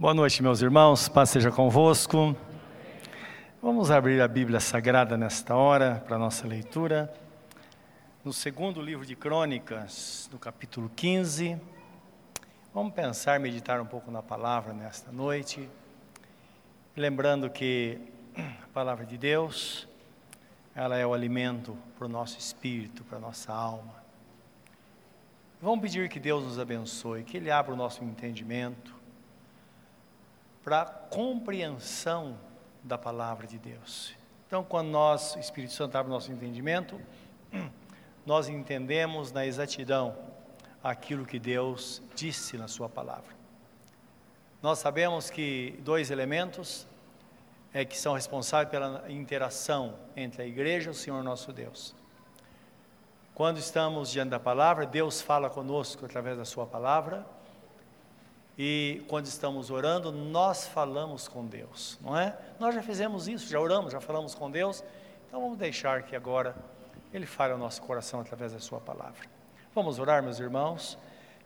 Boa 0.00 0.14
noite, 0.14 0.42
meus 0.42 0.62
irmãos, 0.62 1.10
paz 1.10 1.28
seja 1.28 1.50
convosco. 1.50 2.34
Vamos 3.60 3.90
abrir 3.90 4.18
a 4.22 4.26
Bíblia 4.26 4.58
Sagrada 4.58 5.14
nesta 5.14 5.54
hora 5.54 6.02
para 6.08 6.16
nossa 6.16 6.46
leitura. 6.46 7.12
No 8.24 8.32
segundo 8.32 8.80
livro 8.80 9.04
de 9.04 9.14
Crônicas, 9.14 10.26
no 10.32 10.38
capítulo 10.38 10.90
15. 10.96 11.60
Vamos 12.72 12.94
pensar, 12.94 13.38
meditar 13.38 13.78
um 13.78 13.84
pouco 13.84 14.10
na 14.10 14.22
palavra 14.22 14.72
nesta 14.72 15.12
noite. 15.12 15.68
Lembrando 16.96 17.50
que 17.50 18.00
a 18.34 18.68
palavra 18.72 19.04
de 19.04 19.18
Deus, 19.18 19.86
ela 20.74 20.96
é 20.96 21.06
o 21.06 21.12
alimento 21.12 21.76
para 21.98 22.06
o 22.06 22.08
nosso 22.08 22.38
espírito, 22.38 23.04
para 23.04 23.18
a 23.18 23.20
nossa 23.20 23.52
alma. 23.52 24.02
Vamos 25.60 25.80
pedir 25.80 26.08
que 26.08 26.18
Deus 26.18 26.42
nos 26.42 26.58
abençoe, 26.58 27.22
que 27.22 27.36
Ele 27.36 27.50
abra 27.50 27.74
o 27.74 27.76
nosso 27.76 28.02
entendimento 28.02 28.98
para 30.62 30.84
compreensão 30.84 32.38
da 32.82 32.98
palavra 32.98 33.46
de 33.46 33.58
Deus. 33.58 34.14
Então, 34.46 34.64
quando 34.64 34.88
nós, 34.88 35.34
o 35.36 35.38
Espírito 35.38 35.72
Santo 35.72 35.96
abre 35.96 36.10
nosso 36.10 36.32
entendimento, 36.32 37.00
nós 38.26 38.48
entendemos 38.48 39.32
na 39.32 39.46
exatidão 39.46 40.16
aquilo 40.82 41.24
que 41.24 41.38
Deus 41.38 42.02
disse 42.14 42.56
na 42.56 42.68
Sua 42.68 42.88
palavra. 42.88 43.38
Nós 44.62 44.78
sabemos 44.78 45.30
que 45.30 45.78
dois 45.82 46.10
elementos 46.10 46.86
é 47.72 47.84
que 47.84 47.96
são 47.96 48.14
responsáveis 48.14 48.70
pela 48.70 49.10
interação 49.10 49.94
entre 50.16 50.42
a 50.42 50.46
igreja 50.46 50.90
e 50.90 50.92
o 50.92 50.94
Senhor 50.94 51.22
nosso 51.22 51.52
Deus. 51.52 51.94
Quando 53.34 53.58
estamos 53.58 54.10
diante 54.10 54.30
da 54.30 54.40
palavra, 54.40 54.84
Deus 54.84 55.22
fala 55.22 55.48
conosco 55.48 56.04
através 56.04 56.36
da 56.36 56.44
Sua 56.44 56.66
palavra 56.66 57.24
e 58.62 59.02
quando 59.08 59.24
estamos 59.24 59.70
orando, 59.70 60.12
nós 60.12 60.66
falamos 60.66 61.26
com 61.26 61.46
Deus, 61.46 61.98
não 62.02 62.14
é? 62.14 62.36
Nós 62.58 62.74
já 62.74 62.82
fizemos 62.82 63.26
isso, 63.26 63.48
já 63.48 63.58
oramos, 63.58 63.90
já 63.90 64.02
falamos 64.02 64.34
com 64.34 64.50
Deus. 64.50 64.84
Então 65.26 65.40
vamos 65.40 65.56
deixar 65.56 66.02
que 66.02 66.14
agora 66.14 66.54
Ele 67.10 67.24
fale 67.24 67.54
ao 67.54 67.58
nosso 67.58 67.80
coração 67.80 68.20
através 68.20 68.52
da 68.52 68.60
Sua 68.60 68.78
palavra. 68.78 69.26
Vamos 69.74 69.98
orar, 69.98 70.22
meus 70.22 70.38
irmãos. 70.38 70.98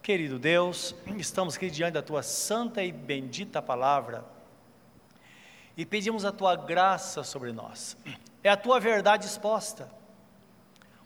Querido 0.02 0.40
Deus, 0.40 0.92
estamos 1.16 1.54
aqui 1.54 1.70
diante 1.70 1.92
da 1.92 2.02
Tua 2.02 2.20
santa 2.20 2.82
e 2.82 2.90
bendita 2.90 3.62
palavra 3.62 4.24
e 5.76 5.86
pedimos 5.86 6.24
a 6.24 6.32
Tua 6.32 6.56
graça 6.56 7.22
sobre 7.22 7.52
nós. 7.52 7.96
É 8.42 8.50
a 8.50 8.56
Tua 8.56 8.80
verdade 8.80 9.24
exposta. 9.24 9.88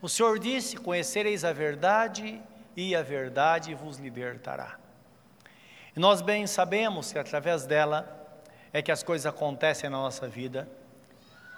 O 0.00 0.08
Senhor 0.08 0.38
disse: 0.38 0.78
Conhecereis 0.78 1.44
a 1.44 1.52
verdade, 1.52 2.40
e 2.74 2.96
a 2.96 3.02
verdade 3.02 3.74
vos 3.74 3.98
libertará. 3.98 4.87
E 5.98 6.00
nós 6.00 6.22
bem 6.22 6.46
sabemos 6.46 7.12
que 7.12 7.18
através 7.18 7.66
dela 7.66 8.08
é 8.72 8.80
que 8.80 8.92
as 8.92 9.02
coisas 9.02 9.26
acontecem 9.26 9.90
na 9.90 9.96
nossa 9.96 10.28
vida, 10.28 10.68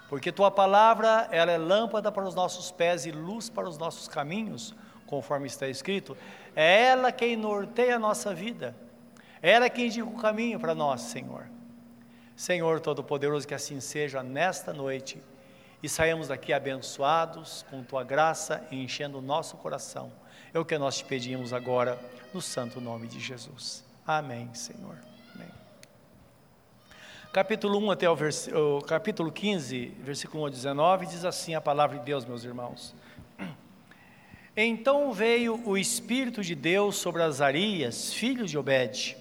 porque 0.09 0.33
tua 0.33 0.51
palavra, 0.51 1.29
ela 1.31 1.53
é 1.53 1.59
lâmpada 1.59 2.11
para 2.11 2.25
os 2.25 2.35
nossos 2.35 2.71
pés 2.71 3.05
e 3.05 3.11
luz 3.11 3.51
para 3.51 3.69
os 3.69 3.77
nossos 3.77 4.09
caminhos, 4.09 4.75
conforme 5.07 5.47
está 5.47 5.69
escrito. 5.69 6.17
É 6.57 6.85
ela 6.85 7.13
quem 7.13 7.37
norteia 7.37 7.97
a 7.97 7.99
nossa 7.99 8.33
vida. 8.33 8.75
É 9.43 9.51
ela 9.51 9.69
quem 9.69 9.89
indica 9.89 10.09
o 10.09 10.17
caminho 10.17 10.59
para 10.59 10.75
nós, 10.75 11.03
Senhor. 11.03 11.47
Senhor 12.35 12.81
Todo-Poderoso, 12.81 13.47
que 13.47 13.53
assim 13.53 13.79
seja 13.79 14.23
nesta 14.23 14.73
noite 14.73 15.23
e 15.83 15.89
saímos 15.89 16.29
daqui 16.29 16.55
abençoados 16.55 17.67
com 17.69 17.85
tua 17.85 18.03
graça, 18.03 18.67
enchendo 18.73 19.19
o 19.19 19.23
nosso 19.23 19.59
coração. 19.59 20.11
É 20.55 20.59
o 20.59 20.65
que 20.65 20.79
nós 20.79 20.97
te 20.97 21.05
pedimos 21.05 21.53
agora, 21.53 21.99
no 22.33 22.41
santo 22.41 22.81
nome 22.81 23.07
de 23.07 23.21
Jesus. 23.21 23.90
Amém, 24.07 24.49
Senhor. 24.55 24.97
Amém. 25.35 25.49
Capítulo 27.33 27.79
1 27.79 27.91
até 27.91 28.09
o, 28.09 28.17
vers... 28.17 28.49
o 28.49 28.81
capítulo 28.81 29.31
15, 29.31 29.95
versículo 30.01 30.45
1 30.45 30.47
a 30.47 30.51
19, 30.51 31.07
diz 31.07 31.25
assim 31.25 31.55
a 31.55 31.61
palavra 31.61 31.99
de 31.99 32.05
Deus, 32.05 32.25
meus 32.25 32.45
irmãos. 32.45 32.95
Então 34.57 35.13
veio 35.13 35.63
o 35.65 35.79
Espírito 35.79 36.43
de 36.43 36.57
Deus 36.57 36.97
sobre 36.97 37.23
Azarias, 37.23 38.13
filho 38.13 38.47
de 38.47 38.59
Obed, 38.59 39.17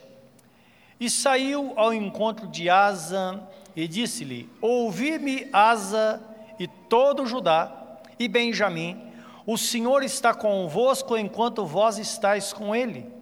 e 1.00 1.10
saiu 1.10 1.72
ao 1.78 1.94
encontro 1.94 2.48
de 2.48 2.68
Asa 2.68 3.48
e 3.76 3.88
disse-lhe: 3.88 4.50
Ouvi-me, 4.60 5.48
Asa 5.54 6.20
e 6.60 6.68
todo 6.68 7.28
Judá 7.28 8.02
e 8.18 8.28
Benjamim, 8.28 9.00
o 9.46 9.56
Senhor 9.56 10.04
está 10.04 10.34
convosco 10.34 11.16
enquanto 11.16 11.66
vós 11.66 12.00
estáis 12.00 12.52
com 12.52 12.76
ele. 12.76 13.19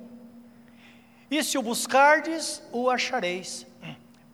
E 1.30 1.44
se 1.44 1.58
o 1.58 1.62
buscardes, 1.62 2.62
o 2.72 2.90
achareis. 2.90 3.66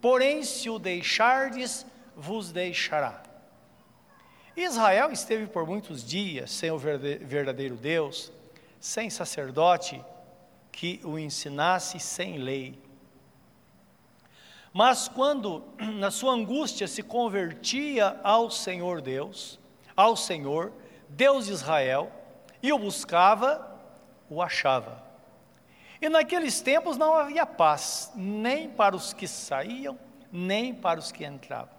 Porém, 0.00 0.42
se 0.42 0.70
o 0.70 0.78
deixardes, 0.78 1.84
vos 2.16 2.52
deixará. 2.52 3.22
Israel 4.56 5.10
esteve 5.10 5.46
por 5.46 5.66
muitos 5.66 6.04
dias 6.04 6.50
sem 6.50 6.70
o 6.70 6.78
verdadeiro 6.78 7.74
Deus, 7.74 8.30
sem 8.78 9.10
sacerdote 9.10 10.00
que 10.70 11.00
o 11.04 11.18
ensinasse 11.18 11.98
sem 11.98 12.38
lei. 12.38 12.78
Mas 14.72 15.08
quando 15.08 15.64
na 15.78 16.10
sua 16.10 16.32
angústia 16.32 16.86
se 16.86 17.02
convertia 17.02 18.20
ao 18.22 18.50
Senhor 18.50 19.00
Deus, 19.00 19.58
ao 19.96 20.16
Senhor, 20.16 20.72
Deus 21.08 21.46
de 21.46 21.52
Israel, 21.52 22.12
e 22.62 22.72
o 22.72 22.78
buscava, 22.78 23.80
o 24.28 24.42
achava. 24.42 25.03
E 26.04 26.08
naqueles 26.10 26.60
tempos 26.60 26.98
não 26.98 27.14
havia 27.14 27.46
paz, 27.46 28.12
nem 28.14 28.68
para 28.68 28.94
os 28.94 29.14
que 29.14 29.26
saíam, 29.26 29.98
nem 30.30 30.74
para 30.74 31.00
os 31.00 31.10
que 31.10 31.24
entravam. 31.24 31.72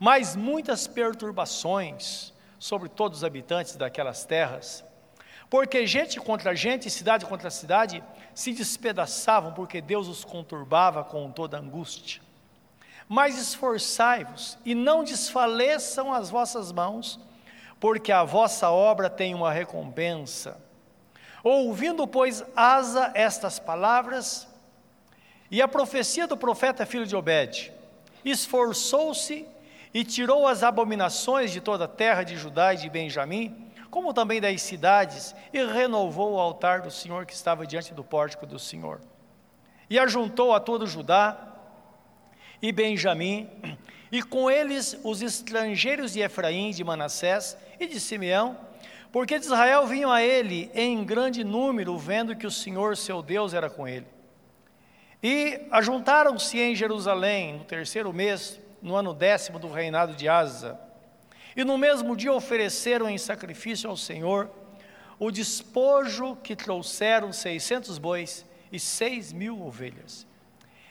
Mas 0.00 0.34
muitas 0.34 0.86
perturbações 0.86 2.32
sobre 2.58 2.88
todos 2.88 3.18
os 3.18 3.24
habitantes 3.24 3.76
daquelas 3.76 4.24
terras, 4.24 4.82
porque 5.50 5.86
gente 5.86 6.18
contra 6.18 6.56
gente, 6.56 6.88
cidade 6.88 7.26
contra 7.26 7.50
cidade, 7.50 8.02
se 8.34 8.54
despedaçavam, 8.54 9.52
porque 9.52 9.82
Deus 9.82 10.08
os 10.08 10.24
conturbava 10.24 11.04
com 11.04 11.30
toda 11.30 11.58
angústia. 11.58 12.22
Mas 13.06 13.36
esforçai-vos 13.36 14.56
e 14.64 14.74
não 14.74 15.04
desfaleçam 15.04 16.14
as 16.14 16.30
vossas 16.30 16.72
mãos, 16.72 17.20
porque 17.78 18.10
a 18.10 18.24
vossa 18.24 18.70
obra 18.70 19.10
tem 19.10 19.34
uma 19.34 19.52
recompensa 19.52 20.63
Ouvindo, 21.44 22.06
pois, 22.06 22.42
Asa 22.56 23.12
estas 23.14 23.58
palavras, 23.58 24.48
e 25.50 25.60
a 25.60 25.68
profecia 25.68 26.26
do 26.26 26.38
profeta 26.38 26.86
filho 26.86 27.06
de 27.06 27.14
Obed, 27.14 27.70
esforçou-se 28.24 29.46
e 29.92 30.04
tirou 30.04 30.48
as 30.48 30.62
abominações 30.62 31.52
de 31.52 31.60
toda 31.60 31.84
a 31.84 31.88
terra 31.88 32.22
de 32.22 32.34
Judá 32.34 32.72
e 32.72 32.78
de 32.78 32.88
Benjamim, 32.88 33.70
como 33.90 34.14
também 34.14 34.40
das 34.40 34.62
cidades, 34.62 35.34
e 35.52 35.62
renovou 35.62 36.32
o 36.32 36.40
altar 36.40 36.80
do 36.80 36.90
Senhor 36.90 37.26
que 37.26 37.34
estava 37.34 37.66
diante 37.66 37.92
do 37.92 38.02
pórtico 38.02 38.46
do 38.46 38.58
Senhor. 38.58 39.02
E 39.88 39.98
ajuntou 39.98 40.54
a 40.54 40.58
todo 40.58 40.86
Judá 40.86 41.36
e 42.62 42.72
Benjamim, 42.72 43.50
e 44.10 44.22
com 44.22 44.50
eles 44.50 44.98
os 45.04 45.20
estrangeiros 45.20 46.14
de 46.14 46.20
Efraim, 46.20 46.70
de 46.70 46.82
Manassés 46.82 47.54
e 47.78 47.86
de 47.86 48.00
Simeão, 48.00 48.56
porque 49.14 49.38
de 49.38 49.44
Israel 49.44 49.86
vinham 49.86 50.10
a 50.10 50.24
ele 50.24 50.72
em 50.74 51.04
grande 51.04 51.44
número, 51.44 51.96
vendo 51.96 52.34
que 52.34 52.48
o 52.48 52.50
Senhor 52.50 52.96
seu 52.96 53.22
Deus 53.22 53.54
era 53.54 53.70
com 53.70 53.86
ele. 53.86 54.08
E 55.22 55.68
ajuntaram-se 55.70 56.58
em 56.58 56.74
Jerusalém 56.74 57.58
no 57.58 57.64
terceiro 57.64 58.12
mês, 58.12 58.58
no 58.82 58.96
ano 58.96 59.14
décimo 59.14 59.60
do 59.60 59.70
reinado 59.70 60.16
de 60.16 60.28
Asa. 60.28 60.76
E 61.54 61.62
no 61.62 61.78
mesmo 61.78 62.16
dia 62.16 62.32
ofereceram 62.32 63.08
em 63.08 63.16
sacrifício 63.16 63.88
ao 63.88 63.96
Senhor 63.96 64.50
o 65.16 65.30
despojo 65.30 66.34
que 66.42 66.56
trouxeram 66.56 67.32
seiscentos 67.32 67.98
bois 67.98 68.44
e 68.72 68.80
seis 68.80 69.32
mil 69.32 69.64
ovelhas. 69.64 70.26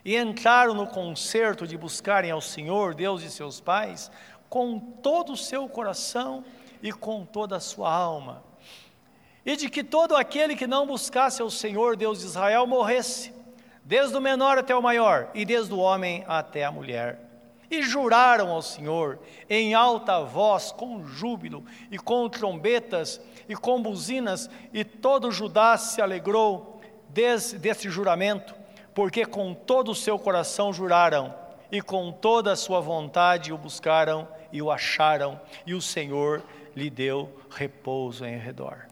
E 0.06 0.16
entraram 0.16 0.74
no 0.74 0.88
concerto 0.88 1.68
de 1.68 1.78
buscarem 1.78 2.32
ao 2.32 2.40
Senhor, 2.40 2.96
Deus 2.96 3.22
de 3.22 3.30
seus 3.30 3.60
pais, 3.60 4.10
com 4.48 4.80
todo 4.80 5.34
o 5.34 5.38
seu 5.38 5.68
coração 5.68 6.46
e 6.84 6.92
com 6.92 7.26
toda 7.26 7.56
a 7.56 7.62
sua 7.62 7.90
alma, 7.90 8.44
e 9.46 9.56
de 9.56 9.70
que 9.70 9.84
todo 9.84 10.16
aquele 10.16 10.56
que 10.56 10.68
não 10.68 10.86
buscasse 10.86 11.42
ao 11.42 11.50
Senhor 11.50 11.96
Deus 11.96 12.20
de 12.20 12.26
Israel 12.26 12.68
morresse, 12.68 13.34
desde 13.86 14.16
o 14.16 14.22
menor 14.22 14.58
até 14.58 14.76
o 14.76 14.82
maior, 14.82 15.30
e 15.34 15.46
desde 15.46 15.74
o 15.74 15.80
homem 15.80 16.26
até 16.28 16.66
a 16.66 16.72
mulher. 16.72 17.20
E 17.72 17.82
juraram 17.82 18.52
ao 18.52 18.62
Senhor 18.62 19.20
em 19.50 19.74
alta 19.74 20.22
voz, 20.22 20.72
com 20.72 21.06
júbilo, 21.06 21.66
e 21.90 21.98
com 21.98 22.30
trombetas, 22.30 23.20
e 23.48 23.56
com 23.56 23.82
buzinas, 23.82 24.50
e 24.72 24.84
todo 24.84 25.32
Judá 25.32 25.78
se 25.78 26.02
alegrou 26.02 26.82
desse, 27.10 27.58
desse 27.58 27.90
juramento, 27.90 28.54
porque 28.94 29.26
com 29.26 29.54
todo 29.54 29.92
o 29.92 29.96
seu 29.96 30.20
coração 30.20 30.72
juraram, 30.72 31.34
e 31.72 31.82
com 31.82 32.12
toda 32.12 32.52
a 32.52 32.56
sua 32.56 32.80
vontade 32.80 33.52
o 33.52 33.58
buscaram 33.58 34.28
e 34.52 34.62
o 34.62 34.70
acharam, 34.70 35.42
e 35.66 35.74
o 35.74 35.82
Senhor 35.82 36.44
lhe 36.76 36.90
deu 36.90 37.34
repouso 37.50 38.26
em 38.26 38.38
redor. 38.38 38.88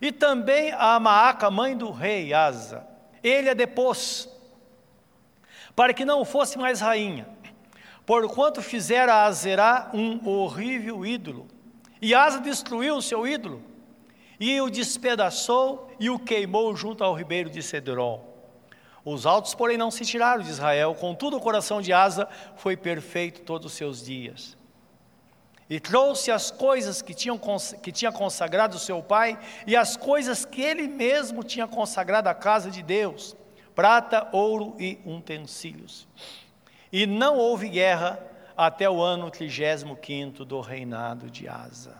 E 0.00 0.12
também 0.12 0.72
a 0.72 0.98
Maaca, 1.00 1.50
mãe 1.50 1.76
do 1.76 1.90
rei 1.90 2.32
Asa, 2.32 2.86
ele 3.22 3.50
a 3.50 3.54
depôs, 3.54 4.28
para 5.74 5.92
que 5.92 6.04
não 6.04 6.24
fosse 6.24 6.58
mais 6.58 6.80
rainha, 6.80 7.28
porquanto 8.06 8.62
fizera 8.62 9.14
a 9.14 9.24
Azerá 9.24 9.90
um 9.92 10.28
horrível 10.28 11.04
ídolo. 11.04 11.46
E 12.00 12.14
Asa 12.14 12.40
destruiu 12.40 12.96
o 12.96 13.02
seu 13.02 13.26
ídolo, 13.26 13.62
e 14.38 14.60
o 14.60 14.70
despedaçou 14.70 15.90
e 15.98 16.08
o 16.10 16.18
queimou 16.18 16.74
junto 16.76 17.02
ao 17.02 17.14
ribeiro 17.14 17.50
de 17.50 17.62
Cedron. 17.62 18.24
Os 19.04 19.24
altos, 19.24 19.54
porém, 19.54 19.78
não 19.78 19.90
se 19.90 20.04
tiraram 20.04 20.42
de 20.42 20.50
Israel, 20.50 20.94
contudo 20.94 21.36
o 21.36 21.40
coração 21.40 21.80
de 21.80 21.92
Asa 21.92 22.28
foi 22.56 22.76
perfeito 22.76 23.40
todos 23.40 23.72
os 23.72 23.72
seus 23.72 24.04
dias. 24.04 24.57
E 25.68 25.78
trouxe 25.78 26.30
as 26.30 26.50
coisas 26.50 27.02
que, 27.02 27.12
tinham, 27.12 27.38
que 27.82 27.92
tinha 27.92 28.10
consagrado 28.10 28.78
seu 28.78 29.02
pai 29.02 29.38
e 29.66 29.76
as 29.76 29.96
coisas 29.96 30.44
que 30.44 30.62
ele 30.62 30.88
mesmo 30.88 31.44
tinha 31.44 31.66
consagrado 31.66 32.28
à 32.28 32.34
casa 32.34 32.70
de 32.70 32.82
Deus, 32.82 33.36
prata, 33.74 34.28
ouro 34.32 34.74
e 34.78 34.98
utensílios. 35.04 36.08
E 36.90 37.06
não 37.06 37.36
houve 37.36 37.68
guerra 37.68 38.18
até 38.56 38.88
o 38.88 39.00
ano 39.00 39.30
35 39.30 40.44
do 40.44 40.60
reinado 40.60 41.30
de 41.30 41.48
Asa. 41.48 41.96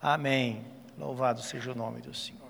Amém. 0.00 0.64
Louvado 0.98 1.40
seja 1.40 1.72
o 1.72 1.74
nome 1.74 2.00
do 2.00 2.12
Senhor. 2.12 2.42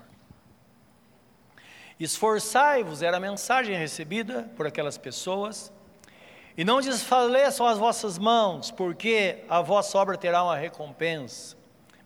Esforçai-vos, 1.99 3.01
era 3.01 3.17
a 3.17 3.19
mensagem 3.19 3.75
recebida 3.75 4.51
por 4.55 4.67
aquelas 4.67 4.97
pessoas, 4.97 5.71
e 6.57 6.63
não 6.63 6.81
desfaleçam 6.81 7.65
as 7.65 7.77
vossas 7.77 8.17
mãos, 8.17 8.71
porque 8.71 9.43
a 9.49 9.61
vossa 9.61 9.97
obra 9.97 10.17
terá 10.17 10.43
uma 10.43 10.55
recompensa. 10.55 11.55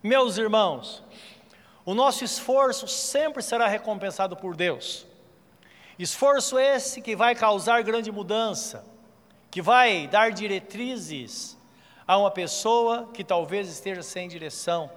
Meus 0.02 0.38
irmãos, 0.38 1.02
o 1.84 1.94
nosso 1.94 2.24
esforço 2.24 2.86
sempre 2.86 3.42
será 3.42 3.66
recompensado 3.66 4.36
por 4.36 4.56
Deus. 4.56 5.06
Esforço 5.98 6.58
esse 6.58 7.02
que 7.02 7.16
vai 7.16 7.34
causar 7.34 7.82
grande 7.82 8.10
mudança 8.12 8.84
que 9.50 9.62
vai 9.62 10.06
dar 10.06 10.30
diretrizes 10.30 11.56
a 12.06 12.16
uma 12.16 12.30
pessoa 12.30 13.08
que 13.12 13.24
talvez 13.24 13.68
esteja 13.68 14.02
sem 14.02 14.28
direção. 14.28 14.90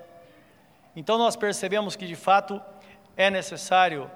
Então 0.96 1.18
nós 1.18 1.36
percebemos 1.36 1.96
que 1.96 2.06
de 2.06 2.16
fato 2.16 2.62
é 3.16 3.30
necessário 3.30 4.10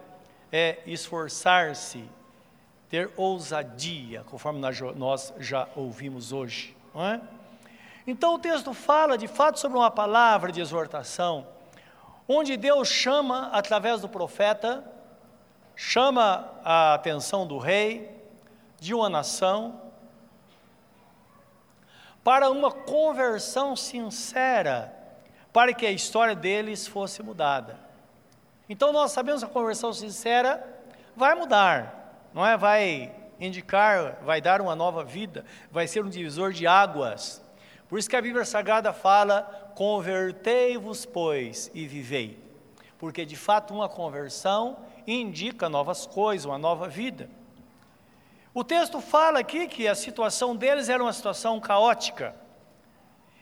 é, 0.52 0.80
esforçar-se, 0.86 2.10
ter 2.90 3.12
ousadia, 3.16 4.24
conforme 4.30 4.60
nós 4.96 5.34
já 5.40 5.68
ouvimos 5.76 6.32
hoje. 6.32 6.76
Não 6.94 7.06
é? 7.06 7.22
Então 8.08 8.36
o 8.36 8.40
texto 8.40 8.74
fala 8.74 9.18
de 9.18 9.28
fato 9.28 9.60
sobre 9.60 9.78
uma 9.78 9.90
palavra 9.90 10.52
de 10.52 10.62
exortação, 10.62 11.48
onde 12.28 12.56
Deus 12.56 12.88
chama 12.88 13.50
através 13.52 14.02
do 14.02 14.10
profeta, 14.10 14.84
chama 15.76 16.52
a 16.64 16.94
atenção 16.94 17.48
do 17.48 17.58
rei, 17.58 18.12
de 18.80 18.94
uma 18.94 19.10
nação, 19.10 19.82
para 22.24 22.50
uma 22.50 22.72
conversão 22.72 23.76
sincera, 23.76 24.94
para 25.52 25.74
que 25.74 25.86
a 25.86 25.92
história 25.92 26.36
deles 26.36 26.88
fosse 26.88 27.22
mudada. 27.24 27.80
Então 28.68 28.92
nós 28.92 29.12
sabemos 29.12 29.44
que 29.44 29.50
a 29.50 29.54
conversão 29.54 29.94
sincera 29.94 30.64
vai 31.16 31.36
mudar, 31.36 31.95
não 32.36 32.46
é? 32.46 32.58
Vai 32.58 33.16
indicar, 33.40 34.20
vai 34.26 34.42
dar 34.42 34.60
uma 34.60 34.76
nova 34.76 35.06
vida, 35.06 35.46
vai 35.72 35.88
ser 35.88 36.04
um 36.04 36.10
divisor 36.10 36.52
de 36.52 36.68
águas. 36.68 37.42
Por 37.88 37.98
isso 37.98 38.10
que 38.10 38.16
a 38.18 38.22
Bíblia 38.22 38.44
Sagrada 38.44 38.92
fala: 38.92 39.72
convertei-vos, 39.74 41.06
pois, 41.06 41.72
e 41.74 41.88
vivei. 41.88 42.38
Porque 43.00 43.26
de 43.26 43.38
fato 43.38 43.74
uma 43.74 43.88
conversão 43.88 44.78
indica 45.08 45.70
novas 45.70 46.06
coisas, 46.06 46.46
uma 46.46 46.58
nova 46.58 46.90
vida. 46.90 47.30
O 48.54 48.66
texto 48.66 49.00
fala 49.00 49.40
aqui 49.40 49.66
que 49.68 49.88
a 49.88 49.96
situação 49.96 50.58
deles 50.58 50.90
era 50.90 51.02
uma 51.02 51.14
situação 51.14 51.58
caótica. 51.62 52.36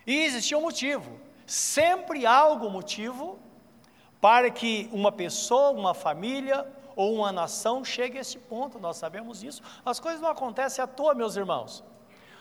E 0.06 0.24
existia 0.24 0.58
um 0.58 0.62
motivo. 0.62 1.20
Sempre 1.48 2.28
há 2.28 2.36
algum 2.36 2.70
motivo 2.70 3.40
para 4.22 4.52
que 4.52 4.88
uma 4.92 5.12
pessoa, 5.12 5.72
uma 5.72 5.94
família 5.94 6.66
ou 6.96 7.16
uma 7.16 7.32
nação 7.32 7.84
chegue 7.84 8.18
a 8.18 8.22
esse 8.22 8.38
ponto, 8.38 8.80
nós 8.80 8.98
sabemos 8.98 9.44
isso. 9.44 9.62
As 9.86 10.00
coisas 10.00 10.22
não 10.22 10.30
acontecem 10.30 10.84
à 10.84 10.88
toa, 10.88 11.14
meus 11.14 11.36
irmãos. 11.36 11.84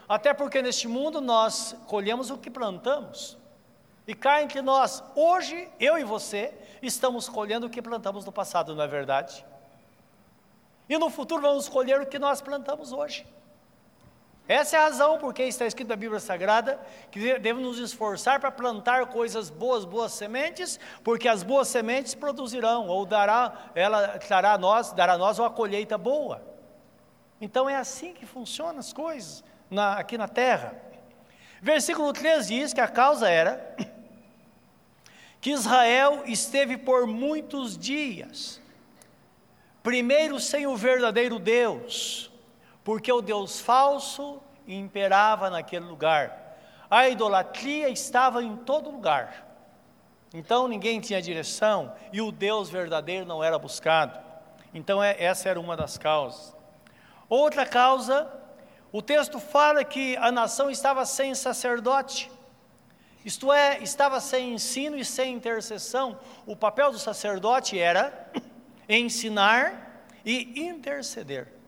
Até 0.09 0.35
porque 0.35 0.61
neste 0.61 0.89
mundo 0.89 1.21
nós 1.21 1.77
colhemos 1.87 2.31
o 2.31 2.39
que 2.39 2.51
plantamos. 2.51 3.39
E 4.07 4.15
cá 4.15 4.43
entre 4.43 4.61
nós, 4.61 5.03
hoje, 5.15 5.69
eu 5.79 5.97
e 5.97 6.05
você, 6.05 6.53
estamos 6.83 7.29
colhendo 7.29 7.67
o 7.67 7.71
que 7.71 7.81
plantamos 7.81 8.25
no 8.25 8.33
passado, 8.33 8.75
não 8.75 8.83
é 8.83 8.89
verdade? 8.89 9.45
E 10.89 10.99
no 10.99 11.09
futuro 11.09 11.41
vamos 11.41 11.69
colher 11.69 12.01
o 12.01 12.07
que 12.07 12.19
nós 12.19 12.41
plantamos 12.41 12.93
hoje. 12.93 13.27
Essa 14.49 14.77
é 14.77 14.81
a 14.81 14.83
razão 14.85 15.19
porque 15.19 15.45
está 15.45 15.67
escrito 15.67 15.89
na 15.89 15.97
Bíblia 15.97 16.19
Sagrada 16.19 16.81
que 17.11 17.21
devemos 17.21 17.63
nos 17.63 17.79
esforçar 17.79 18.41
para 18.41 18.51
plantar 18.51 19.07
coisas 19.07 19.49
boas, 19.49 19.85
boas 19.85 20.13
sementes, 20.13 20.81
porque 21.05 21.29
as 21.29 21.43
boas 21.43 21.69
sementes 21.69 22.15
produzirão, 22.15 22.89
ou 22.89 23.07
dará, 23.07 23.71
ela 23.75 24.19
trará 24.19 24.55
a 24.55 24.59
nós, 24.59 24.93
dará 24.93 25.15
a 25.15 25.19
nós 25.19 25.39
uma 25.39 25.49
colheita 25.49 25.97
boa. 25.97 26.43
Então 27.41 27.71
é 27.71 27.77
assim 27.77 28.13
que 28.13 28.27
funcionam 28.27 28.81
as 28.81 28.93
coisas 28.93 29.45
na, 29.71 29.95
aqui 29.95 30.19
na 30.19 30.29
terra. 30.29 30.77
Versículo 31.61 32.13
3 32.13 32.49
diz 32.49 32.73
que 32.73 32.81
a 32.81 32.89
causa 32.89 33.29
era 33.31 33.77
que 35.41 35.51
Israel 35.51 36.23
esteve 36.27 36.77
por 36.77 37.07
muitos 37.07 37.79
dias 37.79 38.61
Primeiro, 39.83 40.39
sem 40.39 40.67
o 40.67 40.77
verdadeiro 40.77 41.39
Deus, 41.41 42.31
porque 42.85 43.13
o 43.13 43.21
Deus 43.21 43.61
falso 43.61 44.41
imperava 44.67 45.51
naquele 45.51 45.85
lugar. 45.85 46.57
A 46.91 47.09
idolatria 47.09 47.89
estava 47.89 48.43
em 48.43 48.57
todo 48.57 48.91
lugar. 48.91 49.49
Então 50.35 50.67
ninguém 50.67 51.01
tinha 51.01 51.21
direção 51.21 51.93
e 52.13 52.21
o 52.21 52.33
Deus 52.33 52.71
verdadeiro 52.71 53.27
não 53.27 53.43
era 53.43 53.59
buscado. 53.59 54.19
Então 54.75 55.03
é, 55.03 55.17
essa 55.23 55.49
era 55.49 55.61
uma 55.61 55.77
das 55.77 55.99
causas. 55.99 56.57
Outra 57.29 57.67
causa, 57.67 58.31
o 58.91 59.01
texto 59.01 59.39
fala 59.39 59.85
que 59.85 60.17
a 60.17 60.33
nação 60.33 60.71
estava 60.71 61.05
sem 61.05 61.35
sacerdote. 61.35 62.31
Isto 63.25 63.53
é, 63.53 63.79
estava 63.79 64.21
sem 64.21 64.55
ensino 64.55 64.97
e 64.97 65.05
sem 65.05 65.35
intercessão. 65.35 66.19
O 66.47 66.57
papel 66.57 66.91
do 66.91 66.99
sacerdote 66.99 67.79
era 67.79 68.31
ensinar 68.89 70.05
e 70.25 70.61
interceder. 70.67 71.62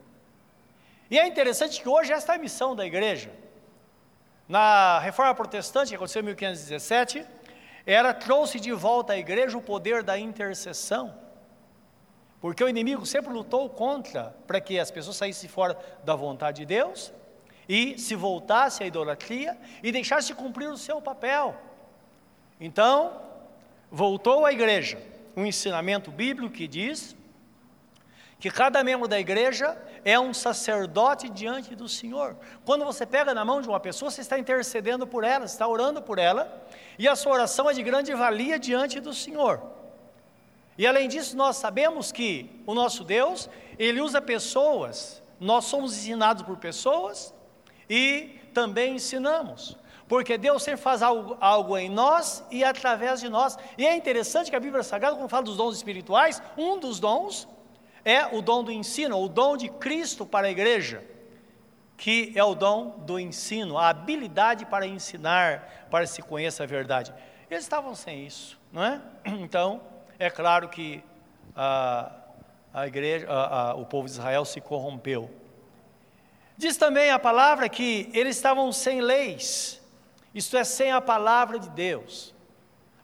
E 1.11 1.19
é 1.19 1.27
interessante 1.27 1.81
que 1.81 1.89
hoje 1.89 2.13
esta 2.13 2.33
é 2.33 2.37
a 2.37 2.39
missão 2.39 2.75
da 2.75 2.85
igreja. 2.85 3.31
Na 4.49 4.99
reforma 4.99 5.35
protestante, 5.35 5.91
que 5.91 5.95
aconteceu 5.97 6.21
em 6.21 6.27
1517, 6.27 7.25
ela 7.87 8.15
trouxe 8.15 8.59
de 8.59 8.73
volta 8.73 9.13
à 9.13 9.19
igreja 9.19 9.57
o 9.57 9.63
poder 9.63 10.03
da 10.03 10.19
intercessão. 10.19 11.15
Porque 12.41 12.63
o 12.63 12.69
inimigo 12.69 13.07
sempre 13.07 13.33
lutou 13.33 13.69
contra 13.71 14.35
para 14.47 14.61
que 14.61 14.79
as 14.79 14.91
pessoas 14.91 15.17
saíssem 15.17 15.49
fora 15.49 15.79
da 16.05 16.15
vontade 16.15 16.59
de 16.59 16.67
Deus 16.67 17.13
e 17.69 17.99
se 17.99 18.15
voltasse 18.15 18.83
à 18.83 18.87
idolatria 18.87 19.57
e 19.83 19.91
deixasse 19.91 20.29
de 20.29 20.35
cumprir 20.35 20.69
o 20.69 20.77
seu 20.77 21.01
papel. 21.01 21.57
Então, 22.61 23.21
voltou 23.91 24.45
à 24.45 24.53
igreja 24.53 24.99
um 25.37 25.47
ensinamento 25.47 26.11
bíblico 26.11 26.53
que 26.53 26.69
diz 26.69 27.17
que 28.45 28.51
cada 28.51 28.85
membro 28.85 29.09
da 29.09 29.19
igreja 29.19 29.75
é 30.05 30.21
um 30.21 30.35
sacerdote 30.35 31.31
diante 31.31 31.75
do 31.75 31.89
Senhor. 31.89 32.37
Quando 32.63 32.85
você 32.85 33.07
pega 33.07 33.33
na 33.33 33.43
mão 33.43 33.63
de 33.63 33.69
uma 33.71 33.81
pessoa, 33.81 34.11
você 34.11 34.21
está 34.21 34.39
intercedendo 34.39 35.07
por 35.07 35.25
ela, 35.25 35.47
está 35.47 35.67
orando 35.67 36.03
por 36.03 36.19
ela, 36.19 36.63
e 36.99 37.09
a 37.09 37.17
sua 37.17 37.33
oração 37.33 37.71
é 37.71 37.73
de 37.73 37.83
grande 37.83 38.13
valia 38.13 38.59
diante 38.59 39.01
do 39.01 39.15
Senhor. 39.15 39.63
E 40.77 40.87
além 40.87 41.09
disso, 41.09 41.35
nós 41.35 41.57
sabemos 41.57 42.13
que 42.13 42.63
o 42.67 42.75
nosso 42.75 43.03
Deus, 43.03 43.49
ele 43.79 44.03
usa 44.03 44.21
pessoas, 44.21 45.23
nós 45.41 45.65
somos 45.65 45.97
ensinados 45.97 46.43
por 46.43 46.59
pessoas 46.59 47.33
e 47.89 48.39
também 48.53 48.97
ensinamos. 48.97 49.75
Porque 50.07 50.37
Deus 50.37 50.63
sempre 50.63 50.83
faz 50.83 51.01
algo, 51.01 51.35
algo, 51.41 51.79
em 51.79 51.89
nós 51.89 52.45
e 52.51 52.63
através 52.63 53.21
de 53.21 53.31
nós. 53.31 53.57
E 53.79 53.87
é 53.87 53.97
interessante 53.97 54.51
que 54.51 54.57
a 54.57 54.61
Bíblia 54.61 54.83
Sagrada, 54.83 55.17
quando 55.17 55.31
fala 55.31 55.45
dos 55.45 55.57
dons 55.57 55.75
espirituais, 55.75 56.43
um 56.59 56.79
dos 56.79 57.01
dons 57.01 57.49
é 58.05 58.27
o 58.27 58.43
dom 58.43 58.63
do 58.63 58.71
ensino, 58.71 59.19
o 59.19 59.29
dom 59.29 59.57
de 59.57 59.69
Cristo 59.69 60.27
para 60.27 60.47
a 60.47 60.51
igreja, 60.51 61.03
que 61.97 62.33
é 62.35 62.45
o 62.45 62.55
dom 62.55 62.99
do 62.99 63.19
ensino, 63.19 63.79
a 63.79 63.89
habilidade 63.89 64.67
para 64.67 64.87
ensinar, 64.87 65.87
para 65.91 66.07
se 66.07 66.21
conhecer 66.21 66.63
a 66.63 66.67
verdade. 66.67 67.15
Eles 67.51 67.65
estavam 67.65 67.95
sem 67.95 68.27
isso, 68.27 68.59
não 68.73 68.83
é? 68.83 69.01
Então, 69.25 69.81
é 70.19 70.29
claro 70.29 70.69
que 70.69 71.03
a, 71.57 72.13
a 72.73 72.87
igreja, 72.87 73.27
a, 73.31 73.71
a, 73.71 73.75
o 73.75 73.87
povo 73.87 74.07
de 74.07 74.13
Israel 74.13 74.45
se 74.45 74.61
corrompeu. 74.61 75.31
Diz 76.57 76.77
também 76.77 77.11
a 77.11 77.19
palavra 77.19 77.69
que 77.69 78.11
eles 78.13 78.37
estavam 78.37 78.71
sem 78.71 79.01
leis, 79.01 79.81
isto 80.35 80.57
é, 80.57 80.65
sem 80.65 80.93
a 80.93 81.01
palavra 81.01 81.59
de 81.59 81.69
Deus. 81.71 82.35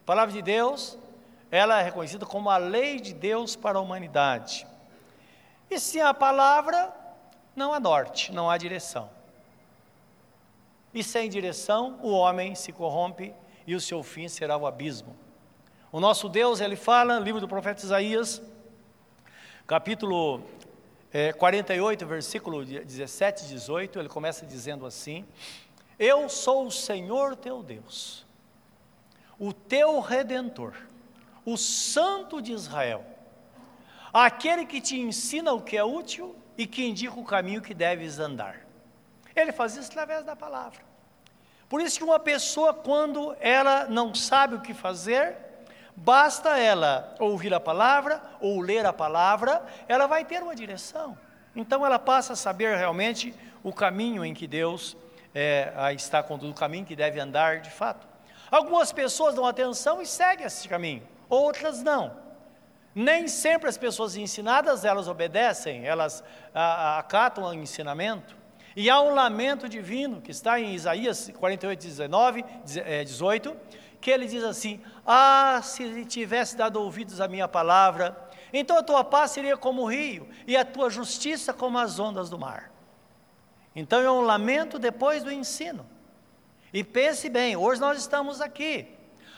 A 0.03 0.05
palavra 0.05 0.33
de 0.33 0.41
Deus, 0.41 0.97
ela 1.49 1.79
é 1.79 1.83
reconhecida 1.83 2.25
como 2.25 2.49
a 2.49 2.57
lei 2.57 2.99
de 2.99 3.13
Deus 3.13 3.55
para 3.55 3.77
a 3.77 3.81
humanidade. 3.81 4.67
E 5.71 5.79
sem 5.79 6.01
a 6.01 6.13
palavra, 6.13 6.93
não 7.55 7.73
há 7.73 7.79
norte, 7.79 8.29
não 8.33 8.49
há 8.49 8.57
direção. 8.57 9.09
E 10.93 11.01
sem 11.01 11.29
direção, 11.29 11.97
o 12.03 12.11
homem 12.11 12.55
se 12.55 12.73
corrompe 12.73 13.33
e 13.65 13.73
o 13.73 13.79
seu 13.79 14.03
fim 14.03 14.27
será 14.27 14.57
o 14.57 14.67
abismo. 14.67 15.15
O 15.89 16.01
nosso 16.01 16.27
Deus, 16.27 16.59
ele 16.59 16.75
fala, 16.75 17.19
livro 17.19 17.39
do 17.39 17.47
profeta 17.47 17.85
Isaías, 17.85 18.41
capítulo 19.65 20.43
é, 21.13 21.31
48, 21.31 22.05
versículo 22.05 22.65
17 22.65 23.45
e 23.45 23.47
18, 23.47 23.97
ele 23.97 24.09
começa 24.09 24.45
dizendo 24.45 24.85
assim: 24.85 25.25
Eu 25.97 26.27
sou 26.27 26.67
o 26.67 26.71
Senhor 26.71 27.33
teu 27.37 27.63
Deus, 27.63 28.25
o 29.39 29.53
teu 29.53 30.01
redentor, 30.01 30.73
o 31.45 31.55
Santo 31.55 32.41
de 32.41 32.51
Israel, 32.51 33.05
aquele 34.13 34.65
que 34.65 34.81
te 34.81 34.99
ensina 34.99 35.53
o 35.53 35.61
que 35.61 35.77
é 35.77 35.83
útil 35.83 36.35
e 36.57 36.67
que 36.67 36.85
indica 36.85 37.19
o 37.19 37.23
caminho 37.23 37.61
que 37.61 37.73
deves 37.73 38.19
andar. 38.19 38.65
Ele 39.35 39.51
faz 39.51 39.75
isso 39.75 39.89
através 39.89 40.23
da 40.23 40.35
palavra. 40.35 40.79
Por 41.69 41.81
isso 41.81 41.97
que 41.97 42.03
uma 42.03 42.19
pessoa, 42.19 42.73
quando 42.73 43.35
ela 43.39 43.85
não 43.85 44.13
sabe 44.13 44.55
o 44.55 44.61
que 44.61 44.73
fazer, 44.73 45.37
Basta 45.95 46.57
ela 46.57 47.15
ouvir 47.19 47.53
a 47.53 47.59
palavra 47.59 48.21
ou 48.39 48.59
ler 48.59 48.85
a 48.85 48.93
palavra, 48.93 49.63
ela 49.87 50.07
vai 50.07 50.25
ter 50.25 50.41
uma 50.41 50.55
direção. 50.55 51.17
Então 51.55 51.85
ela 51.85 51.99
passa 51.99 52.33
a 52.33 52.35
saber 52.35 52.75
realmente 52.77 53.35
o 53.61 53.73
caminho 53.73 54.23
em 54.23 54.33
que 54.33 54.47
Deus 54.47 54.95
é, 55.35 55.71
está 55.93 56.23
conduzindo, 56.23 56.53
o 56.53 56.59
caminho 56.59 56.85
que 56.85 56.95
deve 56.95 57.19
andar 57.19 57.59
de 57.59 57.69
fato. 57.69 58.07
Algumas 58.49 58.91
pessoas 58.91 59.35
dão 59.35 59.45
atenção 59.45 60.01
e 60.01 60.05
seguem 60.05 60.45
esse 60.45 60.67
caminho, 60.67 61.03
outras 61.29 61.83
não. 61.83 62.17
Nem 62.93 63.27
sempre 63.27 63.69
as 63.69 63.77
pessoas 63.77 64.15
ensinadas 64.15 64.83
elas 64.83 65.07
obedecem, 65.07 65.85
elas 65.85 66.23
acatam 66.53 67.45
o 67.45 67.53
ensinamento. 67.53 68.35
E 68.75 68.89
há 68.89 69.01
um 69.01 69.13
lamento 69.13 69.67
divino 69.67 70.21
que 70.21 70.31
está 70.31 70.59
em 70.59 70.73
Isaías 70.73 71.31
48, 71.37 71.79
19, 71.79 72.45
18, 73.05 73.55
que 73.99 74.09
ele 74.09 74.25
diz 74.27 74.43
assim: 74.43 74.81
Ah, 75.05 75.61
se 75.63 76.05
tivesse 76.05 76.55
dado 76.55 76.81
ouvidos 76.81 77.19
à 77.21 77.27
minha 77.27 77.47
palavra, 77.47 78.17
então 78.53 78.77
a 78.77 78.83
tua 78.83 79.03
paz 79.03 79.31
seria 79.31 79.55
como 79.55 79.83
o 79.83 79.85
rio, 79.85 80.27
e 80.47 80.55
a 80.57 80.65
tua 80.65 80.89
justiça 80.89 81.53
como 81.53 81.77
as 81.77 81.99
ondas 81.99 82.29
do 82.29 82.37
mar. 82.37 82.71
Então 83.75 84.01
é 84.01 84.11
um 84.11 84.21
lamento 84.21 84.77
depois 84.77 85.23
do 85.23 85.31
ensino. 85.31 85.85
E 86.73 86.83
pense 86.83 87.29
bem, 87.29 87.55
hoje 87.55 87.79
nós 87.79 87.97
estamos 87.97 88.41
aqui. 88.41 88.87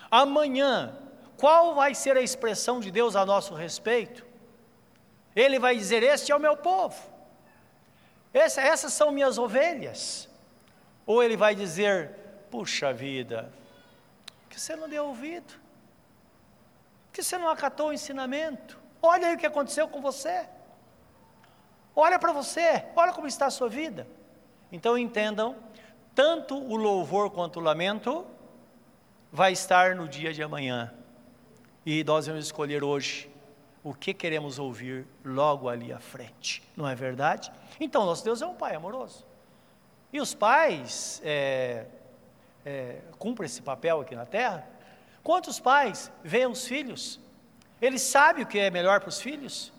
Amanhã, 0.09 0.95
qual 1.43 1.75
vai 1.75 1.93
ser 1.93 2.15
a 2.15 2.21
expressão 2.21 2.79
de 2.79 2.89
Deus 2.89 3.17
a 3.17 3.25
nosso 3.25 3.53
respeito? 3.53 4.25
Ele 5.35 5.59
vai 5.59 5.75
dizer: 5.75 6.01
Este 6.01 6.31
é 6.31 6.35
o 6.37 6.39
meu 6.39 6.55
povo, 6.55 6.95
Essa, 8.33 8.61
essas 8.61 8.93
são 8.93 9.11
minhas 9.11 9.37
ovelhas. 9.37 10.29
Ou 11.05 11.21
ele 11.21 11.35
vai 11.35 11.53
dizer: 11.53 12.11
Puxa 12.49 12.93
vida, 12.93 13.51
que 14.49 14.57
você 14.57 14.73
não 14.73 14.87
deu 14.87 15.05
ouvido, 15.07 15.53
que 17.11 17.21
você 17.21 17.37
não 17.37 17.49
acatou 17.49 17.89
o 17.89 17.93
ensinamento. 17.93 18.79
Olha 19.01 19.27
aí 19.27 19.35
o 19.35 19.37
que 19.37 19.45
aconteceu 19.45 19.85
com 19.89 19.99
você. 19.99 20.47
Olha 21.93 22.17
para 22.17 22.31
você, 22.31 22.85
olha 22.95 23.11
como 23.11 23.27
está 23.27 23.47
a 23.47 23.51
sua 23.51 23.67
vida. 23.67 24.07
Então 24.71 24.97
entendam, 24.97 25.57
tanto 26.15 26.55
o 26.55 26.77
louvor 26.77 27.29
quanto 27.31 27.59
o 27.59 27.61
lamento 27.61 28.25
vai 29.29 29.51
estar 29.51 29.93
no 29.93 30.07
dia 30.07 30.31
de 30.31 30.41
amanhã. 30.41 31.02
E 31.85 32.03
nós 32.03 32.27
vamos 32.27 32.45
escolher 32.45 32.83
hoje 32.83 33.29
o 33.83 33.93
que 33.93 34.13
queremos 34.13 34.57
ouvir 34.57 35.05
logo 35.25 35.67
ali 35.67 35.91
à 35.91 35.99
frente, 35.99 36.63
não 36.75 36.87
é 36.87 36.95
verdade? 36.95 37.51
Então, 37.79 38.05
nosso 38.05 38.23
Deus 38.23 38.41
é 38.41 38.47
um 38.47 38.55
Pai 38.55 38.75
amoroso. 38.75 39.25
E 40.11 40.21
os 40.21 40.33
pais, 40.33 41.21
é, 41.25 41.87
é, 42.63 43.01
cumpre 43.19 43.47
esse 43.47 43.61
papel 43.61 43.99
aqui 43.99 44.15
na 44.15 44.25
terra? 44.25 44.65
Quantos 45.23 45.59
pais 45.59 46.11
veem 46.23 46.45
os 46.45 46.65
filhos? 46.65 47.19
Eles 47.81 48.01
sabem 48.01 48.43
o 48.43 48.47
que 48.47 48.59
é 48.59 48.69
melhor 48.69 48.99
para 48.99 49.09
os 49.09 49.19
filhos? 49.19 49.73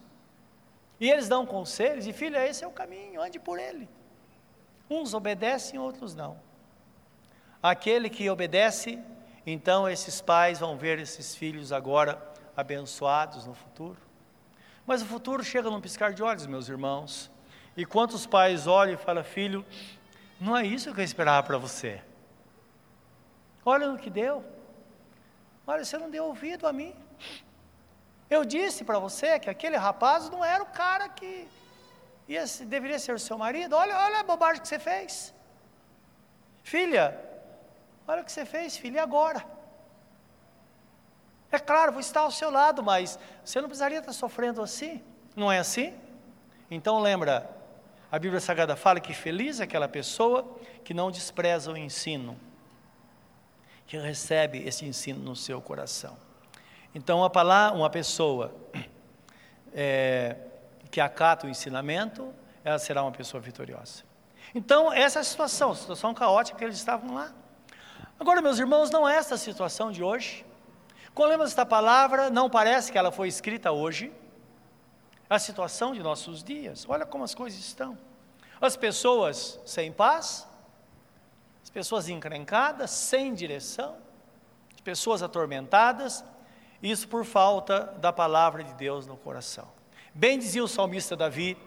E 1.00 1.10
eles 1.10 1.28
dão 1.28 1.46
conselhos, 1.46 2.06
e 2.06 2.12
filho, 2.12 2.36
esse 2.36 2.64
é 2.64 2.66
o 2.66 2.70
caminho, 2.70 3.22
ande 3.22 3.38
por 3.38 3.58
ele. 3.58 3.88
Uns 4.90 5.14
obedecem, 5.14 5.78
outros 5.78 6.14
não. 6.14 6.38
Aquele 7.62 8.10
que 8.10 8.28
obedece, 8.28 9.02
então 9.46 9.88
esses 9.88 10.20
pais 10.20 10.60
vão 10.60 10.76
ver 10.76 10.98
esses 10.98 11.34
filhos 11.34 11.72
agora 11.72 12.20
abençoados 12.56 13.46
no 13.46 13.54
futuro. 13.54 13.98
Mas 14.86 15.02
o 15.02 15.06
futuro 15.06 15.42
chega 15.42 15.70
num 15.70 15.80
piscar 15.80 16.12
de 16.12 16.22
olhos, 16.22 16.46
meus 16.46 16.68
irmãos. 16.68 17.30
E 17.76 17.84
quantos 17.84 18.26
pais 18.26 18.66
olham 18.66 18.94
e 18.94 18.96
falam, 18.96 19.24
filho, 19.24 19.64
não 20.40 20.56
é 20.56 20.64
isso 20.64 20.92
que 20.94 21.00
eu 21.00 21.04
esperava 21.04 21.46
para 21.46 21.58
você. 21.58 22.02
Olha 23.64 23.88
no 23.88 23.98
que 23.98 24.10
deu. 24.10 24.44
Olha, 25.66 25.84
você 25.84 25.96
não 25.96 26.10
deu 26.10 26.24
ouvido 26.26 26.66
a 26.66 26.72
mim. 26.72 26.94
Eu 28.28 28.44
disse 28.44 28.84
para 28.84 28.98
você 28.98 29.38
que 29.38 29.48
aquele 29.48 29.76
rapaz 29.76 30.28
não 30.28 30.44
era 30.44 30.62
o 30.62 30.66
cara 30.66 31.08
que 31.08 31.48
ia, 32.28 32.44
deveria 32.66 32.98
ser 32.98 33.14
o 33.14 33.18
seu 33.18 33.38
marido. 33.38 33.74
Olha, 33.74 33.96
olha 33.96 34.20
a 34.20 34.22
bobagem 34.22 34.60
que 34.60 34.68
você 34.68 34.78
fez. 34.78 35.32
Filha, 36.62 37.18
olha 38.06 38.22
o 38.22 38.24
que 38.24 38.32
você 38.32 38.44
fez, 38.44 38.76
filha, 38.76 38.96
e 38.96 39.00
agora? 39.00 39.44
É 41.50 41.58
claro, 41.58 41.92
vou 41.92 42.00
estar 42.00 42.20
ao 42.20 42.30
seu 42.30 42.50
lado, 42.50 42.82
mas 42.82 43.18
você 43.44 43.60
não 43.60 43.68
precisaria 43.68 43.98
estar 43.98 44.12
sofrendo 44.12 44.60
assim. 44.60 45.02
Não 45.36 45.50
é 45.50 45.58
assim? 45.58 45.94
Então 46.70 47.00
lembra, 47.00 47.48
a 48.10 48.18
Bíblia 48.18 48.40
Sagrada 48.40 48.74
fala 48.76 49.00
que 49.00 49.14
feliz 49.14 49.60
é 49.60 49.64
aquela 49.64 49.88
pessoa 49.88 50.58
que 50.82 50.92
não 50.92 51.10
despreza 51.10 51.70
o 51.70 51.76
ensino 51.76 52.38
que 53.86 53.98
recebe 53.98 54.66
esse 54.66 54.84
ensino 54.84 55.20
no 55.20 55.36
seu 55.36 55.60
coração. 55.60 56.16
Então, 56.94 57.18
uma 57.18 57.30
palavra, 57.30 57.76
uma 57.76 57.90
pessoa 57.90 58.54
é, 59.72 60.36
que 60.90 61.00
acata 61.00 61.46
o 61.46 61.50
ensinamento, 61.50 62.32
ela 62.64 62.78
será 62.78 63.02
uma 63.02 63.12
pessoa 63.12 63.40
vitoriosa. 63.40 64.04
Então, 64.54 64.92
essa 64.92 65.18
é 65.18 65.22
a 65.22 65.24
situação, 65.24 65.74
situação 65.74 66.14
caótica 66.14 66.56
que 66.58 66.64
eles 66.64 66.76
estavam 66.76 67.14
lá. 67.14 67.32
Agora, 68.24 68.40
meus 68.40 68.58
irmãos, 68.58 68.90
não 68.90 69.06
é 69.06 69.16
essa 69.16 69.34
a 69.34 69.36
situação 69.36 69.92
de 69.92 70.02
hoje. 70.02 70.46
Quando 71.14 71.28
lemos 71.28 71.48
esta 71.48 71.66
palavra, 71.66 72.30
não 72.30 72.48
parece 72.48 72.90
que 72.90 72.96
ela 72.96 73.12
foi 73.12 73.28
escrita 73.28 73.70
hoje. 73.70 74.10
A 75.28 75.38
situação 75.38 75.92
de 75.92 76.02
nossos 76.02 76.42
dias, 76.42 76.86
olha 76.88 77.04
como 77.04 77.22
as 77.22 77.34
coisas 77.34 77.60
estão. 77.60 77.98
As 78.58 78.78
pessoas 78.78 79.60
sem 79.66 79.92
paz, 79.92 80.48
pessoas 81.70 82.08
encrencadas, 82.08 82.92
sem 82.92 83.34
direção, 83.34 83.94
pessoas 84.82 85.22
atormentadas, 85.22 86.24
isso 86.82 87.06
por 87.06 87.26
falta 87.26 87.94
da 87.98 88.10
palavra 88.10 88.64
de 88.64 88.72
Deus 88.72 89.06
no 89.06 89.18
coração. 89.18 89.68
Bem 90.14 90.38
dizia 90.38 90.64
o 90.64 90.68
salmista 90.68 91.14
Davi: 91.14 91.58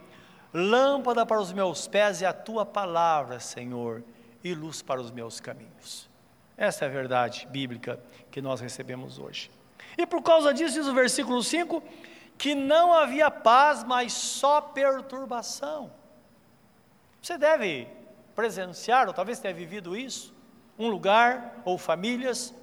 Lâmpada 0.52 1.24
para 1.24 1.40
os 1.40 1.54
meus 1.54 1.88
pés 1.88 2.24
é 2.24 2.26
a 2.26 2.34
tua 2.34 2.66
palavra, 2.66 3.40
Senhor, 3.40 4.04
e 4.44 4.56
luz 4.56 4.82
para 4.82 5.00
os 5.00 5.12
meus 5.12 5.40
caminhos. 5.40 6.17
Essa 6.58 6.86
é 6.86 6.88
a 6.88 6.92
verdade 6.92 7.48
bíblica 7.52 8.00
que 8.32 8.42
nós 8.42 8.60
recebemos 8.60 9.20
hoje. 9.20 9.52
E 9.96 10.06
por 10.06 10.24
causa 10.24 10.54
disso, 10.54 10.74
diz 10.74 10.88
o 10.88 10.94
versículo 10.94 11.44
5, 11.44 11.84
que 12.38 12.56
não 12.56 12.92
havia 12.94 13.30
paz, 13.30 13.84
mas 13.84 14.12
só 14.14 14.60
perturbação. 14.60 15.92
Você 17.22 17.38
deve 17.38 17.88
presenciar, 18.36 19.08
ou 19.08 19.14
talvez 19.14 19.40
tenha 19.40 19.54
vivido 19.54 19.96
isso, 19.96 20.34
um 20.78 20.88
lugar 20.88 21.62
ou 21.66 21.78
famílias, 21.78 22.54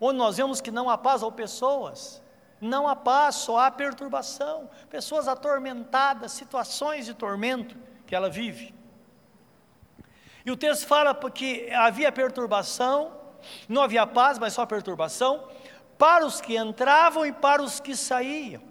onde 0.00 0.18
nós 0.18 0.36
vemos 0.36 0.60
que 0.60 0.70
não 0.70 0.90
há 0.90 0.98
paz 0.98 1.22
ou 1.22 1.30
pessoas, 1.30 2.22
não 2.60 2.88
há 2.88 2.94
paz, 2.94 3.36
só 3.36 3.58
há 3.58 3.70
perturbação, 3.70 4.68
pessoas 4.90 5.26
atormentadas, 5.28 6.32
situações 6.32 7.06
de 7.06 7.14
tormento 7.14 7.76
que 8.06 8.14
ela 8.14 8.28
vive. 8.28 8.74
E 10.44 10.50
o 10.50 10.56
texto 10.56 10.86
fala 10.86 11.14
que 11.30 11.70
havia 11.72 12.10
perturbação, 12.10 13.21
não 13.68 13.82
havia 13.82 14.06
paz, 14.06 14.38
mas 14.38 14.52
só 14.52 14.64
perturbação, 14.66 15.48
para 15.98 16.26
os 16.26 16.40
que 16.40 16.56
entravam 16.56 17.24
e 17.24 17.32
para 17.32 17.62
os 17.62 17.80
que 17.80 17.94
saíam. 17.94 18.62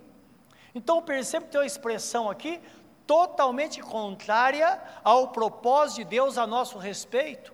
Então 0.74 1.02
percebe 1.02 1.46
que 1.46 1.52
tem 1.52 1.62
uma 1.62 1.68
expressão 1.68 2.30
aqui 2.30 2.62
totalmente 3.06 3.82
contrária 3.82 4.80
ao 5.04 5.30
propósito 5.30 5.98
de 5.98 6.04
Deus 6.06 6.38
a 6.38 6.48
nosso 6.48 6.78
respeito. 6.78 7.54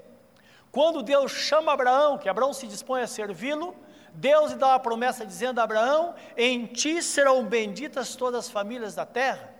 Quando 0.72 1.02
Deus 1.02 1.32
chama 1.32 1.74
Abraão, 1.74 2.18
que 2.18 2.30
Abraão 2.30 2.54
se 2.54 2.68
dispõe 2.68 3.02
a 3.02 3.08
servi-lo, 3.08 3.76
Deus 4.14 4.52
lhe 4.52 4.58
dá 4.58 4.68
uma 4.68 4.80
promessa 4.80 5.26
dizendo 5.26 5.60
a 5.60 5.64
Abraão: 5.64 6.16
Em 6.36 6.66
ti 6.66 7.02
serão 7.02 7.46
benditas 7.46 8.16
todas 8.16 8.46
as 8.46 8.52
famílias 8.52 8.96
da 8.96 9.06
terra. 9.06 9.54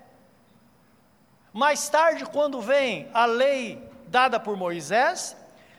Mais 1.54 1.90
tarde, 1.90 2.26
quando 2.26 2.62
vem 2.62 3.10
a 3.14 3.26
lei 3.26 3.82
dada 4.08 4.40
por 4.40 4.56
Moisés, 4.56 5.36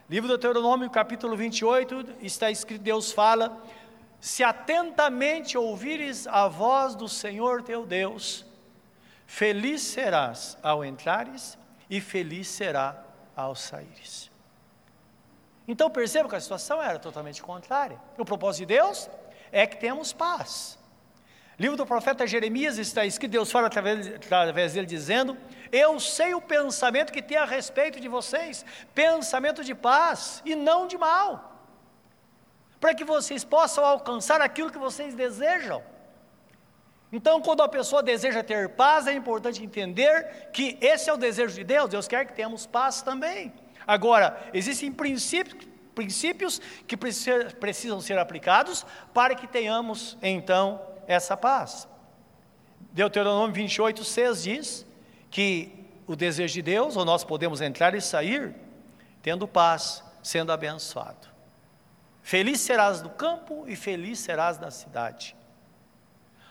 livro 0.09 0.29
do 0.29 0.39
Deuteronômio, 0.39 0.91
capítulo 0.91 1.37
28, 1.37 2.17
está 2.21 2.51
escrito: 2.51 2.83
Deus 2.83 3.13
fala: 3.13 3.63
Se 4.21 4.43
atentamente 4.43 5.57
ouvires 5.57 6.27
a 6.27 6.49
voz 6.49 6.95
do 6.95 7.09
Senhor 7.09 7.63
teu 7.63 7.87
Deus, 7.87 8.47
Feliz 9.29 9.83
serás 9.83 10.57
ao 10.63 10.83
entrares 10.83 11.59
e 11.91 12.01
feliz 12.01 12.49
será 12.49 13.05
ao 13.37 13.55
saíres. 13.55 14.31
Então 15.69 15.91
perceba 15.91 16.27
que 16.31 16.35
a 16.35 16.41
situação 16.41 16.83
era 16.83 16.99
totalmente 16.99 17.43
contrária. 17.43 18.01
O 18.17 18.25
propósito 18.25 18.67
de 18.67 18.75
Deus 18.75 19.07
é 19.53 19.67
que 19.67 19.77
temos 19.77 20.15
paz. 20.15 20.78
Livro 21.59 21.77
do 21.77 21.85
profeta 21.85 22.25
Jeremias 22.25 22.79
está 22.79 23.05
escrito, 23.05 23.33
Deus 23.33 23.51
fala 23.51 23.67
através, 23.67 24.07
através 24.07 24.75
dele 24.75 24.87
dizendo: 24.87 25.37
Eu 25.73 25.99
sei 25.99 26.33
o 26.33 26.41
pensamento 26.41 27.13
que 27.13 27.21
tem 27.21 27.37
a 27.37 27.45
respeito 27.45 27.99
de 27.99 28.07
vocês, 28.07 28.65
pensamento 28.95 29.65
de 29.65 29.75
paz 29.75 30.41
e 30.45 30.55
não 30.55 30.87
de 30.87 30.97
mal, 30.97 31.67
para 32.79 32.95
que 32.95 33.05
vocês 33.05 33.43
possam 33.43 33.85
alcançar 33.85 34.41
aquilo 34.41 34.71
que 34.71 34.79
vocês 34.79 35.15
desejam. 35.15 35.83
Então, 37.11 37.41
quando 37.41 37.63
a 37.63 37.69
pessoa 37.69 38.05
deseja 38.05 38.45
ter 38.45 38.69
paz, 38.69 39.09
é 39.09 39.15
importante 39.15 39.65
entender 39.65 40.51
que 40.53 40.79
esse 40.81 41.11
é 41.11 41.13
o 41.13 41.17
desejo 41.17 41.55
de 41.55 41.65
Deus, 41.65 41.89
Deus 41.89 42.07
quer 42.07 42.25
que 42.25 42.35
tenhamos 42.35 42.67
paz 42.67 43.03
também. 43.03 43.53
Agora, 43.85 44.39
existem 44.53 44.93
princípios, 44.93 45.67
princípios 45.93 46.61
que 46.87 46.97
precisam 46.97 48.01
ser 48.01 48.17
aplicados 48.19 48.87
para 49.13 49.35
que 49.35 49.49
tenhamos, 49.49 50.19
então, 50.23 50.81
essa 51.09 51.37
paz. 51.37 51.89
Deuteronômio 52.93 53.55
28, 53.55 54.05
6 54.05 54.43
diz 54.43 54.87
que 55.31 55.87
o 56.07 56.15
desejo 56.15 56.55
de 56.55 56.63
Deus, 56.63 56.97
ou 56.97 57.05
nós 57.05 57.25
podemos 57.25 57.61
entrar 57.61 57.95
e 57.95 58.01
sair, 58.01 58.55
tendo 59.23 59.49
paz, 59.49 60.05
sendo 60.23 60.53
abençoado. 60.53 61.27
Feliz 62.23 62.61
serás 62.61 63.01
no 63.01 63.11
campo 63.11 63.65
e 63.67 63.75
feliz 63.75 64.19
serás 64.19 64.59
na 64.59 64.71
cidade. 64.71 65.35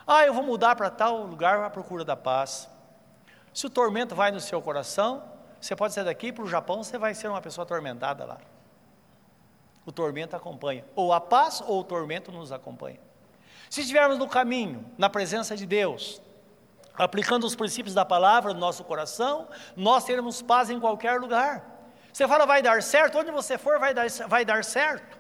Ah, 0.06 0.26
eu 0.26 0.34
vou 0.34 0.44
mudar 0.44 0.76
para 0.76 0.90
tal 0.90 1.24
lugar 1.24 1.60
à 1.64 1.70
procura 1.70 2.04
da 2.04 2.16
paz. 2.16 2.68
Se 3.54 3.68
o 3.68 3.70
tormento 3.70 4.16
vai 4.16 4.32
no 4.32 4.40
seu 4.40 4.62
coração, 4.62 5.24
você 5.62 5.76
pode 5.76 5.94
sair 5.94 6.06
daqui 6.06 6.32
para 6.32 6.44
o 6.44 6.48
Japão, 6.48 6.84
você 6.84 6.98
vai 6.98 7.14
ser 7.14 7.28
uma 7.28 7.42
pessoa 7.42 7.64
atormentada 7.64 8.26
lá. 8.26 8.38
O 9.86 9.92
tormento 9.92 10.36
acompanha. 10.36 10.84
Ou 10.96 11.14
a 11.14 11.22
paz 11.22 11.62
ou 11.66 11.82
o 11.82 11.84
tormento 11.84 12.32
nos 12.32 12.52
acompanha. 12.52 13.07
Se 13.70 13.82
estivermos 13.82 14.18
no 14.18 14.28
caminho, 14.28 14.86
na 14.98 15.10
presença 15.10 15.56
de 15.56 15.66
Deus, 15.66 16.22
aplicando 16.96 17.46
os 17.46 17.56
princípios 17.56 17.94
da 17.94 18.06
palavra 18.06 18.54
no 18.54 18.60
nosso 18.60 18.84
coração, 18.84 19.48
nós 19.76 20.04
teremos 20.04 20.42
paz 20.42 20.70
em 20.70 20.80
qualquer 20.80 21.20
lugar. 21.20 21.64
Você 22.12 22.28
fala, 22.28 22.46
vai 22.46 22.62
dar 22.62 22.82
certo, 22.82 23.20
onde 23.20 23.30
você 23.30 23.58
for, 23.58 23.80
vai 23.80 23.94
dar, 23.94 24.08
vai 24.28 24.44
dar 24.44 24.64
certo. 24.64 25.18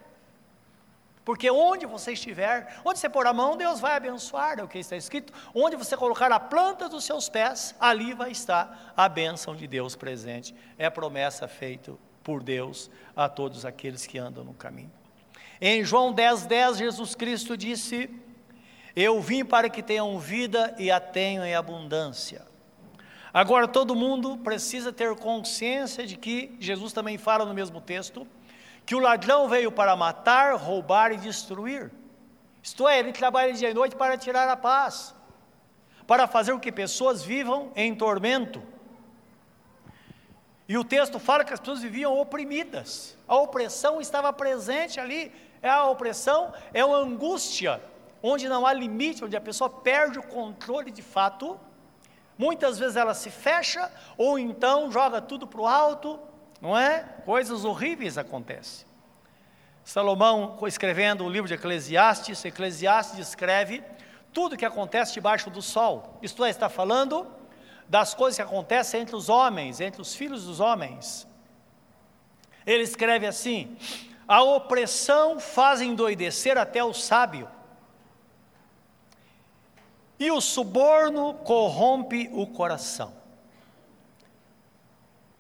Porque 1.24 1.52
onde 1.52 1.86
você 1.86 2.14
estiver, 2.14 2.80
onde 2.86 3.00
você 3.00 3.10
pôr 3.10 3.28
a 3.28 3.34
mão, 3.34 3.58
Deus 3.58 3.82
vai 3.82 3.98
abençoar, 3.98 4.60
é 4.60 4.64
o 4.64 4.68
que 4.68 4.80
está 4.80 4.96
escrito. 4.96 5.34
Onde 5.54 5.76
você 5.76 5.98
colocar 5.98 6.32
a 6.32 6.40
planta 6.40 6.88
dos 6.88 7.04
seus 7.04 7.28
pés, 7.28 7.76
ali 7.82 8.14
vai 8.14 8.32
estar 8.32 8.94
a 8.96 9.10
bênção 9.10 9.54
de 9.54 9.68
Deus 9.68 9.94
presente. 9.94 10.56
É 10.78 10.86
a 10.86 10.92
promessa 10.92 11.46
feita 11.46 11.94
por 12.24 12.42
Deus 12.42 12.90
a 13.16 13.28
todos 13.28 13.66
aqueles 13.66 14.08
que 14.08 14.18
andam 14.18 14.44
no 14.44 14.54
caminho. 14.54 14.92
Em 15.60 15.84
João 15.84 16.14
10, 16.14 16.46
10, 16.46 16.78
Jesus 16.78 17.14
Cristo 17.14 17.58
disse: 17.58 18.10
Eu 19.00 19.22
vim 19.22 19.46
para 19.46 19.70
que 19.70 19.84
tenham 19.84 20.18
vida 20.18 20.74
e 20.80 20.90
a 20.90 21.00
tenham 21.00 21.46
em 21.46 21.54
abundância. 21.54 22.44
Agora, 23.32 23.68
todo 23.68 23.96
mundo 23.96 24.40
precisa 24.40 24.92
ter 24.92 25.16
consciência 25.16 26.04
de 26.08 26.18
que 26.18 26.58
Jesus 26.60 26.94
também 26.94 27.16
fala 27.16 27.46
no 27.46 27.54
mesmo 27.54 27.80
texto 27.80 28.28
que 28.88 28.96
o 28.96 29.00
ladrão 29.00 29.48
veio 29.48 29.72
para 29.72 29.96
matar, 29.96 30.56
roubar 30.56 31.12
e 31.12 31.18
destruir. 31.18 31.92
Isto 32.64 32.88
é, 32.88 32.98
ele 32.98 33.14
trabalha 33.14 33.54
dia 33.54 33.70
e 33.70 33.74
noite 33.76 33.96
para 33.96 34.18
tirar 34.18 34.50
a 34.50 34.58
paz, 34.58 35.14
para 36.08 36.26
fazer 36.26 36.54
com 36.54 36.60
que 36.60 36.72
pessoas 36.72 37.24
vivam 37.24 37.72
em 37.76 37.94
tormento. 37.94 38.64
E 40.68 40.76
o 40.76 40.84
texto 40.84 41.20
fala 41.20 41.46
que 41.46 41.54
as 41.54 41.60
pessoas 41.60 41.84
viviam 41.84 42.18
oprimidas, 42.20 43.16
a 43.28 43.36
opressão 43.36 44.02
estava 44.02 44.34
presente 44.34 45.00
ali, 45.00 45.32
é 45.62 45.70
a 45.70 45.84
opressão, 45.84 46.52
é 46.74 46.84
uma 46.84 46.98
angústia, 46.98 47.80
onde 48.22 48.48
não 48.50 48.66
há 48.66 48.74
limite, 48.74 49.24
onde 49.24 49.36
a 49.36 49.42
pessoa 49.42 49.70
perde 49.70 50.20
o 50.20 50.24
controle 50.24 50.92
de 50.92 51.02
fato. 51.02 51.60
Muitas 52.38 52.78
vezes 52.78 52.96
ela 52.96 53.14
se 53.14 53.30
fecha, 53.30 53.92
ou 54.18 54.38
então 54.38 54.92
joga 54.92 55.22
tudo 55.22 55.48
para 55.48 55.62
o 55.62 55.68
alto, 55.68 56.20
não 56.62 56.78
é? 56.78 57.04
Coisas 57.26 57.66
horríveis 57.66 58.18
acontecem. 58.18 58.86
Salomão, 59.84 60.58
escrevendo 60.68 61.24
o 61.24 61.30
livro 61.30 61.48
de 61.48 61.54
Eclesiastes, 61.54 62.44
Eclesiastes 62.44 63.16
descreve 63.16 63.84
tudo 64.34 64.58
que 64.58 64.66
acontece 64.66 65.14
debaixo 65.14 65.50
do 65.50 65.62
sol. 65.62 66.20
Isto 66.22 66.44
é, 66.44 66.50
está 66.50 66.70
falando 66.70 67.26
das 67.88 68.14
coisas 68.14 68.36
que 68.36 68.42
acontecem 68.42 69.02
entre 69.02 69.16
os 69.16 69.30
homens, 69.30 69.80
entre 69.80 70.02
os 70.02 70.14
filhos 70.14 70.46
dos 70.46 70.60
homens. 70.60 71.28
Ele 72.66 72.84
escreve 72.84 73.26
assim: 73.26 73.78
a 74.28 74.44
opressão 74.44 75.40
faz 75.40 75.80
endoidecer 75.80 76.58
até 76.58 76.84
o 76.84 76.94
sábio, 76.94 77.50
e 80.20 80.32
o 80.32 80.42
suborno 80.42 81.34
corrompe 81.34 82.30
o 82.34 82.48
coração. 82.48 83.14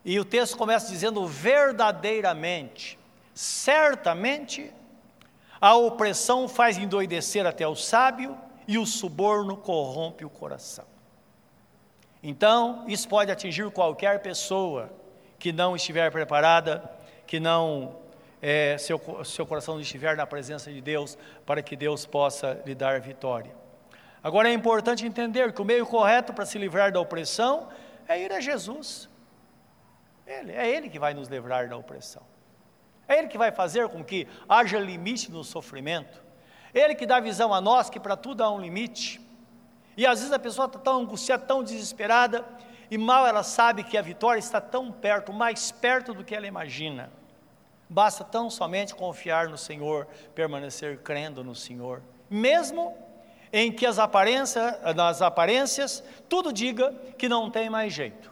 E 0.05 0.19
o 0.19 0.25
texto 0.25 0.55
começa 0.55 0.89
dizendo 0.89 1.25
verdadeiramente, 1.27 2.97
certamente, 3.33 4.71
a 5.59 5.75
opressão 5.75 6.47
faz 6.47 6.77
endoidecer 6.77 7.45
até 7.45 7.67
o 7.67 7.75
sábio 7.75 8.37
e 8.67 8.77
o 8.77 8.85
suborno 8.85 9.57
corrompe 9.57 10.23
o 10.23 10.29
coração. 10.29 10.85
Então, 12.21 12.85
isso 12.87 13.07
pode 13.07 13.31
atingir 13.31 13.69
qualquer 13.71 14.21
pessoa 14.21 14.89
que 15.39 15.51
não 15.51 15.75
estiver 15.75 16.11
preparada, 16.11 16.89
que 17.25 17.39
não 17.39 17.95
é, 18.41 18.77
seu, 18.77 18.99
seu 19.25 19.45
coração 19.45 19.75
não 19.75 19.81
estiver 19.81 20.15
na 20.15 20.25
presença 20.25 20.71
de 20.71 20.81
Deus, 20.81 21.17
para 21.45 21.61
que 21.61 21.75
Deus 21.75 22.05
possa 22.05 22.61
lhe 22.65 22.75
dar 22.75 22.99
vitória. 23.01 23.56
Agora 24.27 24.49
é 24.49 24.51
importante 24.51 25.05
entender 25.05 25.53
que 25.53 25.61
o 25.61 25.63
meio 25.63 25.85
correto 25.85 26.33
para 26.33 26.45
se 26.45 26.57
livrar 26.57 26.91
da 26.91 26.99
opressão 26.99 27.69
é 28.05 28.21
ir 28.21 28.33
a 28.33 28.41
Jesus. 28.41 29.07
Ele, 30.25 30.51
é 30.51 30.67
Ele 30.69 30.89
que 30.89 30.99
vai 30.99 31.13
nos 31.13 31.29
livrar 31.29 31.69
da 31.69 31.77
opressão. 31.77 32.21
É 33.07 33.17
Ele 33.17 33.29
que 33.29 33.37
vai 33.37 33.53
fazer 33.53 33.87
com 33.87 34.03
que 34.03 34.27
haja 34.49 34.77
limite 34.79 35.31
no 35.31 35.45
sofrimento. 35.45 36.21
Ele 36.73 36.93
que 36.93 37.05
dá 37.05 37.21
visão 37.21 37.53
a 37.53 37.61
nós 37.61 37.89
que 37.89 38.01
para 38.01 38.17
tudo 38.17 38.43
há 38.43 38.51
um 38.51 38.59
limite. 38.59 39.21
E 39.95 40.05
às 40.05 40.19
vezes 40.19 40.33
a 40.33 40.39
pessoa 40.39 40.65
está 40.65 40.77
tão 40.77 40.99
angustiada, 40.99 41.45
tão 41.45 41.63
desesperada, 41.63 42.45
e 42.91 42.97
mal 42.97 43.25
ela 43.25 43.43
sabe 43.43 43.81
que 43.81 43.97
a 43.97 44.01
vitória 44.01 44.39
está 44.39 44.59
tão 44.59 44.91
perto, 44.91 45.31
mais 45.31 45.71
perto 45.71 46.13
do 46.13 46.25
que 46.25 46.35
ela 46.35 46.45
imagina. 46.45 47.09
Basta 47.89 48.25
tão 48.25 48.49
somente 48.49 48.93
confiar 48.93 49.47
no 49.47 49.57
Senhor, 49.57 50.05
permanecer 50.35 50.97
crendo 50.97 51.45
no 51.45 51.55
Senhor, 51.55 52.03
mesmo 52.29 53.06
em 53.51 53.71
que 53.71 53.85
as 53.85 53.99
aparências, 53.99 54.75
nas 54.95 55.21
aparências 55.21 56.03
tudo 56.27 56.51
diga 56.51 56.93
que 57.17 57.29
não 57.29 57.49
tem 57.49 57.69
mais 57.69 57.93
jeito. 57.93 58.31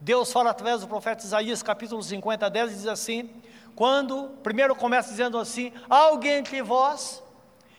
Deus 0.00 0.32
fala 0.32 0.50
através 0.50 0.80
do 0.80 0.88
profeta 0.88 1.24
Isaías, 1.24 1.62
capítulo 1.62 2.02
50, 2.02 2.48
10, 2.48 2.70
e 2.70 2.74
diz 2.74 2.86
assim: 2.86 3.30
quando, 3.74 4.30
primeiro 4.42 4.74
começa 4.74 5.10
dizendo 5.10 5.38
assim: 5.38 5.72
alguém 5.88 6.38
entre 6.38 6.62
vós 6.62 7.22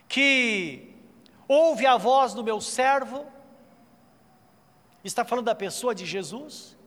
que 0.07 0.95
ouve 1.47 1.85
a 1.85 1.97
voz 1.97 2.33
do 2.33 2.43
meu 2.43 2.61
servo, 2.61 3.25
está 5.03 5.23
falando 5.25 5.45
da 5.45 5.55
pessoa 5.55 5.95
de 5.95 6.05
Jesus, 6.05 6.77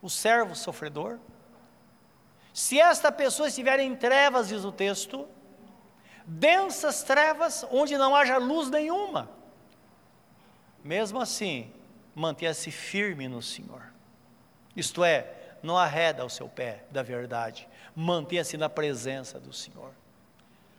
o 0.00 0.08
servo 0.08 0.54
sofredor. 0.54 1.18
Se 2.52 2.80
esta 2.80 3.12
pessoa 3.12 3.48
estiver 3.48 3.78
em 3.80 3.94
trevas, 3.94 4.48
diz 4.48 4.64
o 4.64 4.72
texto, 4.72 5.28
densas 6.28 7.02
trevas, 7.02 7.66
onde 7.70 7.96
não 7.96 8.14
haja 8.14 8.36
luz 8.36 8.68
nenhuma, 8.68 9.30
mesmo 10.84 11.18
assim, 11.18 11.72
mantenha-se 12.14 12.70
firme 12.70 13.26
no 13.26 13.40
Senhor. 13.40 13.82
Isto 14.76 15.02
é, 15.02 15.34
não 15.62 15.76
arreda 15.76 16.24
o 16.24 16.30
seu 16.30 16.46
pé 16.46 16.84
da 16.90 17.02
verdade, 17.02 17.66
mantenha-se 17.96 18.58
na 18.58 18.68
presença 18.68 19.40
do 19.40 19.52
Senhor. 19.52 19.90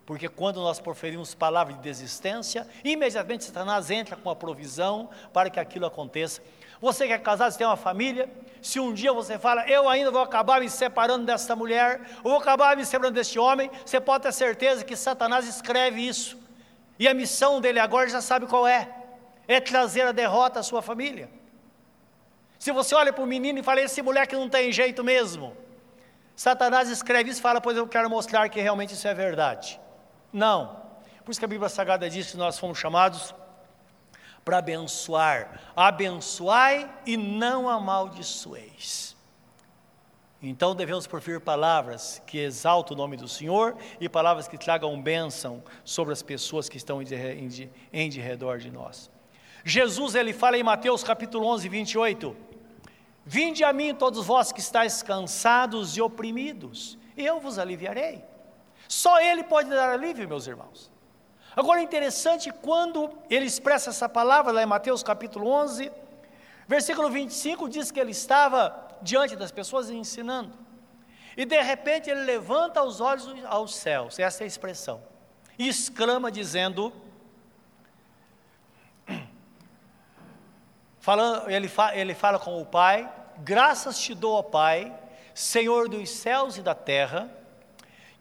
Porque 0.06 0.30
quando 0.30 0.60
nós 0.62 0.80
proferimos 0.80 1.36
palavras 1.36 1.76
de 1.78 1.84
desistência, 1.84 2.68
imediatamente 2.84 3.44
Satanás 3.44 3.92
entra 3.92 4.16
com 4.16 4.30
a 4.30 4.36
provisão 4.36 5.10
para 5.34 5.50
que 5.50 5.60
aquilo 5.60 5.86
aconteça. 5.86 6.42
Você 6.80 7.08
que 7.08 7.14
é 7.14 7.18
casado, 7.18 7.52
você 7.52 7.58
tem 7.58 7.68
uma 7.68 7.76
família, 7.76 8.30
se 8.62 8.80
um 8.80 8.94
dia 8.94 9.14
você 9.14 9.38
fala, 9.38 9.68
eu 9.70 9.88
ainda 9.88 10.12
vou 10.12 10.22
acabar 10.22 10.60
me 10.62 10.70
separando 10.70 11.26
dessa 11.26 11.56
mulher, 11.56 12.02
ou 12.24 12.32
vou 12.32 12.40
acabar 12.40 12.76
me 12.76 12.86
separando 12.86 13.16
deste 13.16 13.40
homem, 13.40 13.70
você 13.86 14.00
pode 14.00 14.24
ter 14.24 14.34
certeza 14.34 14.84
que 14.84 14.96
Satanás 14.96 15.48
escreve 15.48 16.06
isso. 16.06 16.38
E 16.98 17.08
a 17.08 17.14
missão 17.14 17.62
dele 17.62 17.80
agora 17.80 18.10
já 18.10 18.22
sabe 18.22 18.46
qual 18.46 18.68
é: 18.68 18.90
é 19.48 19.60
trazer 19.60 20.02
a 20.02 20.12
derrota 20.12 20.60
à 20.60 20.64
sua 20.64 20.82
família. 20.82 21.30
Se 22.58 22.74
você 22.74 22.94
olha 22.94 23.14
para 23.14 23.24
o 23.24 23.28
menino 23.28 23.60
e 23.60 23.64
fala, 23.64 23.80
esse 23.82 24.02
moleque 24.02 24.36
não 24.36 24.50
tem 24.50 24.72
jeito 24.72 25.02
mesmo. 25.04 25.56
Satanás 26.36 26.90
escreve 26.90 27.30
isso 27.30 27.40
e 27.40 27.42
fala, 27.42 27.62
pois 27.62 27.78
eu 27.78 27.88
quero 27.88 28.10
mostrar 28.10 28.50
que 28.50 28.60
realmente 28.60 28.94
isso 28.94 29.08
é 29.08 29.14
verdade. 29.14 29.80
Não. 30.32 30.82
Por 31.24 31.32
isso 31.32 31.40
que 31.40 31.46
a 31.46 31.50
Bíblia 31.50 31.70
Sagrada 31.70 32.10
diz 32.10 32.32
que 32.32 32.38
nós 32.38 32.60
fomos 32.60 32.78
chamados 32.78 33.34
para 34.44 34.60
abençoar. 34.60 35.60
Abençoai 35.76 36.90
e 37.06 37.16
não 37.18 37.70
amaldiçoeis. 37.70 39.16
Então 40.42 40.74
devemos 40.74 41.06
proferir 41.06 41.42
palavras 41.42 42.22
que 42.26 42.38
exaltam 42.38 42.96
o 42.96 42.98
nome 42.98 43.18
do 43.18 43.28
Senhor 43.28 43.76
e 44.00 44.08
palavras 44.08 44.48
que 44.48 44.58
tragam 44.58 45.02
bênção 45.02 45.62
sobre 45.84 46.14
as 46.14 46.22
pessoas 46.22 46.70
que 46.70 46.78
estão 46.78 47.02
em, 47.02 47.06
de, 47.06 47.70
em 47.92 48.10
de 48.10 48.22
redor 48.22 48.58
de 48.58 48.72
nós. 48.72 49.12
Jesus 49.66 50.16
ele 50.16 50.32
fala 50.32 50.58
em 50.58 50.64
Mateus 50.64 51.04
capítulo 51.04 51.46
11, 51.46 51.68
28: 51.68 52.36
Vinde 53.26 53.64
a 53.64 53.74
mim 53.74 53.94
todos 53.94 54.26
vós 54.26 54.52
que 54.52 54.62
estáis 54.62 55.04
cansados 55.04 55.98
e 55.98 56.02
oprimidos, 56.02 56.98
e 57.18 57.26
eu 57.26 57.40
vos 57.40 57.60
aliviarei. 57.60 58.24
Só 58.88 59.22
Ele 59.22 59.44
pode 59.44 59.70
dar 59.70 59.90
alívio, 59.90 60.28
meus 60.28 60.48
irmãos. 60.48 60.92
Agora 61.56 61.80
é 61.80 61.84
interessante 61.84 62.52
quando 62.52 63.12
ele 63.30 63.46
expressa 63.46 63.90
essa 63.90 64.08
palavra 64.08 64.52
lá 64.52 64.62
em 64.62 64.68
Mateus 64.68 65.02
capítulo 65.02 65.50
11, 65.50 65.92
versículo 66.68 67.10
25 67.10 67.68
diz 67.68 67.92
que 67.92 68.00
ele 68.00 68.12
estava 68.12 68.88
diante 69.02 69.36
das 69.36 69.52
pessoas 69.52 69.90
ensinando. 69.90 70.54
E 71.36 71.46
de 71.46 71.62
repente 71.62 72.10
ele 72.10 72.22
levanta 72.22 72.84
os 72.84 73.02
olhos 73.02 73.28
aos 73.46 73.76
céus, 73.76 74.20
essa 74.20 74.44
é 74.44 74.46
a 74.46 74.48
expressão, 74.48 75.02
e 75.58 75.68
exclama 75.68 76.32
dizendo: 76.32 76.94
falando, 81.00 81.50
ele, 81.50 81.72
ele 81.94 82.14
fala 82.14 82.38
com 82.38 82.62
o 82.62 82.66
Pai: 82.66 83.12
Graças 83.38 83.98
te 84.00 84.14
dou, 84.14 84.34
ó 84.34 84.44
Pai, 84.44 84.94
Senhor 85.34 85.88
dos 85.88 86.10
céus 86.10 86.58
e 86.58 86.62
da 86.62 86.76
terra, 86.76 87.32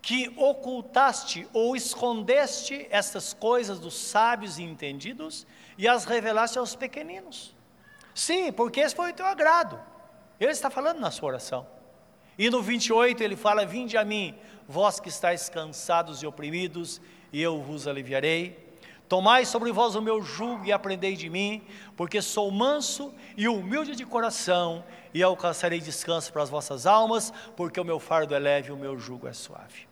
que 0.00 0.32
ocultaste 0.36 1.46
ou 1.52 1.76
escondeste 1.76 2.86
estas 2.90 3.32
coisas 3.32 3.78
dos 3.78 3.94
sábios 3.94 4.58
e 4.58 4.62
entendidos 4.62 5.46
e 5.76 5.86
as 5.86 6.04
revelaste 6.04 6.58
aos 6.58 6.74
pequeninos. 6.74 7.54
Sim, 8.14 8.52
porque 8.52 8.80
esse 8.80 8.94
foi 8.94 9.10
o 9.10 9.14
teu 9.14 9.26
agrado. 9.26 9.80
Ele 10.40 10.52
está 10.52 10.70
falando 10.70 11.00
na 11.00 11.10
sua 11.10 11.28
oração. 11.28 11.66
E 12.38 12.48
no 12.48 12.62
28 12.62 13.22
ele 13.22 13.36
fala: 13.36 13.66
Vinde 13.66 13.96
a 13.96 14.04
mim, 14.04 14.34
vós 14.68 15.00
que 15.00 15.08
estáis 15.08 15.48
cansados 15.48 16.22
e 16.22 16.26
oprimidos, 16.26 17.00
e 17.32 17.42
eu 17.42 17.60
vos 17.60 17.88
aliviarei. 17.88 18.68
Tomai 19.08 19.46
sobre 19.46 19.72
vós 19.72 19.94
o 19.94 20.02
meu 20.02 20.22
jugo 20.22 20.66
e 20.66 20.72
aprendei 20.72 21.16
de 21.16 21.30
mim, 21.30 21.66
porque 21.96 22.20
sou 22.20 22.50
manso 22.50 23.12
e 23.36 23.48
humilde 23.48 23.96
de 23.96 24.04
coração, 24.04 24.84
e 25.14 25.22
alcançarei 25.22 25.80
descanso 25.80 26.30
para 26.30 26.42
as 26.42 26.50
vossas 26.50 26.86
almas, 26.86 27.32
porque 27.56 27.80
o 27.80 27.84
meu 27.84 27.98
fardo 27.98 28.34
é 28.34 28.38
leve 28.38 28.68
e 28.68 28.72
o 28.72 28.76
meu 28.76 28.98
jugo 28.98 29.26
é 29.26 29.32
suave. 29.32 29.87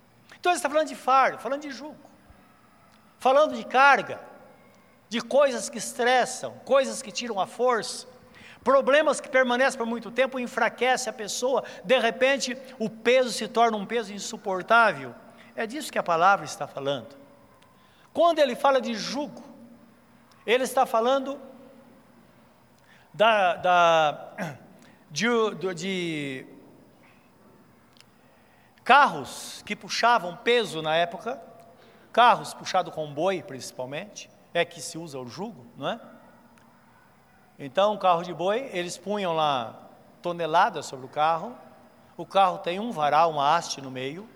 Então 0.46 0.52
ele 0.52 0.58
está 0.58 0.70
falando 0.70 0.86
de 0.86 0.94
fardo, 0.94 1.38
falando 1.38 1.62
de 1.62 1.72
jugo, 1.72 1.98
falando 3.18 3.56
de 3.56 3.64
carga, 3.64 4.20
de 5.08 5.20
coisas 5.20 5.68
que 5.68 5.76
estressam, 5.76 6.52
coisas 6.64 7.02
que 7.02 7.10
tiram 7.10 7.40
a 7.40 7.48
força, 7.48 8.06
Problemas 8.62 9.20
que 9.20 9.28
permanecem 9.28 9.78
por 9.78 9.86
muito 9.86 10.10
tempo 10.10 10.40
enfraquece 10.40 11.08
a 11.08 11.12
pessoa, 11.12 11.62
de 11.84 11.98
repente 12.00 12.56
o 12.80 12.90
peso 12.90 13.30
se 13.30 13.46
torna 13.46 13.76
um 13.76 13.86
peso 13.86 14.12
insuportável. 14.12 15.14
É 15.54 15.66
disso 15.68 15.92
que 15.92 15.98
a 16.00 16.02
palavra 16.02 16.44
está 16.44 16.66
falando. 16.66 17.16
Quando 18.12 18.40
ele 18.40 18.56
fala 18.56 18.80
de 18.80 18.92
jugo, 18.92 19.44
ele 20.44 20.64
está 20.64 20.84
falando 20.84 21.40
da, 23.14 23.54
da 23.54 24.28
de, 25.12 25.28
de 25.76 26.55
carros 28.86 29.62
que 29.66 29.74
puxavam 29.74 30.36
peso 30.36 30.80
na 30.80 30.94
época, 30.94 31.42
carros 32.12 32.54
puxados 32.54 32.94
com 32.94 33.12
boi 33.12 33.42
principalmente, 33.42 34.30
é 34.54 34.64
que 34.64 34.80
se 34.80 34.96
usa 34.96 35.18
o 35.18 35.26
jugo, 35.26 35.66
não 35.76 35.88
é? 35.88 36.00
Então, 37.58 37.94
o 37.94 37.98
carro 37.98 38.22
de 38.22 38.32
boi, 38.32 38.70
eles 38.72 38.96
punham 38.96 39.34
lá 39.34 39.88
toneladas 40.22 40.86
sobre 40.86 41.04
o 41.04 41.08
carro. 41.08 41.56
O 42.16 42.24
carro 42.24 42.58
tem 42.58 42.78
um 42.78 42.92
varal, 42.92 43.32
uma 43.32 43.56
haste 43.56 43.80
no 43.80 43.90
meio. 43.90 44.28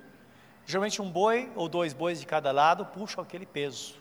Geralmente 0.66 1.00
um 1.00 1.10
boi 1.10 1.52
ou 1.54 1.68
dois 1.68 1.92
bois 1.92 2.18
de 2.18 2.26
cada 2.26 2.50
lado 2.50 2.84
puxam 2.86 3.22
aquele 3.22 3.46
peso. 3.46 4.00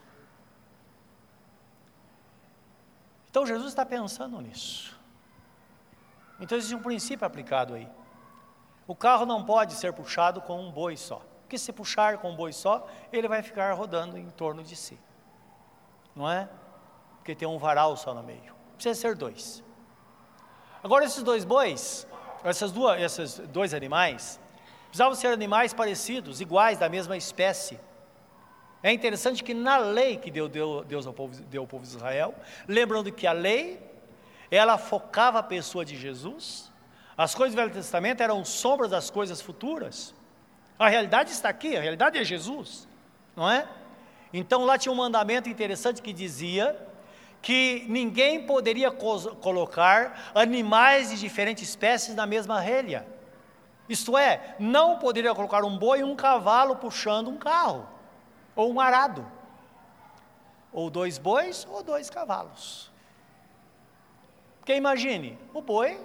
Então 3.30 3.46
Jesus 3.46 3.68
está 3.68 3.86
pensando 3.86 4.42
nisso. 4.42 4.98
Então 6.40 6.58
existe 6.58 6.76
um 6.76 6.82
princípio 6.82 7.28
aplicado 7.28 7.76
aí. 7.76 7.88
O 8.90 8.96
carro 8.96 9.26
não 9.26 9.46
pode 9.46 9.74
ser 9.76 9.94
puxado 9.94 10.42
com 10.42 10.60
um 10.60 10.70
boi 10.70 10.98
só. 10.98 11.22
Porque 11.44 11.58
se 11.58 11.72
puxar 11.72 12.18
com 12.18 12.32
um 12.32 12.36
boi 12.36 12.52
só, 12.52 12.86
ele 13.14 13.28
vai 13.28 13.42
ficar 13.42 13.72
rodando 13.74 14.18
em 14.18 14.30
torno 14.32 14.64
de 14.64 14.76
si. 14.76 15.00
Não 16.16 16.30
é? 16.30 16.50
Porque 17.18 17.34
tem 17.34 17.48
um 17.48 17.58
varal 17.58 17.96
só 17.96 18.14
no 18.14 18.22
meio 18.22 18.60
precisa 18.80 18.96
ser 18.96 19.16
dois. 19.16 19.62
Agora, 20.82 21.04
esses 21.04 21.22
dois 21.22 21.44
bois, 21.44 22.08
essas 22.44 22.72
duas, 22.72 23.00
esses 23.02 23.40
dois 23.50 23.74
animais, 23.74 24.40
precisavam 24.88 25.14
ser 25.14 25.28
animais 25.28 25.74
parecidos, 25.74 26.40
iguais, 26.40 26.78
da 26.78 26.88
mesma 26.88 27.18
espécie. 27.18 27.78
É 28.82 28.94
interessante 28.94 29.44
que 29.44 29.54
na 29.54 29.78
lei 29.78 30.16
que 30.16 30.32
deu, 30.32 30.48
deu, 30.48 30.86
Deus 30.86 31.06
ao 31.06 31.14
povo, 31.14 31.36
deu 31.44 31.64
ao 31.64 31.68
povo 31.68 31.84
de 31.84 31.90
Israel, 31.90 32.34
lembrando 32.66 33.12
que 33.12 33.28
a 33.28 33.34
lei, 33.34 33.78
ela 34.50 34.78
focava 34.78 35.40
a 35.40 35.44
pessoa 35.44 35.84
de 35.84 35.98
Jesus, 35.98 36.69
as 37.20 37.36
coisas 37.36 37.54
do 37.54 37.58
Velho 37.58 37.74
Testamento 37.74 38.24
eram 38.24 38.46
sombras 38.46 38.90
das 38.90 39.10
coisas 39.10 39.42
futuras. 39.42 40.16
A 40.80 40.88
realidade 40.88 41.32
está 41.32 41.50
aqui, 41.50 41.76
a 41.76 41.82
realidade 41.82 42.18
é 42.18 42.24
Jesus, 42.24 42.88
não 43.36 43.50
é? 43.50 43.68
Então 44.32 44.64
lá 44.64 44.78
tinha 44.78 44.90
um 44.90 44.96
mandamento 44.96 45.50
interessante 45.50 46.02
que 46.02 46.14
dizia 46.14 46.82
que 47.42 47.84
ninguém 47.90 48.46
poderia 48.46 48.90
co 48.90 49.36
colocar 49.36 50.32
animais 50.34 51.10
de 51.10 51.20
diferentes 51.20 51.68
espécies 51.68 52.16
na 52.16 52.26
mesma 52.26 52.62
relha. 52.62 53.06
Isto 53.90 54.18
é, 54.18 54.56
não 54.58 54.98
poderia 54.98 55.36
colocar 55.36 55.66
um 55.66 55.78
boi 55.78 56.00
e 56.00 56.04
um 56.06 56.16
cavalo 56.16 56.78
puxando 56.78 57.28
um 57.28 57.38
carro, 57.38 57.86
ou 58.56 58.72
um 58.72 58.80
arado, 58.80 59.30
ou 60.72 60.90
dois 60.90 61.18
bois 61.18 61.68
ou 61.70 61.84
dois 61.84 62.10
cavalos. 62.10 62.90
Porque 64.60 64.74
imagine, 64.74 65.38
o 65.54 65.62
boi, 65.62 66.00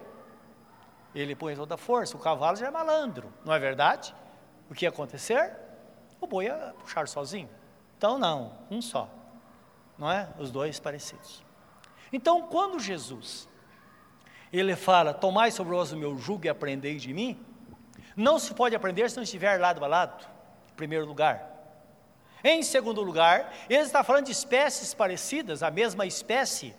ele 1.15 1.35
põe 1.37 1.55
toda 1.55 1.75
a 1.75 1.79
força, 1.79 2.17
o 2.17 2.21
cavalo 2.21 2.57
já 2.57 2.67
é 2.67 2.71
malandro, 2.71 3.33
não 3.45 3.53
é 3.53 3.59
verdade? 3.59 4.15
O 4.71 4.75
que 4.75 4.85
ia 4.85 4.89
acontecer? 4.89 5.53
O 6.21 6.27
boi 6.27 6.47
ia 6.47 6.75
puxar 6.81 7.07
sozinho. 7.07 7.49
Então, 7.97 8.19
não, 8.19 8.59
um 8.71 8.83
só 8.83 9.09
não 9.99 10.11
é? 10.11 10.29
Os 10.39 10.51
dois 10.51 10.79
parecidos. 10.79 11.43
Então, 12.13 12.43
quando 12.43 12.79
Jesus 12.81 13.49
ele 14.53 14.77
fala: 14.77 15.13
"Tomai 15.13 15.51
sobre 15.51 15.75
vós 15.75 15.93
o 15.93 15.97
meu 15.97 16.17
jugo 16.19 16.47
e 16.47 16.49
aprendei 16.49 16.97
de 16.97 17.13
mim", 17.13 17.45
não 18.17 18.39
se 18.39 18.55
pode 18.55 18.75
aprender 18.75 19.11
se 19.11 19.17
não 19.17 19.23
estiver 19.23 19.59
lado 19.61 19.85
a 19.85 19.89
lado, 19.89 20.25
em 20.71 20.75
primeiro 20.75 21.07
lugar. 21.07 21.51
Em 22.43 22.63
segundo 22.63 23.01
lugar, 23.01 23.53
ele 23.69 23.83
está 23.83 24.05
falando 24.05 24.27
de 24.27 24.33
espécies 24.33 24.93
parecidas, 24.93 25.63
a 25.63 25.71
mesma 25.71 26.05
espécie. 26.05 26.75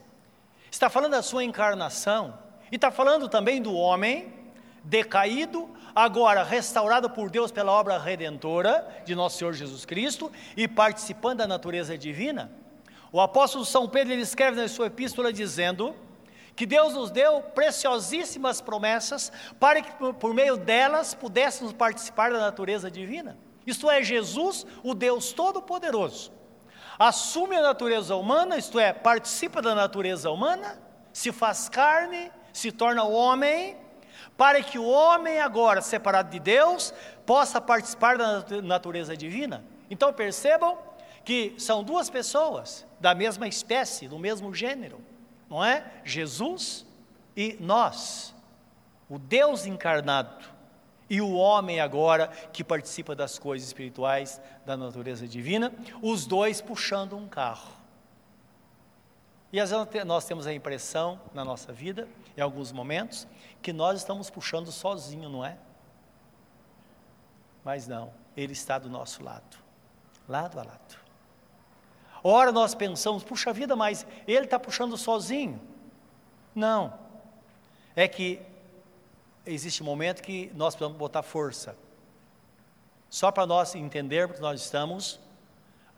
Está 0.70 0.90
falando 0.90 1.14
da 1.14 1.24
sua 1.24 1.44
encarnação 1.44 2.38
e 2.76 2.78
está 2.78 2.92
falando 2.92 3.30
também 3.30 3.62
do 3.62 3.74
homem 3.74 4.34
decaído, 4.84 5.70
agora 5.96 6.44
restaurado 6.44 7.10
por 7.10 7.30
Deus 7.30 7.50
pela 7.50 7.72
obra 7.72 7.98
redentora 7.98 8.86
de 9.06 9.16
nosso 9.16 9.38
Senhor 9.38 9.54
Jesus 9.54 9.86
Cristo 9.86 10.30
e 10.58 10.68
participando 10.68 11.38
da 11.38 11.48
natureza 11.48 11.98
divina. 11.98 12.52
O 13.14 13.22
apóstolo 13.22 13.64
São 13.64 13.88
Pedro 13.88 14.12
ele 14.12 14.24
escreve 14.24 14.60
na 14.60 14.68
sua 14.68 14.88
epístola 14.88 15.32
dizendo 15.32 15.96
que 16.54 16.66
Deus 16.66 16.94
nos 16.94 17.10
deu 17.12 17.42
preciosíssimas 17.42 18.60
promessas 18.60 19.32
para 19.58 19.82
que 19.82 20.14
por 20.16 20.34
meio 20.34 20.58
delas 20.58 21.14
pudéssemos 21.14 21.72
participar 21.72 22.34
da 22.34 22.40
natureza 22.40 22.92
divina. 22.92 23.38
Isto 23.66 23.90
é, 23.90 24.04
Jesus, 24.04 24.68
o 24.84 24.94
Deus 24.94 25.32
Todo-Poderoso, 25.32 26.30
assume 27.00 27.56
a 27.56 27.62
natureza 27.62 28.18
humana, 28.18 28.58
isto 28.58 28.78
é, 28.78 28.92
participa 28.92 29.62
da 29.62 29.74
natureza 29.74 30.30
humana, 30.30 30.78
se 31.14 31.32
faz 31.32 31.70
carne, 31.70 32.30
se 32.56 32.72
torna 32.72 33.04
homem, 33.04 33.76
para 34.38 34.64
que 34.64 34.80
o 34.80 34.86
homem, 34.86 35.42
agora 35.42 35.82
separado 35.82 36.30
de 36.30 36.40
Deus, 36.40 36.94
possa 37.26 37.60
participar 37.60 38.18
da 38.18 38.46
natureza 38.62 39.16
divina. 39.16 39.62
Então 39.90 40.14
percebam 40.14 40.78
que 41.26 41.54
são 41.58 41.84
duas 41.84 42.10
pessoas 42.10 42.86
da 42.98 43.14
mesma 43.14 43.46
espécie, 43.46 44.08
do 44.08 44.18
mesmo 44.18 44.56
gênero, 44.56 45.02
não 45.50 45.64
é? 45.64 45.84
Jesus 46.06 46.86
e 47.36 47.58
nós, 47.60 48.34
o 49.10 49.20
Deus 49.20 49.66
encarnado 49.66 50.46
e 51.10 51.20
o 51.20 51.34
homem 51.34 51.82
agora 51.82 52.30
que 52.54 52.64
participa 52.64 53.14
das 53.14 53.38
coisas 53.38 53.68
espirituais 53.68 54.40
da 54.66 54.78
natureza 54.78 55.28
divina, 55.28 55.74
os 56.02 56.26
dois 56.26 56.62
puxando 56.62 57.18
um 57.18 57.28
carro. 57.28 57.74
E 59.52 59.60
às 59.60 59.72
vezes 59.72 60.06
nós 60.06 60.24
temos 60.24 60.48
a 60.48 60.54
impressão 60.54 61.20
na 61.34 61.44
nossa 61.44 61.74
vida, 61.74 62.08
em 62.38 62.42
alguns 62.42 62.72
momentos, 62.72 63.28
que 63.62 63.72
nós 63.72 64.00
estamos 64.00 64.30
puxando 64.30 64.72
sozinho, 64.72 65.30
não 65.30 65.44
é? 65.44 65.58
Mas 67.64 67.88
não, 67.88 68.14
Ele 68.36 68.54
está 68.54 68.78
do 68.78 68.90
nosso 68.90 69.24
lado, 69.24 69.58
lado 70.28 70.60
a 70.60 70.64
lado. 70.64 71.06
Ora 72.28 72.52
nós 72.52 72.74
pensamos, 72.74 73.24
puxa 73.24 73.54
vida, 73.54 73.76
mas 73.76 74.04
ele 74.26 74.46
está 74.46 74.58
puxando 74.58 74.98
sozinho. 74.98 75.62
Não. 76.56 76.92
É 77.96 78.08
que 78.08 78.42
existe 79.46 79.84
um 79.84 79.86
momento 79.86 80.24
que 80.24 80.52
nós 80.56 80.74
precisamos 80.74 80.98
botar 80.98 81.22
força. 81.22 81.78
Só 83.12 83.32
para 83.32 83.46
nós 83.46 83.76
entendermos 83.76 84.38
que 84.38 84.42
nós 84.42 84.60
estamos, 84.60 85.20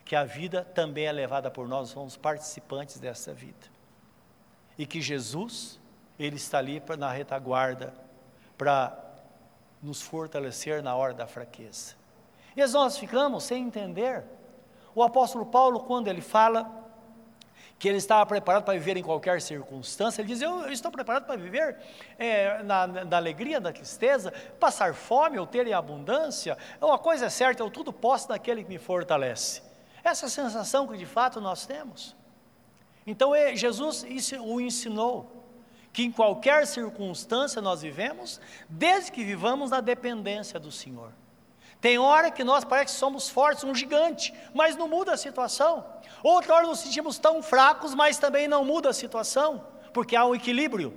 que 0.04 0.18
a 0.18 0.26
vida 0.26 0.66
também 0.66 1.06
é 1.06 1.12
levada 1.14 1.50
por 1.50 1.66
nós, 1.66 1.92
somos 1.92 2.18
participantes 2.18 3.00
dessa 3.00 3.34
vida. 3.34 3.66
E 4.78 4.86
que 4.86 5.02
Jesus, 5.02 5.80
Ele 6.20 6.36
está 6.36 6.58
ali 6.58 6.80
pra, 6.80 6.98
na 6.98 7.12
retaguarda 7.12 7.94
para 8.58 8.98
nos 9.82 10.02
fortalecer 10.02 10.82
na 10.82 10.96
hora 10.96 11.14
da 11.14 11.28
fraqueza. 11.28 11.96
E 12.56 12.66
nós 12.68 12.98
ficamos 12.98 13.44
sem 13.44 13.64
entender. 13.64 14.24
O 14.96 15.04
apóstolo 15.04 15.46
Paulo, 15.46 15.82
quando 15.82 16.08
ele 16.08 16.22
fala 16.22 16.88
que 17.80 17.88
ele 17.88 17.98
estava 17.98 18.26
preparado 18.26 18.64
para 18.64 18.74
viver 18.74 18.98
em 18.98 19.04
qualquer 19.04 19.42
circunstância. 19.42 20.22
Ele 20.22 20.28
diz: 20.28 20.42
Eu, 20.42 20.62
eu 20.62 20.72
estou 20.72 20.92
preparado 20.92 21.26
para 21.26 21.36
viver 21.36 21.78
é, 22.18 22.64
na, 22.64 22.88
na, 22.88 23.18
alegria, 23.18 23.60
na 23.60 23.72
tristeza, 23.72 24.34
passar 24.60 24.94
fome 24.94 25.38
ou 25.38 25.46
ter 25.46 25.68
em 25.68 25.74
abundância. 25.74 26.58
Uma 26.82 26.98
coisa 26.98 27.28
é 27.28 27.30
certa, 27.30 27.62
eu 27.62 27.70
tudo 27.70 27.94
posso 27.94 28.30
naquele 28.30 28.64
que 28.64 28.70
me 28.70 28.80
fortalece. 28.80 29.62
Essa 30.04 30.26
é 30.26 30.30
sensação 30.30 30.88
que 30.88 30.98
de 30.98 31.06
fato 31.06 31.40
nós 31.40 31.66
temos. 31.66 32.16
Então 33.06 33.34
é, 33.34 33.56
Jesus 33.56 34.04
o 34.42 34.60
ensinou 34.60 35.37
que 35.98 36.04
em 36.04 36.12
qualquer 36.12 36.68
circunstância 36.68 37.60
nós 37.60 37.82
vivemos, 37.82 38.40
desde 38.70 39.12
que 39.12 39.24
vivamos 39.24 39.72
na 39.72 39.82
dependência 39.82 40.60
do 40.60 40.72
Senhor. 40.72 41.12
Tem 41.82 41.98
hora 41.98 42.30
que 42.30 42.44
nós 42.44 42.64
parece 42.64 42.94
que 42.94 43.00
somos 43.00 43.28
fortes, 43.28 43.64
um 43.64 43.74
gigante, 43.74 44.32
mas 44.54 44.76
não 44.76 44.88
muda 44.88 45.14
a 45.14 45.18
situação. 45.18 45.84
Outra 46.22 46.54
hora 46.54 46.68
nos 46.68 46.82
sentimos 46.82 47.18
tão 47.18 47.42
fracos, 47.42 47.96
mas 47.96 48.20
também 48.20 48.48
não 48.48 48.64
muda 48.64 48.90
a 48.90 48.94
situação, 48.94 49.66
porque 49.92 50.16
há 50.16 50.24
um 50.24 50.36
equilíbrio. 50.36 50.94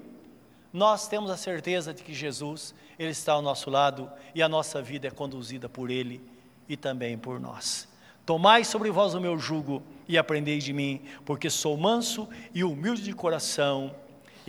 Nós 0.71 1.09
temos 1.09 1.31
a 1.31 1.37
certeza 1.39 1.95
de 1.95 2.03
que 2.03 2.13
Jesus, 2.13 2.75
Ele 2.99 3.13
está 3.13 3.33
ao 3.33 3.41
nosso 3.41 3.71
lado 3.71 4.13
e 4.35 4.43
a 4.43 4.51
nossa 4.51 4.83
vida 4.83 5.09
é 5.09 5.11
conduzida 5.11 5.67
por 5.67 5.91
Ele 5.91 6.23
e 6.69 6.77
também 6.77 7.17
por 7.17 7.41
nós. 7.41 7.89
Tomai 8.27 8.65
sobre 8.65 8.91
vós 8.91 9.15
o 9.15 9.21
meu 9.21 9.39
jugo 9.39 9.83
e 10.07 10.19
aprendei 10.19 10.59
de 10.59 10.75
mim, 10.75 11.01
porque 11.25 11.49
sou 11.49 11.75
manso 11.79 12.29
e 12.53 12.63
humilde 12.63 13.03
de 13.03 13.15
coração, 13.15 13.95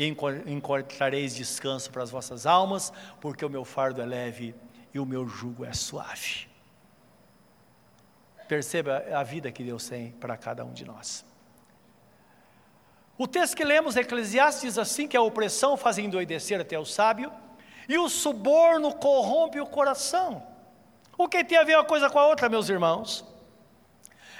e 0.01 0.07
encontrareis 0.47 1.35
descanso 1.35 1.91
para 1.91 2.01
as 2.01 2.09
vossas 2.09 2.47
almas, 2.47 2.91
porque 3.19 3.45
o 3.45 3.49
meu 3.49 3.63
fardo 3.63 4.01
é 4.01 4.05
leve 4.05 4.55
e 4.91 4.99
o 4.99 5.05
meu 5.05 5.27
jugo 5.27 5.63
é 5.63 5.73
suave. 5.73 6.47
Perceba 8.47 9.05
a 9.13 9.21
vida 9.21 9.51
que 9.51 9.63
Deus 9.63 9.87
tem 9.87 10.11
para 10.13 10.35
cada 10.35 10.65
um 10.65 10.73
de 10.73 10.85
nós. 10.85 11.23
O 13.15 13.27
texto 13.27 13.55
que 13.55 13.63
lemos, 13.63 13.95
Eclesiastes, 13.95 14.63
diz 14.63 14.77
assim: 14.79 15.07
que 15.07 15.15
a 15.15 15.21
opressão 15.21 15.77
faz 15.77 15.99
endoidecer 15.99 16.59
até 16.59 16.79
o 16.79 16.85
sábio, 16.85 17.31
e 17.87 17.95
o 17.99 18.09
suborno 18.09 18.95
corrompe 18.95 19.61
o 19.61 19.67
coração. 19.67 20.47
O 21.15 21.27
que 21.27 21.43
tem 21.43 21.59
a 21.59 21.63
ver 21.63 21.75
uma 21.75 21.85
coisa 21.85 22.09
com 22.09 22.17
a 22.17 22.25
outra, 22.25 22.49
meus 22.49 22.69
irmãos? 22.69 23.23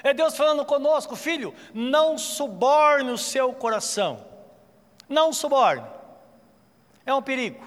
É 0.02 0.12
Deus 0.12 0.36
falando 0.36 0.64
conosco, 0.64 1.14
filho, 1.14 1.54
não 1.72 2.18
suborne 2.18 3.12
o 3.12 3.18
seu 3.18 3.52
coração. 3.52 4.31
Não 5.12 5.30
suborne. 5.30 5.86
É 7.04 7.12
um 7.12 7.20
perigo. 7.20 7.62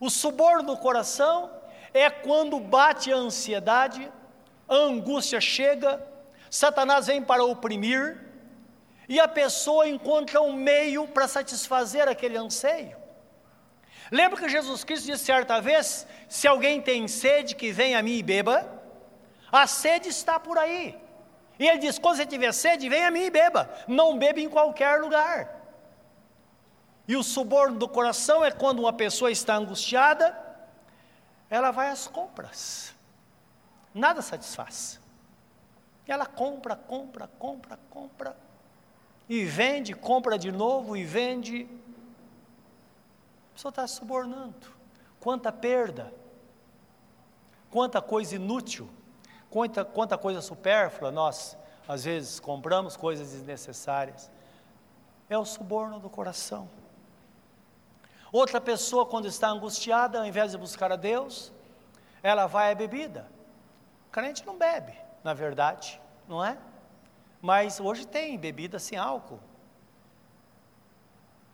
O 0.00 0.08
suborno 0.08 0.62
do 0.62 0.76
coração 0.78 1.50
é 1.92 2.08
quando 2.08 2.58
bate 2.58 3.12
a 3.12 3.16
ansiedade, 3.16 4.10
a 4.66 4.74
angústia 4.74 5.42
chega, 5.42 6.02
Satanás 6.50 7.06
vem 7.06 7.20
para 7.20 7.44
oprimir, 7.44 8.18
e 9.06 9.20
a 9.20 9.28
pessoa 9.28 9.86
encontra 9.86 10.40
um 10.40 10.54
meio 10.54 11.06
para 11.06 11.28
satisfazer 11.28 12.08
aquele 12.08 12.38
anseio. 12.38 12.96
Lembra 14.10 14.40
que 14.40 14.48
Jesus 14.48 14.84
Cristo 14.84 15.04
disse 15.04 15.24
certa 15.24 15.60
vez: 15.60 16.06
se 16.28 16.48
alguém 16.48 16.80
tem 16.80 17.06
sede, 17.06 17.54
que 17.54 17.72
venha 17.72 17.98
a 17.98 18.02
mim 18.02 18.16
e 18.16 18.22
beba. 18.22 18.66
A 19.52 19.66
sede 19.66 20.08
está 20.08 20.40
por 20.40 20.56
aí. 20.56 20.98
E 21.58 21.68
ele 21.68 21.78
diz: 21.78 21.98
quando 21.98 22.16
você 22.16 22.24
tiver 22.24 22.52
sede, 22.52 22.88
venha 22.88 23.08
a 23.08 23.10
mim 23.10 23.24
e 23.24 23.30
beba. 23.30 23.68
Não 23.86 24.16
beba 24.16 24.40
em 24.40 24.48
qualquer 24.48 24.98
lugar. 25.00 25.63
E 27.06 27.16
o 27.16 27.22
suborno 27.22 27.78
do 27.78 27.88
coração 27.88 28.44
é 28.44 28.50
quando 28.50 28.80
uma 28.80 28.92
pessoa 28.92 29.30
está 29.30 29.56
angustiada, 29.56 30.36
ela 31.50 31.70
vai 31.70 31.90
às 31.90 32.06
compras. 32.06 32.94
Nada 33.92 34.22
satisfaz. 34.22 34.98
Ela 36.06 36.26
compra, 36.26 36.74
compra, 36.74 37.28
compra, 37.38 37.78
compra. 37.90 38.36
E 39.28 39.44
vende, 39.44 39.94
compra 39.94 40.38
de 40.38 40.50
novo 40.50 40.96
e 40.96 41.04
vende. 41.04 41.68
A 43.50 43.54
pessoa 43.54 43.70
está 43.70 43.86
subornando. 43.86 44.66
Quanta 45.20 45.52
perda. 45.52 46.12
Quanta 47.70 48.02
coisa 48.02 48.36
inútil. 48.36 48.88
Quanta, 49.48 49.84
quanta 49.84 50.18
coisa 50.18 50.40
supérflua 50.40 51.12
nós, 51.12 51.56
às 51.86 52.04
vezes, 52.04 52.40
compramos 52.40 52.96
coisas 52.96 53.30
desnecessárias. 53.30 54.30
É 55.28 55.38
o 55.38 55.44
suborno 55.44 56.00
do 56.00 56.10
coração. 56.10 56.68
Outra 58.34 58.60
pessoa, 58.60 59.06
quando 59.06 59.28
está 59.28 59.46
angustiada, 59.48 60.18
ao 60.18 60.26
invés 60.26 60.50
de 60.50 60.58
buscar 60.58 60.90
a 60.90 60.96
Deus, 60.96 61.52
ela 62.20 62.48
vai 62.48 62.72
à 62.72 62.74
bebida. 62.74 63.28
O 64.08 64.10
crente 64.10 64.44
não 64.44 64.58
bebe, 64.58 64.92
na 65.22 65.32
verdade, 65.32 66.00
não 66.26 66.44
é? 66.44 66.58
Mas 67.40 67.78
hoje 67.78 68.04
tem 68.04 68.36
bebida 68.36 68.80
sem 68.80 68.98
álcool, 68.98 69.38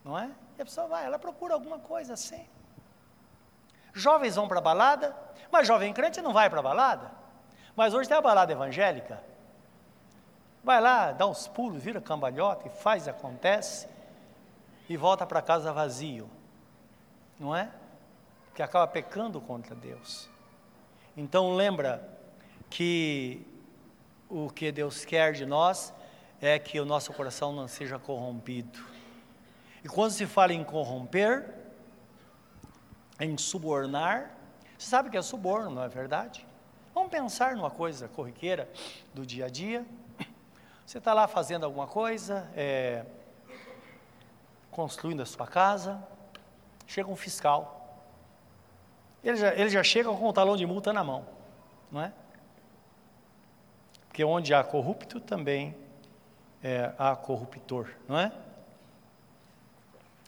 não 0.03 0.19
é? 0.19 0.31
E 0.57 0.62
a 0.62 0.64
pessoa 0.64 0.87
vai, 0.87 1.05
ela 1.05 1.19
procura 1.19 1.53
alguma 1.53 1.79
coisa 1.79 2.14
assim. 2.14 2.49
Jovens 3.93 4.37
vão 4.37 4.49
para 4.49 4.57
a 4.57 4.62
balada, 4.62 5.14
mas 5.53 5.66
jovem 5.66 5.93
crente 5.93 6.23
não 6.23 6.33
vai 6.33 6.49
para 6.49 6.61
a 6.61 6.62
balada. 6.62 7.11
Mas 7.77 7.93
hoje 7.93 8.09
tem 8.09 8.16
a 8.16 8.23
balada 8.23 8.53
evangélica. 8.53 9.23
Vai 10.64 10.81
lá, 10.81 11.12
dá 11.12 11.27
uns 11.27 11.47
pulos, 11.47 11.83
vira 11.83 12.01
cambalhota 12.01 12.69
e 12.69 12.71
faz, 12.71 13.07
acontece, 13.07 13.87
e 14.88 14.97
volta 14.97 15.27
para 15.27 15.43
casa 15.43 15.75
vazio 15.75 16.39
não 17.40 17.57
é? 17.57 17.70
Que 18.55 18.62
acaba 18.62 18.87
pecando 18.87 19.40
contra 19.40 19.74
Deus. 19.74 20.29
Então 21.16 21.55
lembra 21.55 22.07
que 22.68 23.44
o 24.29 24.50
que 24.50 24.70
Deus 24.70 25.05
quer 25.05 25.33
de 25.33 25.46
nós 25.46 25.92
é 26.40 26.59
que 26.59 26.79
o 26.79 26.85
nosso 26.85 27.12
coração 27.12 27.53
não 27.53 27.66
seja 27.66 27.98
corrompido. 27.98 28.79
E 29.83 29.88
quando 29.88 30.12
se 30.12 30.26
fala 30.26 30.53
em 30.53 30.62
corromper, 30.62 31.55
em 33.18 33.37
subornar, 33.37 34.37
você 34.79 34.88
sabe 34.88 35.11
que 35.11 35.16
é 35.16 35.22
suborno, 35.22 35.70
não 35.70 35.83
é 35.83 35.88
verdade? 35.88 36.46
Vamos 36.94 37.11
pensar 37.11 37.57
numa 37.57 37.70
coisa 37.70 38.09
corriqueira 38.09 38.68
do 39.14 39.24
dia 39.24 39.46
a 39.46 39.48
dia. 39.48 39.87
Você 40.87 40.98
está 40.98 41.14
lá 41.14 41.29
fazendo 41.29 41.64
alguma 41.64 41.87
coisa, 41.87 42.50
é, 42.55 43.05
construindo 44.70 45.22
a 45.22 45.26
sua 45.26 45.46
casa, 45.46 46.03
chega 46.90 47.09
um 47.09 47.14
fiscal. 47.14 48.03
Ele 49.22 49.37
já, 49.37 49.55
ele 49.55 49.70
já 49.70 49.83
chega 49.83 50.11
com 50.12 50.29
o 50.29 50.33
talão 50.33 50.57
de 50.57 50.66
multa 50.66 50.92
na 50.92 51.05
mão, 51.05 51.24
não 51.90 52.00
é? 52.03 52.12
Porque 54.09 54.24
onde 54.24 54.53
há 54.53 54.64
corrupto 54.64 55.20
também 55.20 55.76
é, 56.62 56.92
há 56.98 57.14
corruptor, 57.14 57.90
não 58.09 58.18
é? 58.18 58.33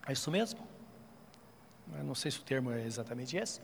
É 0.06 0.12
isso 0.12 0.30
mesmo? 0.30 0.60
Eu 1.96 2.04
não 2.04 2.14
sei 2.14 2.30
se 2.30 2.38
o 2.38 2.42
termo 2.42 2.70
é 2.70 2.82
exatamente 2.82 3.36
esse. 3.36 3.60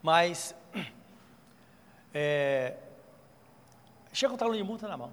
Mas 0.00 0.54
é, 2.14 2.76
chega 4.12 4.30
com 4.30 4.36
o 4.36 4.38
talão 4.38 4.54
de 4.54 4.62
multa 4.62 4.86
na 4.86 4.96
mão. 4.96 5.12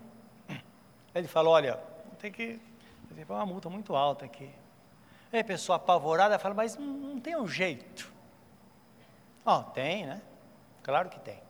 Ele 1.16 1.28
fala, 1.28 1.50
olha, 1.50 1.80
tem 2.20 2.32
que, 2.32 2.60
tem 3.16 3.26
uma 3.28 3.46
multa 3.48 3.68
muito 3.68 3.96
alta 3.96 4.26
aqui. 4.26 4.54
Aí 5.36 5.42
a 5.42 5.44
pessoa 5.44 5.76
apavorada 5.76 6.40
fala, 6.40 6.56
mas 6.56 6.78
não, 6.78 7.20
tem 7.20 7.36
um 7.36 7.46
jeito. 7.46 8.10
Ó, 9.46 9.60
oh, 9.60 9.64
tem, 9.64 10.06
né? 10.06 10.22
Claro 10.82 11.10
que 11.10 11.20
tem. 11.20 11.42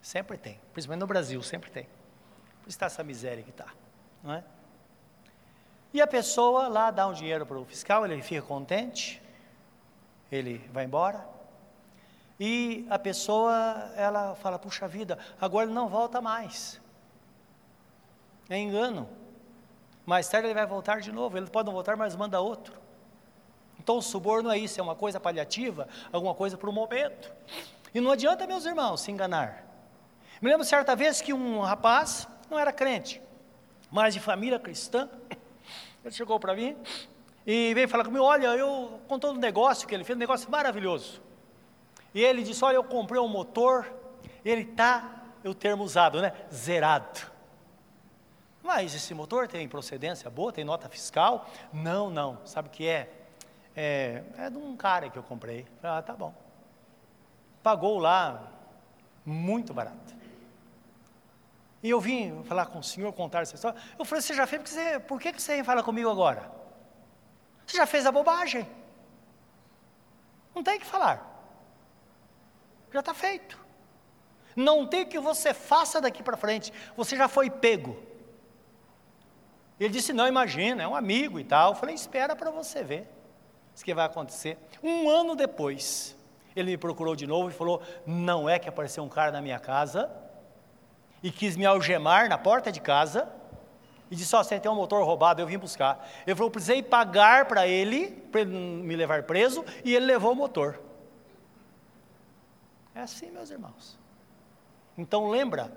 Sempre 0.00 0.38
tem. 0.38 0.58
Principalmente 0.72 1.00
no 1.00 1.06
Brasil, 1.06 1.42
sempre 1.42 1.70
tem. 1.70 1.84
Por 1.84 2.68
isso 2.68 2.78
está 2.78 2.86
essa 2.86 3.04
miséria 3.04 3.42
que 3.42 3.50
está, 3.50 3.66
não 4.22 4.32
é? 4.32 4.44
E 5.92 6.00
a 6.00 6.06
pessoa 6.06 6.66
lá 6.68 6.90
dá 6.90 7.06
um 7.06 7.12
dinheiro 7.12 7.44
para 7.44 7.58
o 7.58 7.64
fiscal, 7.66 8.06
ele 8.06 8.22
fica 8.22 8.40
contente, 8.40 9.22
ele 10.32 10.66
vai 10.72 10.86
embora. 10.86 11.28
E 12.40 12.86
a 12.88 12.98
pessoa, 12.98 13.92
ela 13.96 14.34
fala, 14.36 14.58
puxa 14.58 14.88
vida, 14.88 15.18
agora 15.38 15.66
ele 15.66 15.74
não 15.74 15.88
volta 15.88 16.22
mais. 16.22 16.80
É 18.48 18.56
engano. 18.56 19.06
Mais 20.08 20.26
tarde 20.26 20.46
ele 20.46 20.54
vai 20.54 20.64
voltar 20.64 21.02
de 21.02 21.12
novo. 21.12 21.36
Ele 21.36 21.46
pode 21.50 21.66
não 21.66 21.74
voltar, 21.74 21.94
mas 21.94 22.16
manda 22.16 22.40
outro. 22.40 22.72
Então 23.78 23.98
o 23.98 24.02
suborno 24.02 24.50
é 24.50 24.56
isso, 24.56 24.80
é 24.80 24.82
uma 24.82 24.94
coisa 24.94 25.20
paliativa, 25.20 25.86
alguma 26.10 26.34
coisa 26.34 26.56
para 26.56 26.70
o 26.70 26.72
momento. 26.72 27.30
E 27.94 28.00
não 28.00 28.12
adianta, 28.12 28.46
meus 28.46 28.64
irmãos, 28.64 29.02
se 29.02 29.10
enganar. 29.10 29.66
Me 30.40 30.48
lembro 30.48 30.64
certa 30.64 30.96
vez 30.96 31.20
que 31.20 31.34
um 31.34 31.60
rapaz, 31.60 32.26
não 32.48 32.58
era 32.58 32.72
crente, 32.72 33.20
mas 33.90 34.14
de 34.14 34.20
família 34.20 34.58
cristã, 34.58 35.10
ele 36.02 36.14
chegou 36.14 36.40
para 36.40 36.54
mim 36.54 36.74
e 37.46 37.74
veio 37.74 37.86
falar 37.86 38.04
comigo, 38.04 38.24
olha, 38.24 38.46
eu 38.56 38.98
contou 39.08 39.32
um 39.32 39.36
negócio 39.36 39.86
que 39.86 39.94
ele 39.94 40.04
fez, 40.04 40.16
um 40.16 40.20
negócio 40.20 40.50
maravilhoso. 40.50 41.20
E 42.14 42.24
ele 42.24 42.42
disse, 42.42 42.64
olha, 42.64 42.76
eu 42.76 42.84
comprei 42.84 43.20
um 43.20 43.28
motor, 43.28 43.86
ele 44.42 44.62
está, 44.62 45.22
o 45.44 45.52
termo 45.52 45.84
usado, 45.84 46.22
né? 46.22 46.32
Zerado. 46.50 47.36
Mas 48.68 48.94
esse 48.94 49.14
motor 49.14 49.48
tem 49.48 49.66
procedência 49.66 50.28
boa, 50.28 50.52
tem 50.52 50.62
nota 50.62 50.90
fiscal? 50.90 51.48
Não, 51.72 52.10
não. 52.10 52.44
Sabe 52.44 52.68
o 52.68 52.70
que 52.70 52.86
é? 52.86 53.10
É, 53.74 54.22
é 54.36 54.50
de 54.50 54.58
um 54.58 54.76
cara 54.76 55.08
que 55.08 55.16
eu 55.16 55.22
comprei. 55.22 55.66
Ah, 55.82 56.02
tá 56.02 56.12
bom. 56.12 56.34
Pagou 57.62 57.98
lá 57.98 58.52
muito 59.24 59.72
barato. 59.72 60.14
E 61.82 61.88
eu 61.88 61.98
vim 61.98 62.44
falar 62.44 62.66
com 62.66 62.80
o 62.80 62.82
senhor, 62.82 63.10
contar 63.14 63.40
essa 63.40 63.54
história. 63.54 63.80
Eu 63.98 64.04
falei, 64.04 64.20
você 64.20 64.34
já 64.34 64.46
fez, 64.46 64.60
porque 64.60 64.74
você, 64.74 65.00
por 65.00 65.18
que 65.18 65.32
você 65.32 65.64
fala 65.64 65.82
comigo 65.82 66.10
agora? 66.10 66.52
Você 67.66 67.78
já 67.78 67.86
fez 67.86 68.04
a 68.04 68.12
bobagem. 68.12 68.68
Não 70.54 70.62
tem 70.62 70.78
que 70.78 70.84
falar. 70.84 71.26
Já 72.92 73.00
está 73.00 73.14
feito. 73.14 73.58
Não 74.54 74.86
tem 74.86 75.06
que 75.06 75.18
você 75.18 75.54
faça 75.54 76.02
daqui 76.02 76.22
para 76.22 76.36
frente. 76.36 76.70
Você 76.98 77.16
já 77.16 77.28
foi 77.28 77.48
pego. 77.48 78.07
Ele 79.78 79.90
disse: 79.90 80.12
Não, 80.12 80.26
imagina, 80.26 80.82
é 80.82 80.88
um 80.88 80.94
amigo 80.94 81.38
e 81.38 81.44
tal. 81.44 81.72
Eu 81.72 81.76
falei: 81.76 81.94
Espera 81.94 82.34
para 82.34 82.50
você 82.50 82.82
ver 82.82 83.08
o 83.78 83.84
que 83.84 83.94
vai 83.94 84.06
acontecer. 84.06 84.58
Um 84.82 85.08
ano 85.08 85.36
depois, 85.36 86.16
ele 86.54 86.72
me 86.72 86.76
procurou 86.76 87.14
de 87.14 87.26
novo 87.26 87.48
e 87.50 87.52
falou: 87.52 87.82
Não 88.06 88.48
é 88.48 88.58
que 88.58 88.68
apareceu 88.68 89.04
um 89.04 89.08
cara 89.08 89.30
na 89.30 89.40
minha 89.40 89.58
casa 89.58 90.10
e 91.22 91.30
quis 91.30 91.56
me 91.56 91.66
algemar 91.66 92.28
na 92.28 92.38
porta 92.38 92.72
de 92.72 92.80
casa 92.80 93.28
e 94.10 94.16
disse: 94.16 94.34
Ó, 94.34 94.40
oh, 94.40 94.44
você 94.44 94.58
tem 94.58 94.70
um 94.70 94.74
motor 94.74 95.04
roubado, 95.04 95.40
eu 95.40 95.46
vim 95.46 95.58
buscar. 95.58 96.06
Ele 96.26 96.34
falou: 96.34 96.50
precisei 96.50 96.82
pagar 96.82 97.46
para 97.46 97.66
ele, 97.66 98.10
para 98.32 98.40
ele 98.40 98.50
me 98.50 98.96
levar 98.96 99.22
preso, 99.24 99.64
e 99.84 99.94
ele 99.94 100.06
levou 100.06 100.32
o 100.32 100.36
motor. 100.36 100.80
É 102.94 103.00
assim, 103.00 103.30
meus 103.30 103.50
irmãos. 103.50 103.98
Então 104.96 105.28
lembra, 105.28 105.70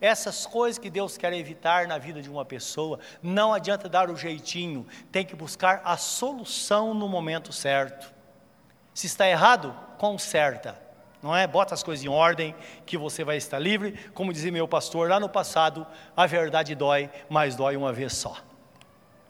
essas 0.00 0.46
coisas 0.46 0.78
que 0.78 0.90
Deus 0.90 1.16
quer 1.16 1.32
evitar 1.32 1.86
na 1.86 1.98
vida 1.98 2.22
de 2.22 2.30
uma 2.30 2.44
pessoa, 2.44 2.98
não 3.22 3.52
adianta 3.52 3.88
dar 3.88 4.10
o 4.10 4.16
jeitinho, 4.16 4.86
tem 5.12 5.24
que 5.24 5.36
buscar 5.36 5.82
a 5.84 5.96
solução 5.96 6.94
no 6.94 7.08
momento 7.08 7.52
certo. 7.52 8.12
Se 8.94 9.06
está 9.06 9.28
errado, 9.28 9.74
conserta 9.98 10.90
não 11.22 11.36
é? 11.36 11.46
Bota 11.46 11.74
as 11.74 11.82
coisas 11.82 12.04
em 12.04 12.08
ordem, 12.08 12.54
que 12.86 12.96
você 12.96 13.24
vai 13.24 13.36
estar 13.36 13.58
livre. 13.58 13.92
Como 14.14 14.32
dizia 14.32 14.50
meu 14.50 14.66
pastor 14.66 15.08
lá 15.08 15.20
no 15.20 15.28
passado, 15.28 15.86
a 16.16 16.26
verdade 16.26 16.74
dói, 16.74 17.10
mas 17.28 17.54
dói 17.54 17.76
uma 17.76 17.92
vez 17.92 18.14
só. 18.14 18.36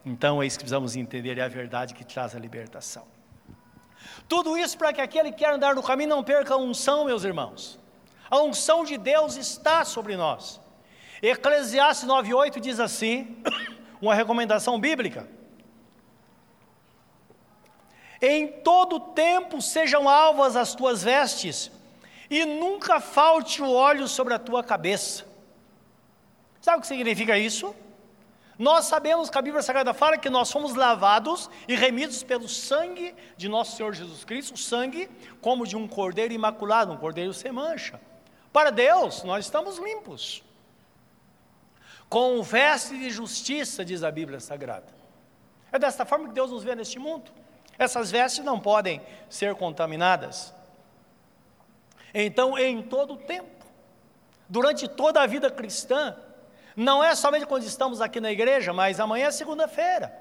Então 0.05 0.43
é 0.43 0.47
isso 0.47 0.59
que 0.59 0.65
precisamos 0.65 0.97
entender, 0.97 1.39
é 1.39 1.43
a 1.43 1.49
verdade 1.49 1.95
que 1.95 2.05
traz 2.05 2.35
a 2.35 2.39
libertação. 2.39 3.05
Tudo 4.29 4.57
isso 4.57 4.79
para 4.79 4.93
que 4.93 5.01
aquele 5.01 5.31
que 5.31 5.39
quer 5.39 5.53
andar 5.53 5.75
no 5.75 5.83
caminho 5.83 6.11
não 6.11 6.25
perca 6.25 6.55
a 6.55 6.57
unção, 6.57 7.05
meus 7.05 7.25
irmãos. 7.25 7.79
A 8.31 8.39
unção 8.41 8.85
de 8.85 8.97
Deus 8.97 9.37
está 9.37 9.85
sobre 9.85 10.17
nós. 10.17 10.60
Eclesiastes 11.23 12.09
9,8 12.09 12.61
diz 12.61 12.81
assim, 12.81 13.37
uma 14.01 14.15
recomendação 14.15 14.81
bíblica. 14.81 15.29
Em 18.23 18.49
todo 18.49 19.01
tempo 19.01 19.61
sejam 19.61 20.09
alvas 20.09 20.57
as 20.57 20.75
tuas 20.75 21.03
vestes, 21.03 21.71
e 22.29 22.45
nunca 22.45 23.01
falte 23.01 23.61
o 23.61 23.73
óleo 23.73 24.07
sobre 24.07 24.33
a 24.33 24.39
tua 24.39 24.63
cabeça. 24.63 25.27
Sabe 26.61 26.79
o 26.79 26.81
que 26.81 26.87
significa 26.87 27.37
isso? 27.37 27.75
Nós 28.59 28.85
sabemos 28.85 29.31
que 29.31 29.39
a 29.39 29.43
Bíblia 29.43 29.63
Sagrada 29.63 29.95
fala 29.95 30.19
que 30.19 30.29
nós 30.29 30.49
somos 30.49 30.75
lavados 30.75 31.49
e 31.67 31.75
remidos 31.75 32.23
pelo 32.23 32.47
sangue 32.47 33.15
de 33.37 33.49
nosso 33.49 33.75
Senhor 33.75 33.95
Jesus 33.95 34.23
Cristo, 34.23 34.55
o 34.55 34.59
sangue 34.59 35.09
como 35.41 35.67
de 35.67 35.77
um 35.77 35.89
cordeiro 35.89 36.35
imaculado, 36.35 36.93
um 36.93 36.97
cordeiro 36.99 37.33
sem 37.33 37.51
mancha. 37.51 37.99
Para 38.53 38.71
Deus, 38.71 39.23
nós 39.25 39.47
estamos 39.47 39.79
limpos. 39.79 40.45
Com 42.11 42.43
veste 42.43 42.99
de 42.99 43.09
justiça, 43.09 43.85
diz 43.85 44.03
a 44.03 44.11
Bíblia 44.11 44.41
Sagrada. 44.41 44.93
É 45.71 45.79
desta 45.79 46.05
forma 46.05 46.27
que 46.27 46.35
Deus 46.35 46.51
nos 46.51 46.65
vê 46.65 46.75
neste 46.75 46.99
mundo. 46.99 47.31
Essas 47.79 48.11
vestes 48.11 48.45
não 48.45 48.59
podem 48.59 49.01
ser 49.29 49.55
contaminadas. 49.55 50.53
Então, 52.13 52.59
em 52.59 52.83
todo 52.83 53.15
o 53.15 53.17
tempo, 53.17 53.65
durante 54.49 54.89
toda 54.89 55.23
a 55.23 55.27
vida 55.27 55.49
cristã, 55.53 56.17
não 56.75 57.03
é 57.03 57.15
somente 57.15 57.47
quando 57.47 57.63
estamos 57.63 58.01
aqui 58.01 58.21
na 58.21 58.33
igreja, 58.33 58.73
mas 58.73 58.99
amanhã 58.99 59.29
é 59.29 59.31
segunda-feira. 59.31 60.13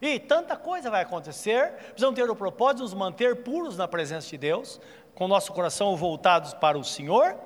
E 0.00 0.20
tanta 0.20 0.56
coisa 0.56 0.88
vai 0.88 1.02
acontecer, 1.02 1.72
precisamos 1.88 2.14
ter 2.14 2.30
o 2.30 2.36
propósito 2.36 2.76
de 2.76 2.82
nos 2.82 2.94
manter 2.94 3.42
puros 3.42 3.76
na 3.76 3.88
presença 3.88 4.28
de 4.28 4.38
Deus, 4.38 4.80
com 5.14 5.28
nosso 5.28 5.52
coração 5.52 5.96
voltados 5.96 6.54
para 6.54 6.78
o 6.78 6.84
Senhor, 6.84 7.36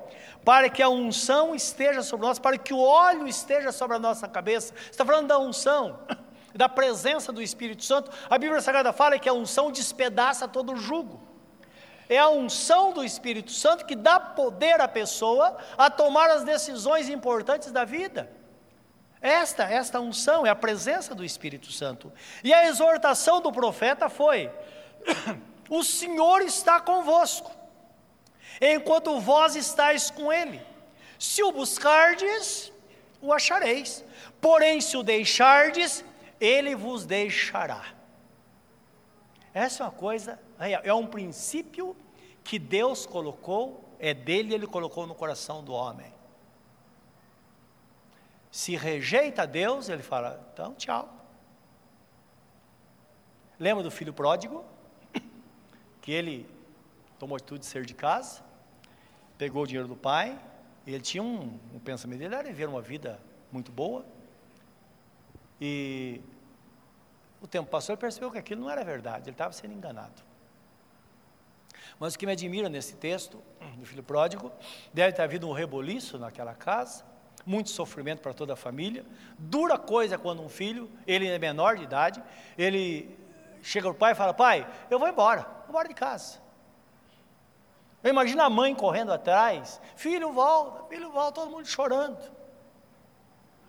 para 0.43 0.69
que 0.69 0.81
a 0.81 0.89
unção 0.89 1.53
esteja 1.53 2.01
sobre 2.01 2.25
nós, 2.25 2.39
para 2.39 2.57
que 2.57 2.73
o 2.73 2.79
óleo 2.79 3.27
esteja 3.27 3.71
sobre 3.71 3.97
a 3.97 3.99
nossa 3.99 4.27
cabeça. 4.27 4.73
Está 4.89 5.05
falando 5.05 5.27
da 5.27 5.37
unção, 5.37 5.99
da 6.53 6.67
presença 6.67 7.31
do 7.31 7.41
Espírito 7.41 7.83
Santo. 7.83 8.11
A 8.29 8.37
Bíblia 8.37 8.61
Sagrada 8.61 8.91
fala 8.91 9.19
que 9.19 9.29
a 9.29 9.33
unção 9.33 9.71
despedaça 9.71 10.47
todo 10.47 10.73
o 10.73 10.77
jugo 10.77 11.29
é 12.09 12.17
a 12.17 12.27
unção 12.27 12.91
do 12.91 13.03
Espírito 13.03 13.51
Santo 13.51 13.85
que 13.85 13.95
dá 13.95 14.19
poder 14.19 14.81
à 14.81 14.87
pessoa 14.87 15.55
a 15.77 15.91
tomar 15.91 16.31
as 16.31 16.43
decisões 16.43 17.07
importantes 17.07 17.71
da 17.71 17.85
vida. 17.85 18.31
Esta, 19.21 19.63
esta 19.65 19.99
unção 19.99 20.45
é 20.45 20.49
a 20.49 20.55
presença 20.55 21.13
do 21.13 21.23
Espírito 21.23 21.71
Santo. 21.71 22.11
E 22.43 22.51
a 22.51 22.65
exortação 22.65 23.39
do 23.41 23.51
profeta 23.51 24.09
foi: 24.09 24.51
O 25.69 25.83
Senhor 25.83 26.41
está 26.41 26.79
convosco, 26.79 27.51
enquanto 28.59 29.19
vós 29.19 29.55
estáis 29.55 30.09
com 30.09 30.31
Ele. 30.31 30.61
Se 31.17 31.43
o 31.43 31.51
buscardes, 31.51 32.71
o 33.21 33.33
achareis. 33.33 34.03
Porém, 34.39 34.81
se 34.81 34.95
o 34.97 35.03
deixardes, 35.03 36.03
Ele 36.39 36.75
vos 36.75 37.05
deixará. 37.05 37.85
Essa 39.53 39.83
é 39.83 39.85
uma 39.85 39.91
coisa 39.91 40.39
é 40.59 40.93
um 40.93 41.07
princípio 41.07 41.95
que 42.43 42.59
Deus 42.59 43.05
colocou, 43.05 43.85
é 43.97 44.13
dele, 44.13 44.53
ele 44.53 44.67
colocou 44.67 45.07
no 45.07 45.15
coração 45.15 45.63
do 45.63 45.71
homem. 45.71 46.13
Se 48.51 48.75
rejeita 48.75 49.47
Deus, 49.47 49.87
ele 49.87 50.03
fala: 50.03 50.49
então, 50.51 50.73
tchau. 50.75 51.07
Lembra 53.57 53.83
do 53.83 53.91
filho 53.91 54.13
pródigo? 54.13 54.65
Que 56.01 56.11
ele 56.13 56.49
tomou 57.19 57.35
atitude 57.35 57.59
de 57.59 57.65
ser 57.65 57.85
de 57.85 57.93
casa, 57.93 58.41
pegou 59.39 59.63
o 59.63 59.65
dinheiro 59.65 59.87
do 59.87 59.95
pai, 59.95 60.37
ele 60.85 60.99
tinha 60.99 61.23
um, 61.23 61.57
um 61.73 61.79
pensamento 61.79 62.19
dele 62.19 62.35
era 62.35 62.43
viver 62.43 62.67
uma 62.67 62.81
vida 62.81 63.19
muito 63.51 63.71
boa. 63.71 64.05
E 65.59 66.21
o 67.41 67.47
tempo 67.47 67.69
passou 67.69 67.95
e 67.95 67.97
percebeu 67.97 68.29
que 68.29 68.37
aquilo 68.37 68.61
não 68.61 68.69
era 68.69 68.83
verdade, 68.83 69.23
ele 69.23 69.31
estava 69.31 69.53
sendo 69.53 69.73
enganado. 69.73 70.21
Mas 71.97 72.13
o 72.13 72.19
que 72.19 72.25
me 72.25 72.33
admira 72.33 72.67
nesse 72.67 72.95
texto 72.95 73.41
do 73.77 73.85
filho 73.85 74.03
pródigo, 74.03 74.51
deve 74.93 75.13
ter 75.13 75.21
havido 75.21 75.47
um 75.47 75.53
reboliço 75.53 76.17
naquela 76.17 76.53
casa, 76.53 77.05
muito 77.45 77.69
sofrimento 77.69 78.21
para 78.21 78.33
toda 78.33 78.53
a 78.53 78.55
família. 78.57 79.05
Dura 79.37 79.77
coisa 79.77 80.17
quando 80.17 80.43
um 80.43 80.49
filho, 80.49 80.89
ele 81.07 81.27
é 81.27 81.39
menor 81.39 81.77
de 81.77 81.83
idade, 81.83 82.21
ele 82.57 83.17
chega 83.61 83.87
ao 83.87 83.93
pai 83.93 84.11
e 84.11 84.15
fala: 84.15 84.33
Pai, 84.33 84.67
eu 84.89 84.99
vou 84.99 85.07
embora, 85.07 85.41
vou 85.41 85.69
embora 85.69 85.87
de 85.87 85.93
casa. 85.93 86.39
Eu 88.03 88.09
imagino 88.09 88.41
a 88.41 88.49
mãe 88.49 88.73
correndo 88.73 89.11
atrás: 89.11 89.81
Filho, 89.95 90.31
volta, 90.31 90.85
filho, 90.85 91.11
volta, 91.11 91.41
todo 91.41 91.51
mundo 91.51 91.65
chorando. 91.65 92.19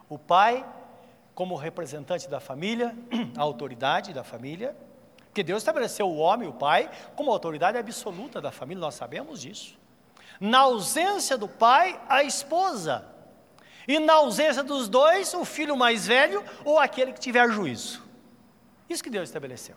O 0.09 0.19
pai, 0.19 0.65
como 1.35 1.57
representante 1.57 2.29
da 2.29 2.41
família, 2.41 2.97
a 3.37 3.43
autoridade 3.43 4.13
da 4.13 4.25
família, 4.25 4.77
porque 5.27 5.43
Deus 5.43 5.63
estabeleceu 5.63 6.09
o 6.09 6.17
homem, 6.17 6.49
o 6.49 6.53
pai, 6.53 6.91
como 7.15 7.31
autoridade 7.31 7.79
absoluta 7.79 8.41
da 8.41 8.51
família, 8.51 8.81
nós 8.81 8.95
sabemos 8.95 9.41
disso. 9.41 9.79
Na 10.41 10.61
ausência 10.61 11.37
do 11.37 11.49
pai, 11.49 12.01
a 12.09 12.25
esposa. 12.25 13.07
E 13.87 13.99
na 13.99 14.15
ausência 14.15 14.63
dos 14.63 14.89
dois, 14.89 15.33
o 15.35 15.45
filho 15.45 15.77
mais 15.77 16.07
velho 16.07 16.45
ou 16.65 16.79
aquele 16.79 17.13
que 17.13 17.21
tiver 17.21 17.51
juízo. 17.51 18.03
Isso 18.89 19.03
que 19.03 19.11
Deus 19.11 19.29
estabeleceu. 19.29 19.77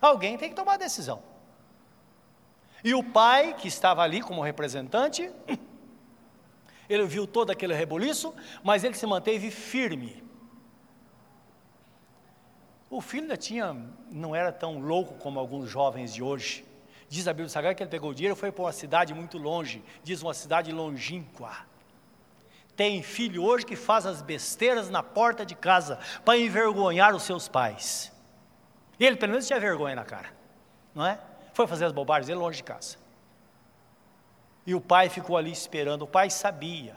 Alguém 0.00 0.36
tem 0.36 0.48
que 0.48 0.56
tomar 0.56 0.74
a 0.74 0.76
decisão. 0.78 1.22
E 2.82 2.94
o 2.94 3.02
pai, 3.02 3.54
que 3.54 3.68
estava 3.68 4.02
ali 4.02 4.20
como 4.20 4.42
representante, 4.42 5.30
ele 6.88 7.04
viu 7.04 7.26
todo 7.26 7.50
aquele 7.50 7.74
reboliço, 7.74 8.34
mas 8.62 8.84
ele 8.84 8.94
se 8.94 9.06
manteve 9.06 9.50
firme. 9.50 10.22
O 12.90 13.00
filho 13.00 13.24
ainda 13.24 13.36
tinha, 13.36 13.76
não 14.10 14.34
era 14.34 14.50
tão 14.50 14.78
louco 14.78 15.14
como 15.14 15.38
alguns 15.38 15.68
jovens 15.68 16.14
de 16.14 16.22
hoje. 16.22 16.64
Diz 17.08 17.26
a 17.28 17.32
Bíblia 17.32 17.48
Sagrada 17.48 17.74
que 17.74 17.82
ele 17.82 17.90
pegou 17.90 18.10
o 18.10 18.14
dinheiro 18.14 18.36
e 18.36 18.38
foi 18.38 18.50
para 18.50 18.64
uma 18.64 18.72
cidade 18.72 19.12
muito 19.12 19.36
longe, 19.38 19.82
diz 20.02 20.22
uma 20.22 20.32
cidade 20.32 20.72
longínqua. 20.72 21.66
Tem 22.76 23.02
filho 23.02 23.42
hoje 23.42 23.66
que 23.66 23.76
faz 23.76 24.06
as 24.06 24.22
besteiras 24.22 24.88
na 24.88 25.02
porta 25.02 25.44
de 25.44 25.54
casa 25.54 25.98
para 26.24 26.38
envergonhar 26.38 27.14
os 27.14 27.24
seus 27.24 27.48
pais. 27.48 28.12
Ele 29.00 29.16
pelo 29.16 29.32
menos 29.32 29.46
tinha 29.46 29.58
vergonha 29.60 29.96
na 29.96 30.04
cara, 30.04 30.32
não 30.94 31.04
é? 31.04 31.18
Foi 31.58 31.66
fazer 31.66 31.86
as 31.86 31.92
bobagens 31.92 32.28
dele 32.28 32.38
longe 32.38 32.58
de 32.58 32.62
casa. 32.62 32.96
E 34.64 34.76
o 34.76 34.80
pai 34.80 35.08
ficou 35.08 35.36
ali 35.36 35.50
esperando, 35.50 36.02
o 36.02 36.06
pai 36.06 36.30
sabia. 36.30 36.94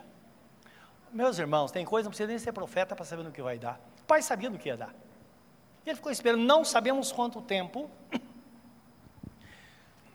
Meus 1.12 1.40
irmãos, 1.40 1.72
tem 1.72 1.84
coisa, 1.84 2.06
não 2.06 2.12
precisa 2.12 2.28
nem 2.28 2.38
ser 2.38 2.52
profeta 2.52 2.96
para 2.96 3.04
saber 3.04 3.24
no 3.24 3.32
que 3.32 3.42
vai 3.42 3.58
dar. 3.58 3.82
O 4.02 4.04
pai 4.04 4.22
sabia 4.22 4.52
no 4.52 4.60
que 4.60 4.70
ia 4.70 4.78
dar. 4.78 4.94
E 5.84 5.90
ele 5.90 5.96
ficou 5.96 6.12
esperando, 6.12 6.44
não 6.44 6.64
sabemos 6.64 7.12
quanto 7.12 7.42
tempo. 7.42 7.90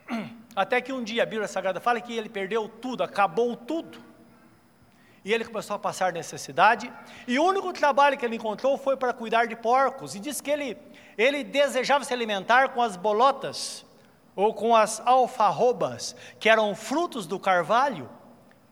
Até 0.55 0.81
que 0.81 0.93
um 0.93 1.03
dia 1.03 1.25
a 1.25 1.27
Bíblia 1.27 1.49
Sagrada 1.49 1.81
fala 1.81 2.01
que 2.01 2.17
ele 2.17 2.29
perdeu 2.29 2.69
tudo, 2.69 3.03
acabou 3.03 3.57
tudo. 3.57 4.01
E 5.25 5.35
ele 5.35 5.45
começou 5.45 5.75
a 5.75 5.79
passar 5.81 6.13
necessidade. 6.13 6.93
E 7.27 7.37
o 7.37 7.43
único 7.45 7.73
trabalho 7.73 8.17
que 8.17 8.25
ele 8.25 8.37
encontrou 8.37 8.79
foi 8.79 8.97
para 8.97 9.13
cuidar 9.13 9.47
de 9.49 9.57
porcos. 9.57 10.15
E 10.15 10.21
diz 10.21 10.41
que 10.41 10.53
ele, 10.53 10.79
ele 11.19 11.43
desejava 11.43 12.05
se 12.05 12.15
alimentar 12.15 12.69
com 12.69 12.81
as 12.81 12.97
bolotas, 12.97 13.85
ou 14.37 14.53
com 14.53 14.77
as 14.77 15.01
alfarrobas, 15.01 16.15
que 16.39 16.49
eram 16.49 16.75
frutos 16.75 17.27
do 17.27 17.41
carvalho, 17.41 18.09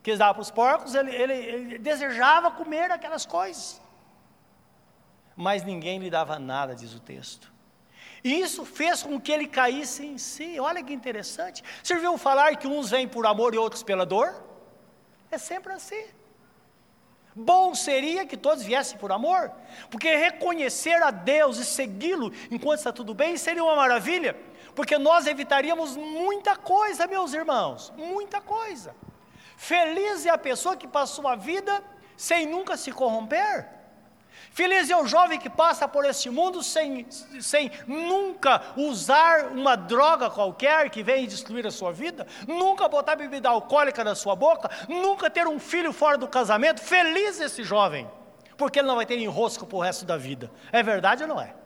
que 0.03 0.11
eles 0.11 0.19
davam 0.19 0.35
para 0.35 0.43
os 0.43 0.51
porcos. 0.51 0.95
Ele, 0.95 1.11
ele, 1.11 1.33
ele 1.33 1.79
desejava 1.79 2.51
comer 2.51 2.91
aquelas 2.91 3.25
coisas. 3.25 3.81
Mas 5.35 5.65
ninguém 5.65 5.99
lhe 5.99 6.11
dava 6.11 6.39
nada, 6.39 6.75
diz 6.75 6.95
o 6.95 7.01
texto. 7.01 7.53
E 8.23 8.41
isso 8.41 8.65
fez 8.65 9.03
com 9.03 9.19
que 9.19 9.33
ele 9.33 9.47
caísse 9.47 10.05
em 10.07 10.19
si. 10.19 10.61
Olha 10.61 10.83
que 10.83 10.93
interessante. 10.93 11.65
Você 11.83 11.97
viu 11.97 12.17
falar 12.19 12.57
que 12.57 12.67
uns 12.67 12.91
vêm 12.91 13.09
por 13.09 13.27
amor 13.27 13.55
e 13.55 13.59
outros 13.59 13.83
pela 13.83 14.07
dor? 14.07 14.35
É 15.31 15.39
sempre 15.39 15.73
assim. 15.73 16.05
Bom 17.37 17.75
seria 17.75 18.25
que 18.25 18.37
todos 18.37 18.63
viessem 18.63 18.97
por 18.97 19.11
amor, 19.11 19.51
porque 19.91 20.15
reconhecer 20.15 21.03
a 21.03 21.11
Deus 21.11 21.59
e 21.59 21.65
segui-lo 21.65 22.33
enquanto 22.49 22.79
está 22.79 22.93
tudo 22.93 23.13
bem 23.13 23.37
seria 23.37 23.65
uma 23.65 23.75
maravilha, 23.75 24.37
porque 24.75 24.99
nós 24.99 25.27
evitaríamos 25.27 25.97
muita 25.97 26.57
coisa, 26.57 27.07
meus 27.07 27.33
irmãos, 27.33 27.93
muita 27.97 28.41
coisa. 28.41 28.95
Feliz 29.57 30.27
é 30.27 30.31
a 30.31 30.39
pessoa 30.39 30.77
que 30.77 30.87
passou 30.87 31.29
a 31.29 31.37
vida 31.37 31.83
sem 32.17 32.47
nunca 32.47 32.77
se 32.77 32.93
corromper. 32.93 33.69
Feliz 34.51 34.89
é 34.89 34.97
o 34.97 35.07
jovem 35.07 35.39
que 35.39 35.51
passa 35.51 35.89
por 35.89 36.05
este 36.05 36.31
mundo 36.31 36.63
sem, 36.63 37.07
sem 37.41 37.73
nunca 37.87 38.63
usar 38.77 39.47
uma 39.47 39.77
droga 39.77 40.31
qualquer 40.31 40.91
que 40.91 41.03
venha 41.03 41.27
destruir 41.27 41.67
a 41.67 41.73
sua 41.73 41.93
vida, 41.93 42.27
nunca 42.47 42.89
botar 42.89 43.17
bebida 43.17 43.49
alcoólica 43.49 44.05
na 44.05 44.15
sua 44.15 44.37
boca, 44.37 44.71
nunca 44.89 45.29
ter 45.29 45.49
um 45.49 45.59
filho 45.59 45.93
fora 45.93 46.17
do 46.17 46.29
casamento. 46.29 46.81
Feliz 46.81 47.41
esse 47.41 47.65
jovem, 47.65 48.09
porque 48.57 48.79
ele 48.79 48.87
não 48.87 48.97
vai 48.97 49.07
ter 49.07 49.19
enrosco 49.19 49.67
para 49.67 49.77
o 49.77 49.81
resto 49.81 50.05
da 50.05 50.17
vida. 50.17 50.51
É 50.71 50.83
verdade 50.83 51.23
ou 51.25 51.29
não 51.29 51.41
é? 51.41 51.64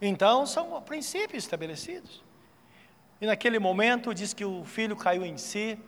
Então, 0.00 0.46
são 0.46 0.80
princípios 0.82 1.44
estabelecidos. 1.44 2.22
E 3.20 3.26
naquele 3.26 3.58
momento, 3.58 4.14
diz 4.14 4.32
que 4.32 4.44
o 4.44 4.64
filho 4.64 4.96
caiu 4.96 5.24
em 5.24 5.36
si, 5.36 5.78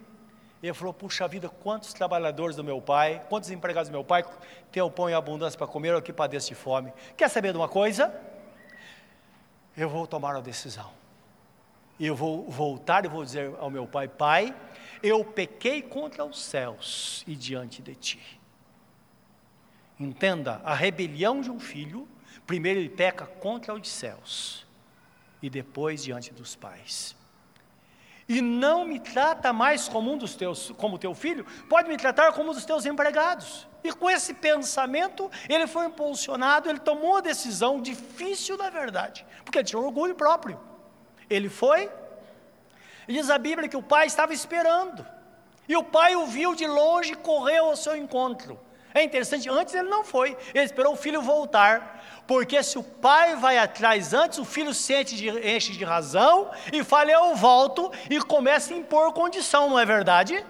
e 0.62 0.66
ele 0.66 0.74
falou: 0.74 0.92
Puxa 0.92 1.26
vida, 1.26 1.48
quantos 1.48 1.92
trabalhadores 1.92 2.54
do 2.54 2.62
meu 2.62 2.80
pai, 2.80 3.24
quantos 3.28 3.50
empregados 3.50 3.88
do 3.88 3.92
meu 3.92 4.04
pai 4.04 4.24
têm 4.70 4.82
o 4.82 4.90
pão 4.90 5.08
em 5.08 5.14
abundância 5.14 5.58
para 5.58 5.66
comer, 5.66 5.94
ou 5.94 6.02
que 6.02 6.12
padeço 6.12 6.48
de 6.48 6.54
fome. 6.54 6.92
Quer 7.16 7.28
saber 7.28 7.52
de 7.52 7.58
uma 7.58 7.68
coisa? 7.68 8.14
Eu 9.76 9.88
vou 9.88 10.06
tomar 10.06 10.34
uma 10.34 10.42
decisão. 10.42 10.90
Eu 11.98 12.14
vou 12.14 12.44
voltar 12.48 13.04
e 13.04 13.08
vou 13.08 13.24
dizer 13.24 13.52
ao 13.58 13.70
meu 13.70 13.86
pai: 13.86 14.06
Pai, 14.08 14.54
eu 15.02 15.24
pequei 15.24 15.82
contra 15.82 16.24
os 16.24 16.40
céus 16.40 17.24
e 17.26 17.34
diante 17.34 17.82
de 17.82 17.94
ti. 17.94 18.40
Entenda, 19.98 20.60
a 20.64 20.74
rebelião 20.74 21.40
de 21.40 21.50
um 21.50 21.58
filho, 21.58 22.08
primeiro 22.52 22.80
ele 22.80 22.90
peca 22.90 23.24
contra 23.24 23.72
os 23.72 23.88
céus 23.88 24.66
e 25.40 25.48
depois 25.48 26.04
diante 26.04 26.34
dos 26.34 26.54
pais 26.54 27.16
e 28.28 28.42
não 28.42 28.84
me 28.84 29.00
trata 29.00 29.54
mais 29.54 29.88
como 29.88 30.12
um 30.12 30.18
dos 30.18 30.34
teus, 30.34 30.70
como 30.76 30.98
teu 30.98 31.14
filho, 31.14 31.46
pode 31.66 31.88
me 31.88 31.96
tratar 31.96 32.30
como 32.34 32.50
um 32.50 32.54
dos 32.54 32.66
teus 32.66 32.84
empregados. 32.84 33.66
E 33.82 33.90
com 33.90 34.08
esse 34.10 34.34
pensamento, 34.34 35.30
ele 35.48 35.66
foi 35.66 35.86
impulsionado, 35.86 36.68
ele 36.68 36.78
tomou 36.78 37.12
uma 37.12 37.22
decisão 37.22 37.80
difícil 37.80 38.58
na 38.58 38.68
verdade, 38.68 39.24
porque 39.44 39.58
ele 39.58 39.64
tinha 39.64 39.80
orgulho 39.80 40.14
próprio. 40.14 40.60
Ele 41.30 41.48
foi, 41.48 41.90
diz 43.08 43.30
a 43.30 43.38
Bíblia 43.38 43.66
que 43.66 43.78
o 43.78 43.82
pai 43.82 44.06
estava 44.06 44.34
esperando, 44.34 45.06
e 45.66 45.74
o 45.74 45.82
pai 45.82 46.14
o 46.16 46.26
viu 46.26 46.54
de 46.54 46.66
longe 46.66 47.12
e 47.12 47.16
correu 47.16 47.64
ao 47.64 47.76
seu 47.76 47.96
encontro. 47.96 48.60
É 48.94 49.02
interessante, 49.02 49.48
antes 49.48 49.74
ele 49.74 49.88
não 49.88 50.04
foi, 50.04 50.36
ele 50.54 50.64
esperou 50.64 50.92
o 50.92 50.96
filho 50.96 51.22
voltar, 51.22 52.01
porque 52.26 52.62
se 52.62 52.78
o 52.78 52.82
pai 52.82 53.36
vai 53.36 53.58
atrás 53.58 54.14
antes, 54.14 54.38
o 54.38 54.44
filho 54.44 54.72
sente 54.72 55.16
de, 55.16 55.28
enche 55.28 55.72
de 55.72 55.84
razão 55.84 56.50
e 56.72 56.82
fala, 56.84 57.10
eu 57.10 57.34
volto, 57.34 57.90
e 58.08 58.20
começa 58.20 58.72
a 58.72 58.76
impor 58.76 59.12
condição, 59.12 59.70
não 59.70 59.78
é 59.78 59.84
verdade? 59.84 60.44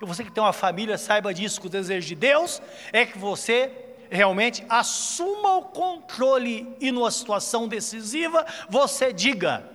E 0.00 0.04
você 0.04 0.24
que 0.24 0.30
tem 0.30 0.42
uma 0.42 0.52
família, 0.52 0.96
saiba 0.96 1.32
disso, 1.32 1.60
que 1.60 1.66
o 1.66 1.70
desejo 1.70 2.06
de 2.08 2.14
Deus 2.14 2.60
é 2.92 3.04
que 3.04 3.18
você 3.18 3.70
realmente 4.10 4.64
assuma 4.68 5.56
o 5.56 5.62
controle 5.62 6.74
e 6.80 6.90
numa 6.90 7.10
situação 7.10 7.68
decisiva, 7.68 8.44
você 8.68 9.12
diga, 9.12 9.68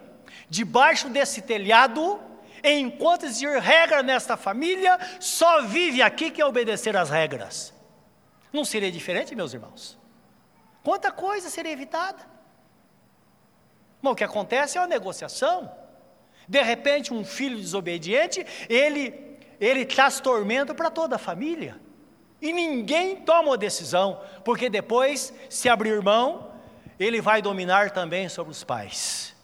debaixo 0.49 1.09
desse 1.09 1.41
telhado, 1.41 2.19
enquanto 2.63 3.23
existir 3.23 3.59
regra 3.59 4.03
nesta 4.03 4.35
família, 4.35 4.99
só 5.19 5.61
vive 5.61 6.01
aqui 6.01 6.31
que 6.31 6.41
é 6.41 6.45
obedecer 6.45 6.97
às 6.97 7.09
regras. 7.09 7.73
Não 8.51 8.65
seria 8.65 8.91
diferente, 8.91 9.35
meus 9.35 9.53
irmãos? 9.53 9.97
Quanta 10.85 11.11
coisa 11.11 11.49
seria 11.49 11.71
evitada? 11.71 12.19
Mas 13.99 14.13
o 14.13 14.15
que 14.15 14.23
acontece 14.23 14.77
é 14.77 14.81
uma 14.81 14.85
negociação. 14.87 15.71
De 16.47 16.61
repente, 16.61 17.11
um 17.11 17.25
filho 17.25 17.57
desobediente, 17.57 18.45
ele, 18.69 19.39
ele 19.59 19.83
traz 19.83 20.19
tormento 20.19 20.75
para 20.75 20.91
toda 20.91 21.15
a 21.15 21.17
família. 21.17 21.81
E 22.39 22.53
ninguém 22.53 23.15
toma 23.15 23.55
a 23.55 23.57
decisão, 23.57 24.21
porque 24.43 24.69
depois, 24.69 25.33
se 25.49 25.67
abrir 25.67 26.03
mão, 26.03 26.51
ele 26.99 27.19
vai 27.19 27.41
dominar 27.41 27.89
também 27.89 28.29
sobre 28.29 28.51
os 28.51 28.63
pais. 28.63 29.35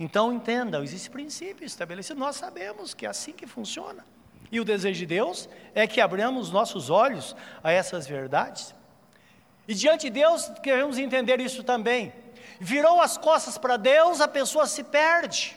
Então 0.00 0.32
entendam, 0.32 0.82
existe 0.82 1.08
princípio 1.08 1.64
estabelecido, 1.64 2.18
nós 2.18 2.34
sabemos 2.34 2.92
que 2.92 3.06
é 3.06 3.08
assim 3.08 3.32
que 3.32 3.46
funciona. 3.46 4.04
E 4.50 4.58
o 4.58 4.64
desejo 4.64 4.98
de 4.98 5.06
Deus 5.06 5.48
é 5.76 5.86
que 5.86 6.00
abramos 6.00 6.50
nossos 6.50 6.90
olhos 6.90 7.36
a 7.62 7.70
essas 7.70 8.04
verdades. 8.04 8.74
E 9.70 9.74
diante 9.74 10.10
de 10.10 10.10
Deus, 10.10 10.50
queremos 10.64 10.98
entender 10.98 11.40
isso 11.40 11.62
também. 11.62 12.12
Virou 12.58 13.00
as 13.00 13.16
costas 13.16 13.56
para 13.56 13.76
Deus, 13.76 14.20
a 14.20 14.26
pessoa 14.26 14.66
se 14.66 14.82
perde. 14.82 15.56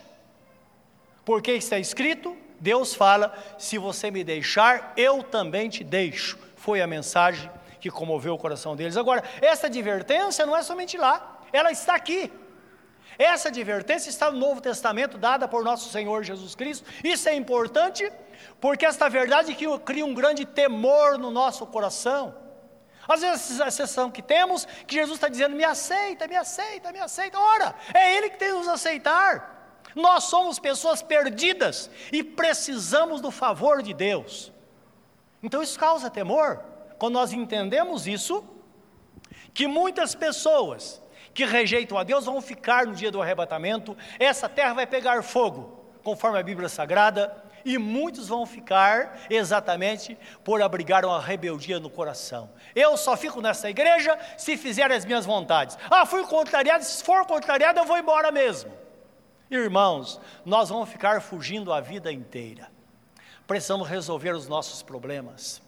Porque 1.24 1.50
está 1.50 1.80
escrito, 1.80 2.36
Deus 2.60 2.94
fala: 2.94 3.36
se 3.58 3.76
você 3.76 4.12
me 4.12 4.22
deixar, 4.22 4.92
eu 4.96 5.20
também 5.24 5.68
te 5.68 5.82
deixo. 5.82 6.38
Foi 6.54 6.80
a 6.80 6.86
mensagem 6.86 7.50
que 7.80 7.90
comoveu 7.90 8.34
o 8.34 8.38
coração 8.38 8.76
deles. 8.76 8.96
Agora, 8.96 9.24
essa 9.42 9.66
advertência 9.66 10.46
não 10.46 10.56
é 10.56 10.62
somente 10.62 10.96
lá, 10.96 11.40
ela 11.52 11.72
está 11.72 11.96
aqui. 11.96 12.30
Essa 13.18 13.48
advertência 13.48 14.10
está 14.10 14.30
no 14.30 14.38
Novo 14.38 14.60
Testamento, 14.60 15.18
dada 15.18 15.48
por 15.48 15.64
nosso 15.64 15.90
Senhor 15.90 16.22
Jesus 16.22 16.54
Cristo. 16.54 16.88
Isso 17.02 17.28
é 17.28 17.34
importante, 17.34 18.08
porque 18.60 18.86
esta 18.86 19.08
verdade 19.08 19.56
cria 19.84 20.06
um 20.06 20.14
grande 20.14 20.46
temor 20.46 21.18
no 21.18 21.32
nosso 21.32 21.66
coração. 21.66 22.43
Às 23.08 23.20
vezes 23.20 23.60
a 23.60 23.70
sensação 23.70 24.10
que 24.10 24.22
temos, 24.22 24.66
que 24.86 24.94
Jesus 24.94 25.16
está 25.16 25.28
dizendo, 25.28 25.54
me 25.54 25.64
aceita, 25.64 26.26
me 26.26 26.36
aceita, 26.36 26.92
me 26.92 26.98
aceita. 26.98 27.38
Ora, 27.38 27.74
é 27.92 28.16
Ele 28.16 28.30
que 28.30 28.38
tem 28.38 28.48
que 28.48 28.54
nos 28.54 28.68
aceitar. 28.68 29.52
Nós 29.94 30.24
somos 30.24 30.58
pessoas 30.58 31.02
perdidas 31.02 31.90
e 32.12 32.22
precisamos 32.22 33.20
do 33.20 33.30
favor 33.30 33.82
de 33.82 33.94
Deus. 33.94 34.52
Então 35.42 35.62
isso 35.62 35.78
causa 35.78 36.10
temor. 36.10 36.60
Quando 36.98 37.14
nós 37.14 37.32
entendemos 37.32 38.06
isso, 38.06 38.44
que 39.52 39.66
muitas 39.66 40.14
pessoas 40.14 41.02
que 41.32 41.44
rejeitam 41.44 41.98
a 41.98 42.02
Deus 42.04 42.24
vão 42.24 42.40
ficar 42.40 42.86
no 42.86 42.94
dia 42.94 43.10
do 43.10 43.20
arrebatamento, 43.20 43.96
essa 44.18 44.48
terra 44.48 44.74
vai 44.74 44.86
pegar 44.86 45.22
fogo, 45.22 45.84
conforme 46.02 46.38
a 46.38 46.42
Bíblia 46.42 46.68
Sagrada, 46.68 47.43
e 47.64 47.78
muitos 47.78 48.28
vão 48.28 48.44
ficar 48.44 49.26
exatamente 49.30 50.18
por 50.42 50.60
abrigar 50.60 51.04
uma 51.04 51.20
rebeldia 51.20 51.80
no 51.80 51.88
coração. 51.88 52.50
Eu 52.74 52.96
só 52.96 53.16
fico 53.16 53.40
nessa 53.40 53.70
igreja 53.70 54.18
se 54.36 54.56
fizer 54.56 54.90
as 54.92 55.04
minhas 55.04 55.24
vontades. 55.24 55.78
Ah, 55.90 56.04
fui 56.04 56.24
contrariado, 56.24 56.84
se 56.84 57.02
for 57.02 57.26
contrariado, 57.26 57.78
eu 57.78 57.84
vou 57.84 57.96
embora 57.96 58.30
mesmo. 58.30 58.72
Irmãos, 59.50 60.20
nós 60.44 60.68
vamos 60.68 60.88
ficar 60.88 61.20
fugindo 61.20 61.72
a 61.72 61.80
vida 61.80 62.12
inteira. 62.12 62.68
Precisamos 63.46 63.88
resolver 63.88 64.34
os 64.34 64.48
nossos 64.48 64.82
problemas. 64.82 65.62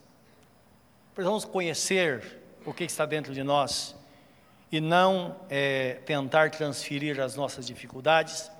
Precisamos 1.14 1.44
conhecer 1.44 2.42
o 2.64 2.74
que 2.74 2.84
está 2.84 3.06
dentro 3.06 3.32
de 3.32 3.42
nós 3.42 3.94
e 4.70 4.80
não 4.80 5.36
é, 5.48 6.00
tentar 6.04 6.50
transferir 6.50 7.20
as 7.20 7.36
nossas 7.36 7.66
dificuldades, 7.66 8.50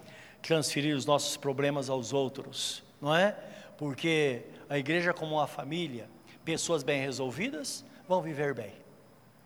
transferir 0.40 0.96
os 0.96 1.04
nossos 1.04 1.36
problemas 1.36 1.90
aos 1.90 2.12
outros, 2.12 2.85
não 3.00 3.14
é? 3.14 3.36
Porque 3.76 4.42
a 4.68 4.78
igreja, 4.78 5.12
como 5.12 5.36
uma 5.36 5.46
família, 5.46 6.08
pessoas 6.44 6.82
bem 6.82 7.00
resolvidas 7.00 7.84
vão 8.08 8.22
viver 8.22 8.54
bem, 8.54 8.72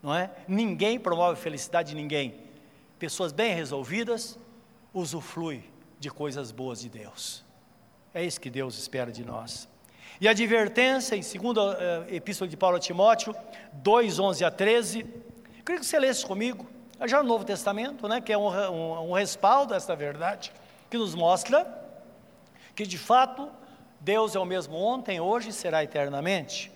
não 0.02 0.14
é? 0.14 0.30
Ninguém 0.46 0.98
promove 0.98 1.40
felicidade 1.40 1.90
de 1.90 1.94
ninguém, 1.96 2.34
pessoas 2.98 3.32
bem 3.32 3.54
resolvidas, 3.54 4.38
usufrui 4.92 5.64
de 5.98 6.10
coisas 6.10 6.50
boas 6.52 6.80
de 6.80 6.88
Deus. 6.88 7.44
É 8.12 8.24
isso 8.24 8.40
que 8.40 8.50
Deus 8.50 8.78
espera 8.78 9.10
de 9.10 9.24
nós. 9.24 9.68
E 10.20 10.28
a 10.28 10.32
advertência, 10.32 11.16
em 11.16 11.20
2 11.20 11.34
uh, 11.34 12.14
Epístola 12.14 12.48
de 12.48 12.56
Paulo 12.56 12.76
a 12.76 12.80
Timóteo, 12.80 13.34
2, 13.72 14.18
11 14.18 14.44
a 14.44 14.50
13, 14.50 15.04
queria 15.64 15.80
que 15.80 15.86
você 15.86 15.98
lesse 15.98 16.26
comigo, 16.26 16.66
já 17.06 17.22
no 17.22 17.28
Novo 17.28 17.44
Testamento, 17.44 18.06
né, 18.06 18.20
que 18.20 18.32
é 18.32 18.36
um, 18.36 18.48
um, 18.48 19.10
um 19.10 19.12
respaldo 19.12 19.72
a 19.72 19.76
esta 19.76 19.96
verdade, 19.96 20.52
que 20.90 20.98
nos 20.98 21.14
mostra 21.14 21.79
que 22.80 22.86
de 22.86 22.96
fato 22.96 23.52
Deus 24.00 24.34
é 24.34 24.38
o 24.38 24.44
mesmo 24.46 24.74
ontem, 24.74 25.20
hoje 25.20 25.50
e 25.50 25.52
será 25.52 25.84
eternamente. 25.84 26.72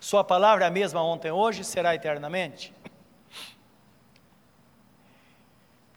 Sua 0.00 0.24
palavra 0.24 0.64
é 0.64 0.66
a 0.66 0.70
mesma 0.70 1.00
ontem, 1.00 1.30
hoje 1.30 1.60
e 1.60 1.64
será 1.64 1.94
eternamente. 1.94 2.74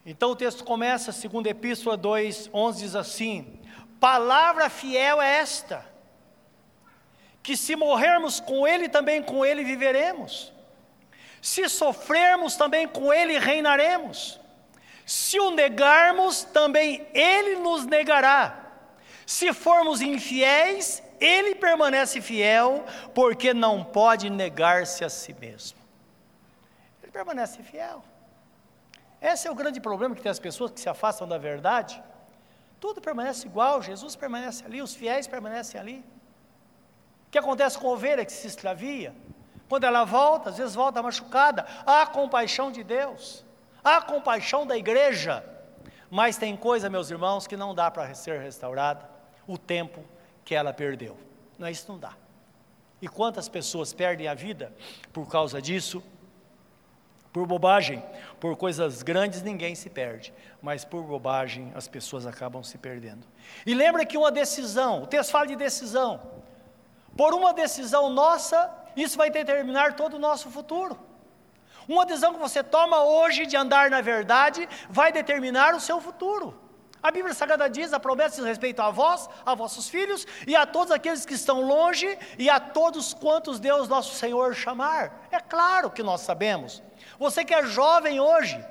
Então 0.06 0.30
o 0.30 0.36
texto 0.36 0.64
começa, 0.64 1.12
segundo 1.12 1.48
Epístola 1.48 1.98
2, 1.98 2.52
11 2.54 2.84
diz 2.84 2.96
assim: 2.96 3.60
Palavra 4.00 4.70
fiel 4.70 5.20
é 5.20 5.38
esta, 5.38 5.84
que 7.42 7.58
se 7.58 7.76
morrermos 7.76 8.40
com 8.40 8.68
Ele, 8.68 8.88
também 8.88 9.24
com 9.24 9.44
Ele 9.44 9.64
viveremos. 9.64 10.54
Se 11.42 11.68
sofrermos, 11.68 12.56
também 12.56 12.88
com 12.88 13.12
Ele 13.12 13.40
reinaremos. 13.40 14.40
Se 15.04 15.40
o 15.40 15.50
negarmos, 15.50 16.44
também 16.44 17.08
Ele 17.12 17.56
nos 17.56 17.88
negará. 17.88 18.67
Se 19.28 19.52
formos 19.52 20.00
infiéis, 20.00 21.04
Ele 21.20 21.54
permanece 21.54 22.22
fiel, 22.22 22.86
porque 23.14 23.54
não 23.54 23.84
pode 23.84 24.30
negar-se 24.30 25.04
a 25.04 25.10
si 25.10 25.34
mesmo. 25.34 25.78
Ele 27.04 27.12
permanece 27.12 27.62
fiel. 27.62 28.02
Esse 29.22 29.46
é 29.46 29.52
o 29.52 29.56
grande 29.56 29.82
problema 29.82 30.16
que 30.16 30.22
tem 30.22 30.32
as 30.32 30.40
pessoas 30.40 30.72
que 30.72 30.80
se 30.80 30.88
afastam 30.88 31.28
da 31.28 31.38
verdade. 31.38 32.02
Tudo 32.80 33.02
permanece 33.02 33.46
igual, 33.46 33.82
Jesus 33.82 34.16
permanece 34.16 34.64
ali, 34.64 34.82
os 34.82 34.96
fiéis 34.96 35.28
permanecem 35.28 35.78
ali. 35.78 36.06
O 37.28 37.30
que 37.30 37.38
acontece 37.38 37.78
com 37.78 37.90
a 37.90 37.92
ovelha 37.92 38.24
que 38.24 38.32
se 38.32 38.48
extravia? 38.48 39.14
Quando 39.68 39.84
ela 39.84 40.06
volta, 40.06 40.52
às 40.52 40.58
vezes 40.58 40.74
volta 40.74 41.04
machucada, 41.04 41.66
há 41.86 42.06
compaixão 42.06 42.72
de 42.72 42.82
Deus, 42.82 43.44
há 43.84 44.00
compaixão 44.00 44.66
da 44.66 44.78
igreja. 44.78 45.44
Mas 46.10 46.38
tem 46.38 46.56
coisa, 46.56 46.90
meus 46.90 47.12
irmãos, 47.12 47.46
que 47.46 47.58
não 47.58 47.76
dá 47.76 47.92
para 47.92 48.14
ser 48.14 48.40
restaurada, 48.40 49.17
o 49.48 49.58
tempo 49.58 50.04
que 50.44 50.54
ela 50.54 50.74
perdeu. 50.74 51.18
Não, 51.58 51.68
isso 51.68 51.92
não 51.92 51.98
dá. 51.98 52.14
E 53.02 53.08
quantas 53.08 53.48
pessoas 53.48 53.94
perdem 53.94 54.28
a 54.28 54.34
vida 54.34 54.74
por 55.14 55.28
causa 55.28 55.62
disso? 55.62 56.04
Por 57.32 57.46
bobagem, 57.46 58.04
por 58.40 58.56
coisas 58.58 59.04
grandes 59.04 59.44
ninguém 59.44 59.76
se 59.76 59.90
perde, 59.90 60.34
mas 60.62 60.84
por 60.84 61.04
bobagem 61.04 61.72
as 61.76 61.88
pessoas 61.88 62.26
acabam 62.26 62.64
se 62.64 62.78
perdendo. 62.78 63.28
E 63.66 63.74
lembra 63.74 64.06
que 64.06 64.18
uma 64.18 64.32
decisão, 64.32 65.04
o 65.04 65.08
texto 65.08 65.32
fala 65.32 65.46
de 65.46 65.56
decisão. 65.56 66.20
Por 67.16 67.34
uma 67.34 67.54
decisão 67.54 68.10
nossa, 68.10 68.74
isso 68.96 69.18
vai 69.18 69.30
determinar 69.30 69.96
todo 69.96 70.16
o 70.16 70.20
nosso 70.20 70.50
futuro. 70.50 70.98
Uma 71.88 72.06
decisão 72.06 72.34
que 72.34 72.40
você 72.40 72.64
toma 72.64 73.04
hoje 73.04 73.46
de 73.46 73.56
andar 73.56 73.90
na 73.90 74.02
verdade 74.02 74.68
vai 74.90 75.12
determinar 75.12 75.76
o 75.76 75.80
seu 75.80 76.02
futuro. 76.02 76.67
A 77.08 77.12
Bíblia 77.12 77.34
Sagrada 77.34 77.70
diz: 77.70 77.94
a 77.94 78.00
promessa 78.02 78.36
diz 78.36 78.44
respeito 78.44 78.82
a 78.82 78.90
vós, 78.92 79.30
a 79.46 79.56
vossos 79.56 79.88
filhos 79.88 80.28
e 80.46 80.58
a 80.58 80.66
todos 80.66 80.92
aqueles 80.92 81.26
que 81.26 81.36
estão 81.36 81.62
longe 81.62 82.20
e 82.38 82.50
a 82.50 82.60
todos 82.60 83.14
quantos 83.14 83.62
Deus 83.62 83.88
nosso 83.88 84.14
Senhor 84.16 84.54
chamar. 84.54 85.26
É 85.32 85.40
claro 85.40 85.90
que 85.90 86.04
nós 86.04 86.20
sabemos. 86.20 86.84
Você 87.18 87.46
que 87.46 87.54
é 87.54 87.64
jovem 87.64 88.20
hoje, 88.20 88.62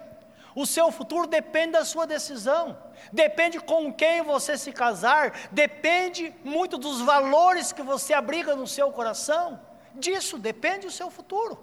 o 0.55 0.67
seu 0.67 0.93
futuro 0.93 1.27
depende 1.27 1.73
da 1.73 1.85
sua 1.87 2.07
decisão, 2.07 2.77
depende 3.11 3.59
com 3.59 3.91
quem 3.91 4.21
você 4.21 4.59
se 4.59 4.71
casar, 4.71 5.33
depende 5.51 6.35
muito 6.45 6.77
dos 6.77 7.01
valores 7.01 7.73
que 7.73 7.83
você 7.83 8.13
abriga 8.13 8.55
no 8.55 8.67
seu 8.67 8.93
coração. 8.93 9.59
Disso 9.95 10.37
depende 10.37 10.87
o 10.87 10.91
seu 10.91 11.09
futuro. 11.09 11.59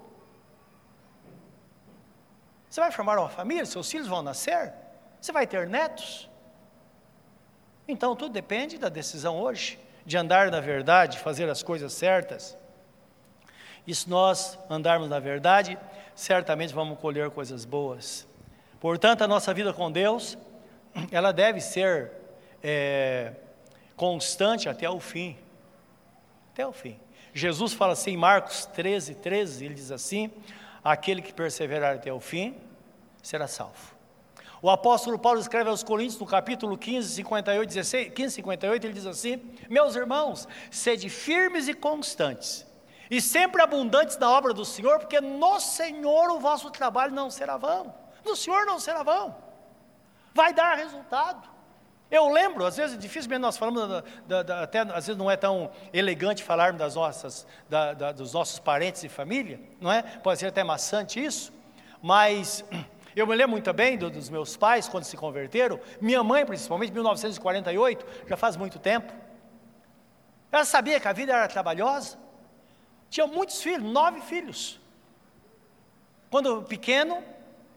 Você 2.68 2.80
vai 2.80 2.90
formar 2.90 3.16
uma 3.16 3.28
família, 3.28 3.64
seus 3.64 3.88
filhos 3.88 4.08
vão 4.08 4.22
nascer, 4.22 4.74
você 5.20 5.30
vai 5.30 5.46
ter 5.46 5.68
netos. 5.68 6.33
Então 7.86 8.16
tudo 8.16 8.32
depende 8.32 8.78
da 8.78 8.88
decisão 8.88 9.38
hoje, 9.38 9.78
de 10.06 10.16
andar 10.16 10.50
na 10.50 10.60
verdade, 10.60 11.18
fazer 11.18 11.48
as 11.48 11.62
coisas 11.62 11.92
certas. 11.92 12.56
E 13.86 13.94
se 13.94 14.08
nós 14.08 14.58
andarmos 14.70 15.08
na 15.08 15.18
verdade, 15.18 15.78
certamente 16.14 16.72
vamos 16.72 16.98
colher 16.98 17.30
coisas 17.30 17.64
boas. 17.64 18.26
Portanto, 18.80 19.22
a 19.22 19.28
nossa 19.28 19.52
vida 19.52 19.72
com 19.72 19.90
Deus, 19.90 20.38
ela 21.10 21.32
deve 21.32 21.60
ser 21.60 22.12
é, 22.62 23.32
constante 23.96 24.68
até 24.68 24.88
o 24.88 25.00
fim. 25.00 25.36
Até 26.52 26.66
o 26.66 26.72
fim. 26.72 26.98
Jesus 27.32 27.72
fala 27.72 27.92
assim 27.94 28.12
em 28.12 28.16
Marcos 28.16 28.64
13, 28.66 29.16
13, 29.16 29.64
ele 29.64 29.74
diz 29.74 29.90
assim: 29.90 30.30
aquele 30.82 31.20
que 31.20 31.32
perseverar 31.32 31.96
até 31.96 32.12
o 32.12 32.20
fim 32.20 32.56
será 33.22 33.48
salvo. 33.48 33.93
O 34.64 34.70
apóstolo 34.70 35.18
Paulo 35.18 35.38
escreve 35.38 35.68
aos 35.68 35.82
Coríntios, 35.82 36.18
no 36.18 36.24
capítulo 36.24 36.78
15, 36.78 37.16
58, 37.16 37.68
16, 37.68 38.12
15, 38.14 38.34
58, 38.36 38.86
ele 38.86 38.94
diz 38.94 39.04
assim: 39.04 39.38
Meus 39.68 39.94
irmãos, 39.94 40.48
sede 40.70 41.10
firmes 41.10 41.68
e 41.68 41.74
constantes, 41.74 42.66
e 43.10 43.20
sempre 43.20 43.60
abundantes 43.60 44.16
na 44.16 44.30
obra 44.30 44.54
do 44.54 44.64
Senhor, 44.64 45.00
porque 45.00 45.20
no 45.20 45.60
Senhor 45.60 46.30
o 46.30 46.40
vosso 46.40 46.70
trabalho 46.70 47.12
não 47.12 47.30
será 47.30 47.58
vão. 47.58 47.94
No 48.24 48.34
Senhor 48.34 48.64
não 48.64 48.80
será 48.80 49.02
vão. 49.02 49.36
Vai 50.32 50.54
dar 50.54 50.76
resultado. 50.78 51.46
Eu 52.10 52.30
lembro, 52.30 52.64
às 52.64 52.78
vezes, 52.78 52.98
dificilmente 52.98 53.42
nós 53.42 53.58
falamos, 53.58 53.86
da, 53.86 54.02
da, 54.26 54.42
da, 54.42 54.62
até 54.62 54.78
às 54.78 55.06
vezes 55.06 55.16
não 55.18 55.30
é 55.30 55.36
tão 55.36 55.70
elegante 55.92 56.42
falarmos 56.42 56.78
das 56.78 56.94
nossas, 56.94 57.46
dos 58.16 58.32
nossos 58.32 58.58
parentes 58.58 59.04
e 59.04 59.10
família, 59.10 59.60
não 59.78 59.92
é? 59.92 60.00
Pode 60.00 60.40
ser 60.40 60.46
até 60.46 60.64
maçante 60.64 61.22
isso, 61.22 61.52
mas 62.00 62.64
eu 63.20 63.26
me 63.26 63.34
lembro 63.34 63.52
muito 63.52 63.72
bem 63.72 63.96
do, 63.96 64.10
dos 64.10 64.28
meus 64.28 64.56
pais 64.56 64.88
quando 64.88 65.04
se 65.04 65.16
converteram, 65.16 65.78
minha 66.00 66.22
mãe 66.22 66.44
principalmente, 66.44 66.92
1948, 66.92 68.06
já 68.28 68.36
faz 68.36 68.56
muito 68.56 68.78
tempo. 68.78 69.12
Ela 70.50 70.64
sabia 70.64 70.98
que 70.98 71.08
a 71.08 71.12
vida 71.12 71.32
era 71.32 71.48
trabalhosa, 71.48 72.18
tinha 73.08 73.26
muitos 73.26 73.62
filhos, 73.62 73.82
nove 73.82 74.20
filhos. 74.20 74.80
Quando 76.30 76.62
pequeno, 76.62 77.22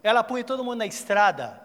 ela 0.02 0.24
punha 0.24 0.44
todo 0.44 0.64
mundo 0.64 0.78
na 0.78 0.86
estrada, 0.86 1.62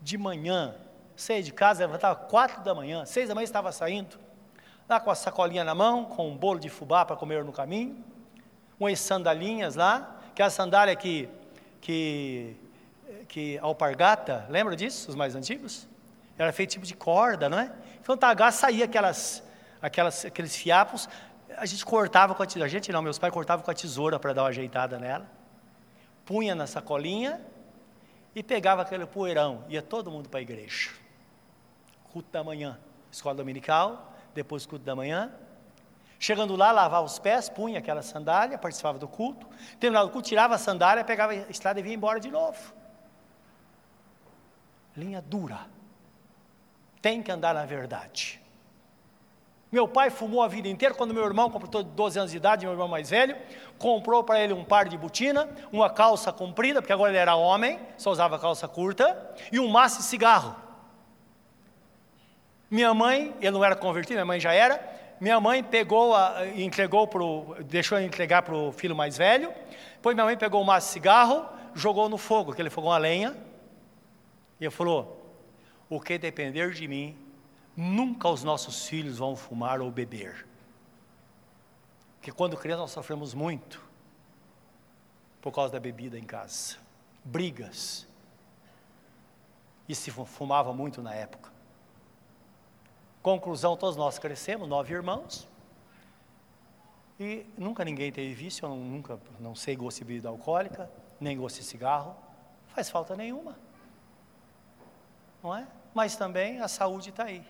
de 0.00 0.18
manhã, 0.18 0.74
saía 1.16 1.42
de 1.42 1.52
casa, 1.52 1.86
levantava 1.86 2.16
quatro 2.16 2.62
da 2.62 2.74
manhã, 2.74 3.06
seis 3.06 3.28
da 3.28 3.34
manhã 3.34 3.44
estava 3.44 3.70
saindo, 3.72 4.18
lá 4.88 4.98
com 5.00 5.10
a 5.10 5.14
sacolinha 5.14 5.64
na 5.64 5.74
mão, 5.74 6.04
com 6.04 6.28
um 6.28 6.36
bolo 6.36 6.58
de 6.58 6.68
fubá 6.68 7.04
para 7.04 7.16
comer 7.16 7.44
no 7.44 7.52
caminho, 7.52 8.04
umas 8.78 9.00
sandalinhas 9.00 9.76
lá, 9.76 10.20
que 10.34 10.42
é 10.42 10.44
a 10.44 10.50
sandália 10.50 10.96
que, 10.96 11.28
que, 11.80 12.56
que 13.28 13.58
alpargata, 13.58 14.46
lembra 14.48 14.74
disso, 14.76 15.08
os 15.08 15.14
mais 15.14 15.34
antigos? 15.34 15.88
Era 16.38 16.52
feito 16.52 16.70
tipo 16.70 16.86
de 16.86 16.94
corda, 16.94 17.48
não 17.48 17.58
é? 17.58 17.72
Então, 18.00 18.16
tagaá 18.16 18.50
saía 18.50 18.84
aquelas, 18.84 19.42
aquelas, 19.80 20.24
aqueles 20.24 20.56
fiapos, 20.56 21.08
a 21.56 21.66
gente 21.66 21.84
cortava 21.84 22.34
com 22.34 22.42
a 22.42 22.46
tesoura, 22.46 22.66
a 22.66 22.68
gente 22.68 22.90
não, 22.90 23.02
meus 23.02 23.18
pais 23.18 23.32
cortavam 23.32 23.64
com 23.64 23.70
a 23.70 23.74
tesoura 23.74 24.18
para 24.18 24.32
dar 24.32 24.42
uma 24.42 24.48
ajeitada 24.48 24.98
nela, 24.98 25.26
punha 26.24 26.54
na 26.54 26.66
sacolinha 26.66 27.40
e 28.34 28.42
pegava 28.42 28.82
aquele 28.82 29.06
poeirão, 29.06 29.64
ia 29.68 29.82
todo 29.82 30.10
mundo 30.10 30.28
para 30.28 30.40
a 30.40 30.42
igreja. 30.42 30.90
Culto 32.12 32.30
da 32.32 32.42
manhã, 32.42 32.78
escola 33.10 33.34
dominical, 33.34 34.14
depois 34.34 34.66
culto 34.66 34.84
da 34.84 34.94
manhã. 34.94 35.32
Chegando 36.18 36.54
lá, 36.54 36.70
lavava 36.70 37.04
os 37.04 37.18
pés, 37.18 37.48
punha 37.48 37.78
aquela 37.80 38.02
sandália, 38.02 38.56
participava 38.56 38.98
do 38.98 39.08
culto. 39.08 39.46
Terminava 39.80 40.06
o 40.06 40.10
culto, 40.10 40.28
tirava 40.28 40.54
a 40.54 40.58
sandália, 40.58 41.02
pegava 41.02 41.32
a 41.32 41.36
estrada 41.50 41.80
e 41.80 41.82
vinha 41.82 41.94
embora 41.94 42.20
de 42.20 42.30
novo. 42.30 42.72
Linha 44.96 45.22
dura. 45.22 45.60
Tem 47.00 47.22
que 47.22 47.30
andar 47.30 47.54
na 47.54 47.64
verdade. 47.64 48.40
Meu 49.72 49.88
pai 49.88 50.10
fumou 50.10 50.42
a 50.42 50.48
vida 50.48 50.68
inteira. 50.68 50.94
Quando 50.94 51.14
meu 51.14 51.24
irmão 51.24 51.48
completou 51.48 51.82
12 51.82 52.18
anos 52.18 52.30
de 52.30 52.36
idade, 52.36 52.66
meu 52.66 52.74
irmão 52.74 52.86
mais 52.86 53.08
velho, 53.08 53.34
comprou 53.78 54.22
para 54.22 54.38
ele 54.38 54.52
um 54.52 54.62
par 54.62 54.86
de 54.86 54.98
botina, 54.98 55.48
uma 55.72 55.88
calça 55.88 56.30
comprida, 56.30 56.82
porque 56.82 56.92
agora 56.92 57.10
ele 57.10 57.18
era 57.18 57.34
homem, 57.34 57.80
só 57.96 58.10
usava 58.10 58.38
calça 58.38 58.68
curta, 58.68 59.34
e 59.50 59.58
um 59.58 59.68
maço 59.68 59.98
de 59.98 60.04
cigarro. 60.04 60.54
Minha 62.70 62.92
mãe, 62.92 63.34
ele 63.40 63.50
não 63.50 63.64
era 63.64 63.74
convertido, 63.74 64.14
minha 64.14 64.26
mãe 64.26 64.38
já 64.38 64.52
era. 64.52 64.92
Minha 65.18 65.40
mãe 65.40 65.62
pegou, 65.62 66.14
a, 66.14 66.46
entregou 66.48 67.06
pro, 67.06 67.56
deixou 67.64 67.98
entregar 67.98 68.42
para 68.42 68.54
o 68.54 68.72
filho 68.72 68.94
mais 68.94 69.16
velho. 69.16 69.54
Depois 69.94 70.14
minha 70.14 70.26
mãe 70.26 70.36
pegou 70.36 70.60
o 70.60 70.64
maço 70.64 70.88
de 70.88 70.92
cigarro, 70.92 71.46
jogou 71.74 72.08
no 72.10 72.18
fogo, 72.18 72.52
aquele 72.52 72.68
fogão 72.68 72.92
a 72.92 72.98
lenha, 72.98 73.34
e 74.62 74.66
ele 74.66 74.70
falou: 74.70 75.20
O 75.90 76.00
que 76.00 76.16
depender 76.16 76.72
de 76.72 76.88
mim, 76.88 77.18
Nunca 77.76 78.28
os 78.28 78.44
nossos 78.44 78.86
filhos 78.86 79.18
vão 79.18 79.34
fumar 79.34 79.80
ou 79.80 79.90
beber. 79.90 80.46
Porque 82.16 82.30
quando 82.30 82.56
criança 82.56 82.82
nós 82.82 82.90
sofremos 82.90 83.32
muito 83.32 83.82
por 85.40 85.52
causa 85.52 85.72
da 85.72 85.80
bebida 85.80 86.18
em 86.18 86.24
casa. 86.24 86.76
Brigas. 87.24 88.06
e 89.88 89.94
se 89.94 90.10
fumava 90.10 90.72
muito 90.72 91.02
na 91.02 91.12
época. 91.14 91.50
Conclusão, 93.22 93.76
todos 93.76 93.96
nós 93.96 94.18
crescemos, 94.18 94.68
nove 94.68 94.94
irmãos, 94.94 95.48
e 97.18 97.46
nunca 97.58 97.84
ninguém 97.84 98.10
teve 98.10 98.32
vício, 98.32 98.64
eu 98.64 98.74
nunca, 98.74 99.20
não 99.38 99.54
sei 99.54 99.76
gosto 99.76 99.98
de 99.98 100.04
bebida 100.04 100.28
alcoólica, 100.28 100.90
nem 101.20 101.36
gosto 101.36 101.58
de 101.58 101.64
cigarro, 101.64 102.16
faz 102.68 102.88
falta 102.88 103.14
nenhuma, 103.14 103.56
não 105.42 105.56
é? 105.56 105.66
Mas 105.94 106.16
também 106.16 106.60
a 106.60 106.68
saúde 106.68 107.10
está 107.10 107.24
aí, 107.24 107.44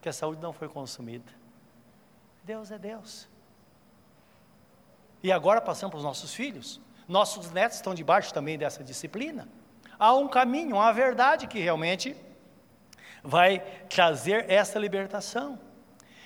que 0.00 0.08
a 0.08 0.12
saúde 0.12 0.42
não 0.42 0.52
foi 0.52 0.68
consumida. 0.68 1.32
Deus 2.42 2.70
é 2.70 2.78
Deus. 2.78 3.28
E 5.22 5.32
agora 5.32 5.60
passamos 5.60 5.90
para 5.90 5.98
os 5.98 6.04
nossos 6.04 6.34
filhos. 6.34 6.80
Nossos 7.08 7.50
netos 7.50 7.78
estão 7.78 7.94
debaixo 7.94 8.32
também 8.32 8.58
dessa 8.58 8.84
disciplina. 8.84 9.48
Há 9.98 10.14
um 10.14 10.28
caminho, 10.28 10.76
uma 10.76 10.92
verdade 10.92 11.46
que 11.46 11.58
realmente 11.58 12.14
vai 13.22 13.60
trazer 13.88 14.50
essa 14.50 14.78
libertação. 14.78 15.58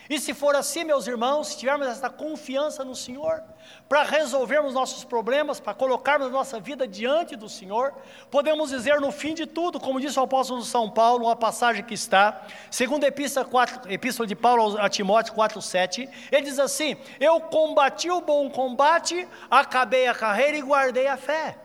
E 0.09 0.19
se 0.19 0.33
for 0.33 0.57
assim, 0.57 0.85
meus 0.85 1.07
irmãos, 1.07 1.49
se 1.49 1.59
tivermos 1.59 1.87
essa 1.87 2.09
confiança 2.09 2.83
no 2.83 2.97
Senhor, 2.97 3.43
para 3.87 4.03
resolvermos 4.05 4.73
nossos 4.73 5.05
problemas, 5.05 5.61
para 5.61 5.75
colocarmos 5.75 6.31
nossa 6.31 6.59
vida 6.59 6.89
diante 6.89 7.37
do 7.37 7.49
Senhor, 7.49 7.93
podemos 8.31 8.71
dizer 8.71 9.01
no 9.01 9.13
fim 9.13 9.35
de 9.35 9.45
tudo, 9.45 9.79
como 9.79 10.01
disse 10.01 10.19
o 10.19 10.23
apóstolo 10.23 10.63
São 10.65 10.89
Paulo, 10.89 11.27
uma 11.27 11.37
passagem 11.37 11.85
que 11.85 11.93
está, 11.93 12.41
segundo 12.71 13.05
a 13.05 13.09
epístola, 13.09 13.45
4, 13.45 13.93
epístola 13.93 14.27
de 14.27 14.35
Paulo 14.35 14.79
a 14.79 14.89
Timóteo 14.89 15.35
4,7, 15.35 16.09
ele 16.33 16.43
diz 16.43 16.59
assim: 16.59 16.97
Eu 17.21 17.41
combati 17.43 18.11
o 18.11 18.23
bom 18.23 18.49
combate, 18.49 19.29
acabei 19.51 20.07
a 20.07 20.15
carreira 20.15 20.57
e 20.57 20.63
guardei 20.63 21.07
a 21.07 21.19
fé. 21.19 21.59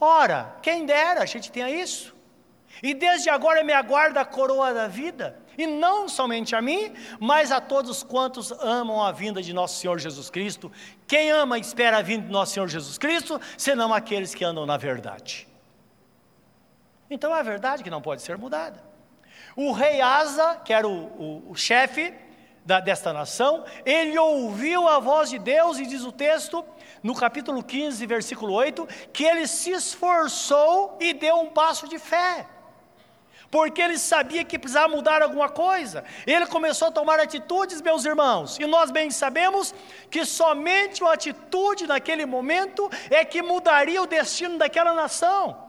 Ora, 0.00 0.54
quem 0.62 0.86
dera 0.86 1.22
a 1.22 1.26
gente 1.26 1.50
tenha 1.50 1.70
isso. 1.70 2.14
E 2.82 2.92
desde 2.94 3.30
agora 3.30 3.64
me 3.64 3.72
aguarda 3.72 4.20
a 4.20 4.24
coroa 4.24 4.72
da 4.72 4.86
vida, 4.86 5.38
e 5.56 5.66
não 5.66 6.08
somente 6.08 6.54
a 6.54 6.62
mim, 6.62 6.92
mas 7.18 7.50
a 7.50 7.60
todos 7.60 8.02
quantos 8.02 8.52
amam 8.52 9.02
a 9.02 9.12
vinda 9.12 9.42
de 9.42 9.52
nosso 9.52 9.80
Senhor 9.80 9.98
Jesus 9.98 10.30
Cristo. 10.30 10.70
Quem 11.06 11.30
ama 11.30 11.58
espera 11.58 11.98
a 11.98 12.02
vinda 12.02 12.26
de 12.26 12.32
nosso 12.32 12.52
Senhor 12.52 12.68
Jesus 12.68 12.98
Cristo, 12.98 13.40
senão 13.56 13.92
aqueles 13.92 14.34
que 14.34 14.44
andam 14.44 14.66
na 14.66 14.76
verdade. 14.76 15.48
Então 17.10 17.34
é 17.34 17.40
a 17.40 17.42
verdade 17.42 17.82
que 17.82 17.90
não 17.90 18.02
pode 18.02 18.22
ser 18.22 18.36
mudada. 18.36 18.82
O 19.54 19.72
rei 19.72 20.00
Asa, 20.00 20.56
que 20.56 20.72
era 20.72 20.86
o, 20.86 21.04
o, 21.46 21.50
o 21.50 21.54
chefe 21.54 22.12
da, 22.64 22.80
desta 22.80 23.12
nação, 23.12 23.64
ele 23.84 24.18
ouviu 24.18 24.88
a 24.88 24.98
voz 24.98 25.30
de 25.30 25.38
Deus, 25.38 25.78
e 25.78 25.86
diz 25.86 26.02
o 26.02 26.10
texto, 26.10 26.64
no 27.02 27.14
capítulo 27.14 27.62
15, 27.62 28.04
versículo 28.06 28.52
8, 28.52 28.86
que 29.12 29.24
ele 29.24 29.46
se 29.46 29.70
esforçou 29.70 30.98
e 31.00 31.14
deu 31.14 31.36
um 31.36 31.46
passo 31.46 31.88
de 31.88 31.98
fé 31.98 32.46
porque 33.50 33.80
ele 33.80 33.98
sabia 33.98 34.44
que 34.44 34.58
precisava 34.58 34.88
mudar 34.88 35.22
alguma 35.22 35.48
coisa. 35.48 36.04
Ele 36.26 36.46
começou 36.46 36.88
a 36.88 36.90
tomar 36.90 37.20
atitudes, 37.20 37.80
meus 37.80 38.04
irmãos, 38.04 38.58
e 38.58 38.66
nós 38.66 38.90
bem 38.90 39.10
sabemos 39.10 39.74
que 40.10 40.24
somente 40.24 41.02
uma 41.02 41.12
atitude 41.12 41.86
naquele 41.86 42.26
momento 42.26 42.90
é 43.10 43.24
que 43.24 43.42
mudaria 43.42 44.02
o 44.02 44.06
destino 44.06 44.58
daquela 44.58 44.92
nação. 44.92 45.64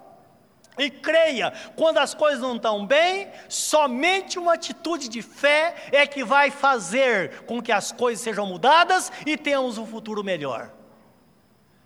E 0.77 0.91
creia, 0.91 1.51
quando 1.75 1.97
as 1.97 2.13
coisas 2.13 2.39
não 2.39 2.55
estão 2.55 2.85
bem, 2.85 3.31
somente 3.49 4.37
uma 4.37 4.53
atitude 4.53 5.09
de 5.09 5.23
fé 5.23 5.73
é 5.91 6.05
que 6.05 6.23
vai 6.23 6.51
fazer 6.51 7.41
com 7.45 7.61
que 7.61 7.71
as 7.71 7.91
coisas 7.91 8.23
sejam 8.23 8.45
mudadas 8.45 9.11
e 9.25 9.35
tenhamos 9.35 9.79
um 9.79 9.87
futuro 9.87 10.23
melhor. 10.23 10.71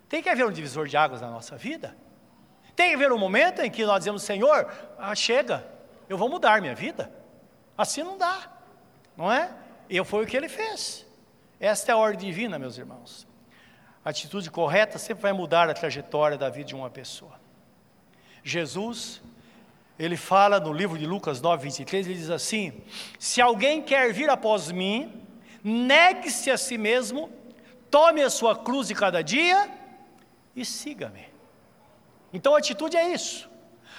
Tem 0.09 0.21
que 0.21 0.27
haver 0.27 0.45
um 0.45 0.51
divisor 0.51 0.89
de 0.89 0.97
águas 0.97 1.21
na 1.21 1.29
nossa 1.29 1.55
vida. 1.55 1.95
Tem 2.75 2.89
que 2.89 2.95
haver 2.95 3.13
um 3.13 3.17
momento 3.17 3.61
em 3.61 3.71
que 3.71 3.85
nós 3.85 3.99
dizemos, 3.99 4.23
Senhor, 4.23 4.69
ah, 4.99 5.15
chega, 5.15 5.65
eu 6.11 6.17
vou 6.17 6.27
mudar 6.27 6.59
minha 6.59 6.75
vida. 6.75 7.09
Assim 7.77 8.03
não 8.03 8.17
dá, 8.17 8.51
não 9.15 9.31
é? 9.31 9.49
E 9.89 10.03
foi 10.03 10.25
o 10.25 10.27
que 10.27 10.35
ele 10.35 10.49
fez. 10.49 11.05
Esta 11.57 11.91
é 11.91 11.95
a 11.95 11.97
ordem 11.97 12.27
divina, 12.27 12.59
meus 12.59 12.77
irmãos. 12.77 13.25
A 14.03 14.09
atitude 14.09 14.51
correta 14.51 14.97
sempre 14.97 15.21
vai 15.21 15.31
mudar 15.31 15.69
a 15.69 15.73
trajetória 15.73 16.37
da 16.37 16.49
vida 16.49 16.65
de 16.65 16.75
uma 16.75 16.89
pessoa. 16.89 17.39
Jesus, 18.43 19.21
ele 19.97 20.17
fala 20.17 20.59
no 20.59 20.73
livro 20.73 20.97
de 20.97 21.05
Lucas 21.05 21.39
9, 21.39 21.63
23, 21.63 22.07
ele 22.07 22.15
diz 22.15 22.29
assim: 22.29 22.73
Se 23.17 23.39
alguém 23.39 23.81
quer 23.81 24.11
vir 24.11 24.29
após 24.29 24.69
mim, 24.69 25.25
negue-se 25.63 26.51
a 26.51 26.57
si 26.57 26.77
mesmo, 26.77 27.29
tome 27.89 28.21
a 28.21 28.29
sua 28.29 28.53
cruz 28.53 28.89
de 28.89 28.95
cada 28.95 29.21
dia 29.21 29.71
e 30.53 30.65
siga-me. 30.65 31.25
Então 32.33 32.53
a 32.53 32.57
atitude 32.57 32.97
é 32.97 33.13
isso. 33.13 33.50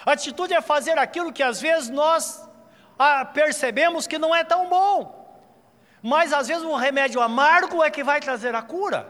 Atitude 0.04 0.54
é 0.54 0.60
fazer 0.60 0.98
aquilo 0.98 1.32
que 1.32 1.42
às 1.42 1.60
vezes 1.60 1.88
nós 1.88 2.48
ah, 2.98 3.24
percebemos 3.24 4.06
que 4.06 4.18
não 4.18 4.34
é 4.34 4.42
tão 4.44 4.68
bom, 4.68 5.22
mas 6.02 6.32
às 6.32 6.48
vezes 6.48 6.64
um 6.64 6.74
remédio 6.74 7.20
amargo 7.20 7.82
é 7.82 7.90
que 7.90 8.02
vai 8.02 8.20
trazer 8.20 8.54
a 8.54 8.62
cura, 8.62 9.08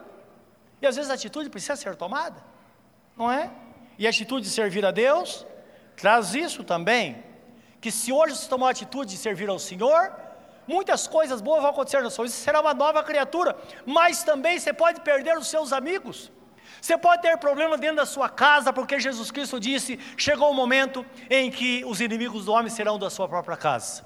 e 0.81 0.87
às 0.87 0.97
vezes 0.97 1.11
a 1.11 1.15
atitude 1.15 1.49
precisa 1.49 1.77
ser 1.77 1.97
tomada, 1.97 2.43
não 3.17 3.31
é? 3.31 3.51
E 3.99 4.07
a 4.07 4.11
atitude 4.11 4.47
de 4.47 4.53
servir 4.53 4.85
a 4.85 4.91
Deus 4.91 5.47
traz 5.97 6.35
isso 6.35 6.63
também, 6.63 7.25
que 7.81 7.91
se 7.91 8.13
hoje 8.13 8.37
você 8.37 8.49
tomar 8.49 8.69
a 8.69 8.71
atitude 8.71 9.13
de 9.13 9.17
servir 9.17 9.49
ao 9.49 9.59
Senhor, 9.59 10.13
muitas 10.67 11.07
coisas 11.07 11.41
boas 11.41 11.63
vão 11.63 11.71
acontecer 11.71 12.03
na 12.03 12.11
sua 12.11 12.25
vida, 12.25 12.35
você 12.35 12.43
será 12.43 12.61
uma 12.61 12.75
nova 12.75 13.03
criatura, 13.03 13.57
mas 13.87 14.23
também 14.23 14.59
você 14.59 14.73
pode 14.73 15.01
perder 15.01 15.39
os 15.39 15.49
seus 15.49 15.73
amigos, 15.73 16.31
você 16.83 16.99
pode 16.99 17.23
ter 17.23 17.39
problemas 17.39 17.79
dentro 17.79 17.99
da 17.99 18.05
sua 18.05 18.29
casa, 18.29 18.73
porque 18.73 18.99
Jesus 18.99 19.31
Cristo 19.31 19.61
disse: 19.61 20.01
chegou 20.17 20.51
o 20.51 20.55
momento 20.55 21.07
em 21.31 21.49
que 21.49 21.85
os 21.85 22.01
inimigos 22.01 22.47
do 22.47 22.53
homem 22.53 22.69
serão 22.69 22.99
da 22.99 23.09
sua 23.09 23.29
própria 23.29 23.57
casa. 23.57 24.05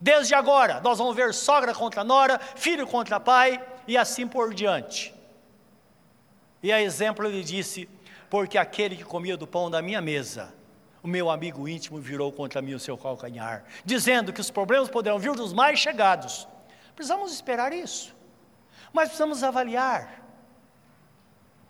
Desde 0.00 0.34
agora, 0.34 0.80
nós 0.80 0.96
vamos 0.96 1.14
ver 1.14 1.34
sogra 1.34 1.74
contra 1.74 2.02
nora, 2.02 2.38
filho 2.38 2.86
contra 2.86 3.20
pai 3.20 3.62
e 3.86 3.98
assim 3.98 4.26
por 4.26 4.54
diante. 4.54 5.14
E 6.62 6.72
a 6.72 6.80
exemplo 6.80 7.26
ele 7.26 7.44
disse: 7.44 7.86
Porque 8.30 8.56
aquele 8.56 8.96
que 8.96 9.04
comia 9.04 9.36
do 9.36 9.46
pão 9.46 9.70
da 9.70 9.82
minha 9.82 10.00
mesa, 10.00 10.54
o 11.02 11.06
meu 11.06 11.28
amigo 11.28 11.68
íntimo 11.68 12.00
virou 12.00 12.32
contra 12.32 12.62
mim 12.62 12.72
o 12.72 12.80
seu 12.80 12.96
calcanhar, 12.96 13.62
dizendo 13.84 14.32
que 14.32 14.40
os 14.40 14.50
problemas 14.50 14.88
poderão 14.88 15.18
vir 15.18 15.32
dos 15.32 15.52
mais 15.52 15.78
chegados. 15.78 16.48
Precisamos 16.96 17.30
esperar 17.30 17.74
isso, 17.74 18.16
mas 18.90 19.08
precisamos 19.08 19.42
avaliar 19.42 20.27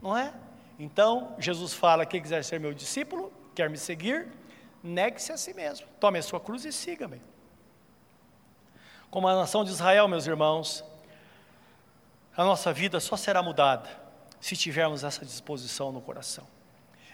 não 0.00 0.16
é? 0.16 0.32
Então, 0.78 1.34
Jesus 1.38 1.74
fala: 1.74 2.06
quem 2.06 2.22
quiser 2.22 2.44
ser 2.44 2.60
meu 2.60 2.72
discípulo, 2.72 3.32
quer 3.54 3.68
me 3.68 3.76
seguir, 3.76 4.28
negue-se 4.82 5.32
a 5.32 5.36
si 5.36 5.52
mesmo, 5.52 5.86
tome 5.98 6.18
a 6.18 6.22
sua 6.22 6.40
cruz 6.40 6.64
e 6.64 6.72
siga-me. 6.72 7.20
Como 9.10 9.26
a 9.26 9.34
nação 9.34 9.64
de 9.64 9.70
Israel, 9.70 10.06
meus 10.06 10.26
irmãos, 10.26 10.84
a 12.36 12.44
nossa 12.44 12.72
vida 12.72 13.00
só 13.00 13.16
será 13.16 13.42
mudada 13.42 13.88
se 14.40 14.56
tivermos 14.56 15.02
essa 15.02 15.24
disposição 15.24 15.90
no 15.90 16.00
coração. 16.00 16.46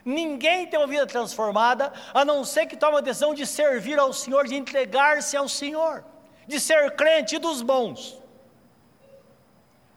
Ninguém 0.05 0.66
tem 0.66 0.78
uma 0.78 0.87
vida 0.87 1.07
transformada 1.07 1.91
a 2.12 2.24
não 2.24 2.45
ser 2.45 2.66
que 2.66 2.76
tome 2.76 2.99
a 2.99 3.01
decisão 3.01 3.32
de 3.32 3.47
servir 3.47 3.99
ao 3.99 4.12
Senhor, 4.12 4.47
de 4.47 4.55
entregar-se 4.55 5.35
ao 5.35 5.49
Senhor, 5.49 6.05
de 6.47 6.61
ser 6.61 6.95
crente 6.95 7.39
dos 7.39 7.62
bons. 7.62 8.20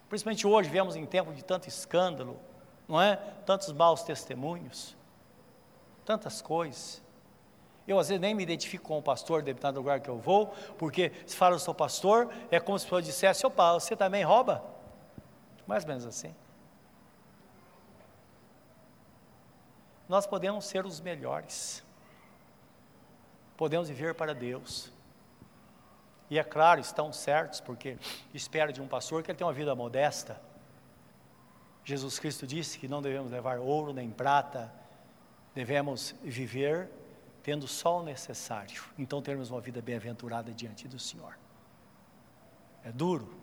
Principalmente 0.08 0.48
hoje, 0.48 0.70
vemos 0.70 0.96
em 0.96 1.06
tempo 1.06 1.34
de 1.34 1.44
tanto 1.44 1.68
escândalo, 1.68 2.40
não 2.88 3.02
é? 3.02 3.18
Tantos 3.46 3.72
maus 3.74 4.04
testemunhos, 4.04 4.96
tantas 6.06 6.42
coisas. 6.42 7.02
Eu 7.88 8.00
às 8.00 8.10
vezes 8.10 8.22
nem 8.22 8.36
me 8.36 8.44
identifico 8.44 8.88
com 8.88 8.98
o 8.98 9.02
pastor, 9.02 9.42
dependendo 9.42 9.76
do 9.76 9.80
lugar 9.80 10.00
que 10.02 10.10
eu 10.10 10.18
vou, 10.18 10.48
porque 10.78 11.12
se 11.26 11.36
fala 11.36 11.56
eu 11.56 11.60
sou 11.60 11.74
pastor, 11.74 12.30
é 12.52 12.60
como 12.60 12.78
se 12.78 12.92
eu 12.92 13.02
dissesse, 13.02 13.46
opa, 13.46 13.74
você 13.74 13.96
também 13.96 14.24
rouba? 14.24 14.64
Mais 15.66 15.84
ou 15.84 15.90
menos 15.90 16.06
assim. 16.06 16.34
Nós 20.08 20.26
podemos 20.26 20.66
ser 20.66 20.86
os 20.86 21.02
melhores, 21.02 21.84
podemos 23.58 23.90
viver 23.90 24.16
para 24.16 24.34
Deus. 24.34 24.92
E 26.30 26.38
é 26.38 26.44
claro, 26.44 26.80
estão 26.80 27.12
certos, 27.14 27.62
porque 27.62 27.98
espera 28.34 28.72
de 28.72 28.82
um 28.82 28.88
pastor 28.88 29.24
que 29.24 29.32
ele 29.32 29.38
tenha 29.38 29.48
uma 29.48 29.54
vida 29.54 29.74
modesta, 29.76 30.40
Jesus 31.88 32.20
Cristo 32.20 32.46
disse 32.46 32.78
que 32.78 32.86
não 32.86 33.02
devemos 33.02 33.32
levar 33.32 33.60
ouro 33.60 33.94
nem 33.94 34.12
prata, 34.12 34.70
devemos 35.56 36.14
viver 36.22 36.90
tendo 37.42 37.66
só 37.66 38.02
o 38.02 38.04
necessário, 38.04 38.84
então 38.98 39.22
termos 39.22 39.50
uma 39.52 39.62
vida 39.62 39.82
bem-aventurada 39.82 40.52
diante 40.52 40.86
do 40.86 41.00
Senhor. 41.00 41.40
É 42.84 42.92
duro, 42.92 43.34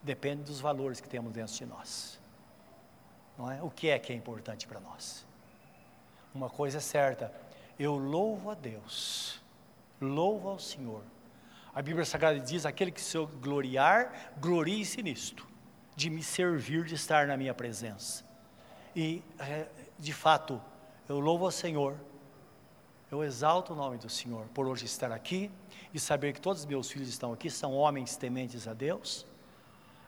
depende 0.00 0.44
dos 0.44 0.60
valores 0.60 1.00
que 1.00 1.08
temos 1.08 1.32
dentro 1.32 1.52
de 1.52 1.66
nós. 1.66 2.20
Não 3.36 3.50
é? 3.50 3.60
O 3.60 3.68
que 3.68 3.88
é 3.88 3.98
que 3.98 4.12
é 4.12 4.14
importante 4.14 4.68
para 4.68 4.78
nós? 4.78 5.26
Uma 6.32 6.48
coisa 6.48 6.78
é 6.78 6.80
certa, 6.80 7.34
eu 7.80 7.96
louvo 7.96 8.48
a 8.48 8.54
Deus, 8.54 9.42
louvo 10.00 10.50
ao 10.50 10.58
Senhor. 10.60 11.02
A 11.74 11.82
Bíblia 11.82 12.04
Sagrada 12.04 12.38
diz: 12.38 12.64
aquele 12.64 12.92
que 12.92 13.00
se 13.00 13.18
gloriar, 13.40 14.34
glorie-se 14.38 15.02
nisto 15.02 15.50
de 15.94 16.08
me 16.10 16.22
servir, 16.22 16.84
de 16.84 16.94
estar 16.94 17.26
na 17.26 17.36
minha 17.36 17.54
presença. 17.54 18.24
E, 18.94 19.22
é, 19.38 19.68
de 19.98 20.12
fato, 20.12 20.60
eu 21.08 21.20
louvo 21.20 21.44
ao 21.44 21.50
Senhor, 21.50 21.96
Eu 23.12 23.22
exalto 23.22 23.74
o 23.74 23.76
nome 23.76 23.98
do 23.98 24.08
Senhor 24.08 24.46
por 24.54 24.66
hoje 24.66 24.86
estar 24.86 25.12
aqui 25.12 25.50
e 25.92 26.00
saber 26.00 26.32
que 26.32 26.40
todos 26.40 26.62
os 26.62 26.66
meus 26.66 26.90
filhos 26.90 27.10
estão 27.10 27.30
aqui, 27.30 27.50
são 27.50 27.74
homens 27.74 28.16
tementes 28.16 28.66
a 28.66 28.72
Deus. 28.72 29.26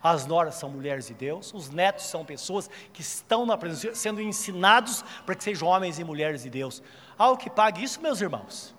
As 0.02 0.24
noras 0.24 0.54
são 0.54 0.70
mulheres 0.70 1.08
de 1.08 1.14
Deus, 1.14 1.52
os 1.52 1.68
netos 1.68 2.06
são 2.06 2.24
pessoas 2.24 2.66
que 2.94 3.02
estão 3.02 3.44
na 3.44 3.58
presença, 3.58 3.94
sendo 3.94 4.22
ensinados 4.22 5.02
para 5.26 5.34
que 5.34 5.44
sejam 5.44 5.68
homens 5.68 5.98
e 5.98 6.04
mulheres 6.04 6.44
de 6.44 6.48
Deus. 6.48 6.82
Há 7.18 7.30
o 7.30 7.36
que 7.36 7.50
pague 7.50 7.84
isso, 7.84 8.00
meus 8.00 8.22
irmãos? 8.22 8.74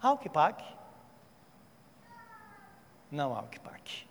Há 0.00 0.12
o 0.12 0.18
que 0.18 0.28
pague? 0.28 0.64
Não 3.10 3.34
há 3.34 3.40
o 3.40 3.48
que 3.48 3.58
pague. 3.58 4.07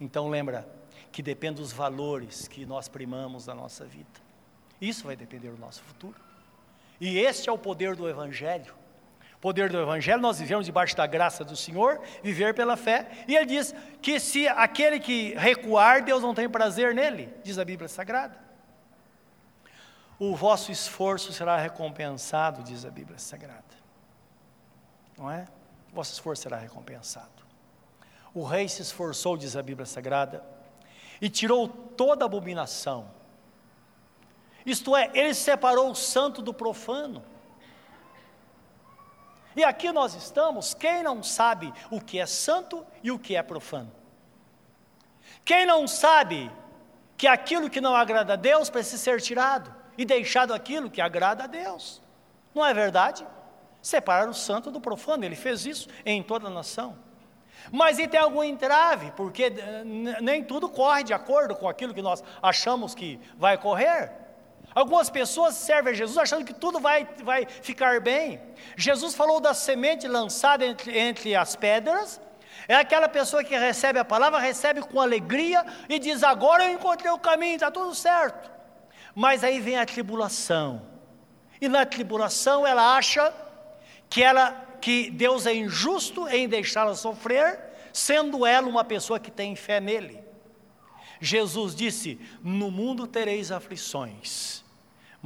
Então 0.00 0.28
lembra 0.28 0.68
que 1.12 1.22
depende 1.22 1.60
dos 1.60 1.72
valores 1.72 2.48
que 2.48 2.66
nós 2.66 2.88
primamos 2.88 3.46
na 3.46 3.54
nossa 3.54 3.84
vida. 3.84 4.20
Isso 4.80 5.04
vai 5.04 5.16
depender 5.16 5.50
do 5.50 5.58
nosso 5.58 5.82
futuro. 5.82 6.16
E 7.00 7.18
este 7.18 7.48
é 7.48 7.52
o 7.52 7.58
poder 7.58 7.94
do 7.96 8.08
Evangelho. 8.08 8.74
Poder 9.40 9.70
do 9.70 9.78
Evangelho, 9.78 10.20
nós 10.20 10.38
vivemos 10.38 10.64
debaixo 10.64 10.96
da 10.96 11.06
graça 11.06 11.44
do 11.44 11.54
Senhor, 11.54 12.00
viver 12.22 12.54
pela 12.54 12.76
fé. 12.76 13.24
E 13.28 13.36
ele 13.36 13.46
diz 13.46 13.74
que 14.00 14.18
se 14.18 14.48
aquele 14.48 14.98
que 14.98 15.34
recuar, 15.34 16.02
Deus 16.02 16.22
não 16.22 16.34
tem 16.34 16.48
prazer 16.48 16.94
nele, 16.94 17.32
diz 17.42 17.58
a 17.58 17.64
Bíblia 17.64 17.88
Sagrada. 17.88 18.38
O 20.18 20.34
vosso 20.34 20.72
esforço 20.72 21.32
será 21.32 21.58
recompensado, 21.58 22.62
diz 22.62 22.84
a 22.84 22.90
Bíblia 22.90 23.18
Sagrada. 23.18 23.62
Não 25.16 25.30
é? 25.30 25.46
O 25.92 25.96
vosso 25.96 26.12
esforço 26.12 26.42
será 26.42 26.56
recompensado. 26.56 27.43
O 28.34 28.42
rei 28.42 28.68
se 28.68 28.82
esforçou, 28.82 29.36
diz 29.36 29.56
a 29.56 29.62
Bíblia 29.62 29.86
Sagrada, 29.86 30.44
e 31.20 31.30
tirou 31.30 31.68
toda 31.68 32.24
abominação 32.24 33.08
isto 34.64 34.96
é, 34.96 35.10
ele 35.12 35.34
separou 35.34 35.90
o 35.90 35.94
santo 35.94 36.40
do 36.40 36.54
profano. 36.54 37.22
E 39.54 39.62
aqui 39.62 39.92
nós 39.92 40.14
estamos, 40.14 40.74
quem 40.74 41.02
não 41.02 41.22
sabe 41.22 41.72
o 41.90 42.00
que 42.00 42.18
é 42.18 42.26
santo 42.26 42.84
e 43.02 43.10
o 43.10 43.18
que 43.18 43.36
é 43.36 43.42
profano? 43.42 43.92
Quem 45.44 45.66
não 45.66 45.86
sabe 45.86 46.50
que 47.16 47.26
aquilo 47.26 47.70
que 47.70 47.80
não 47.80 47.94
agrada 47.94 48.32
a 48.32 48.36
Deus 48.36 48.70
precisa 48.70 49.02
ser 49.02 49.20
tirado 49.20 49.72
e 49.96 50.04
deixado 50.04 50.52
aquilo 50.52 50.90
que 50.90 51.00
agrada 51.00 51.44
a 51.44 51.46
Deus? 51.46 52.02
Não 52.54 52.64
é 52.64 52.72
verdade? 52.72 53.24
Separar 53.82 54.28
o 54.28 54.34
santo 54.34 54.70
do 54.70 54.80
profano, 54.80 55.24
ele 55.24 55.36
fez 55.36 55.66
isso 55.66 55.88
em 56.06 56.22
toda 56.22 56.48
a 56.48 56.50
nação. 56.50 56.96
Mas 57.72 57.98
e 57.98 58.06
tem 58.06 58.20
algum 58.20 58.42
entrave, 58.42 59.10
porque 59.12 59.44
eh, 59.44 59.84
nem 60.20 60.42
tudo 60.42 60.68
corre 60.68 61.02
de 61.02 61.14
acordo 61.14 61.54
com 61.54 61.68
aquilo 61.68 61.94
que 61.94 62.02
nós 62.02 62.22
achamos 62.42 62.94
que 62.94 63.18
vai 63.36 63.56
correr. 63.56 64.12
Algumas 64.74 65.08
pessoas 65.08 65.54
servem 65.54 65.92
a 65.92 65.96
Jesus 65.96 66.18
achando 66.18 66.44
que 66.44 66.52
tudo 66.52 66.80
vai, 66.80 67.06
vai 67.22 67.46
ficar 67.46 68.00
bem. 68.00 68.40
Jesus 68.76 69.14
falou 69.14 69.40
da 69.40 69.54
semente 69.54 70.08
lançada 70.08 70.66
entre, 70.66 70.98
entre 70.98 71.34
as 71.34 71.54
pedras. 71.54 72.20
É 72.66 72.74
aquela 72.74 73.08
pessoa 73.08 73.44
que 73.44 73.56
recebe 73.56 73.98
a 73.98 74.04
palavra, 74.04 74.38
recebe 74.38 74.80
com 74.80 75.00
alegria 75.00 75.64
e 75.88 75.98
diz: 75.98 76.22
Agora 76.22 76.64
eu 76.64 76.72
encontrei 76.72 77.10
o 77.10 77.18
caminho, 77.18 77.54
está 77.54 77.70
tudo 77.70 77.94
certo. 77.94 78.50
Mas 79.14 79.44
aí 79.44 79.60
vem 79.60 79.76
a 79.78 79.86
tribulação. 79.86 80.82
E 81.60 81.68
na 81.68 81.86
tribulação 81.86 82.66
ela 82.66 82.96
acha 82.96 83.32
que, 84.10 84.22
ela, 84.22 84.63
que 84.84 85.10
Deus 85.10 85.46
é 85.46 85.54
injusto 85.54 86.28
em 86.28 86.48
deixá-la 86.48 86.94
sofrer, 86.94 87.58
sendo 87.92 88.44
ela 88.44 88.68
uma 88.68 88.84
pessoa 88.84 89.18
que 89.18 89.30
tem 89.30 89.56
fé 89.56 89.80
nele. 89.80 90.22
Jesus 91.20 91.74
disse: 91.74 92.20
No 92.42 92.70
mundo 92.70 93.06
tereis 93.06 93.50
aflições 93.50 94.64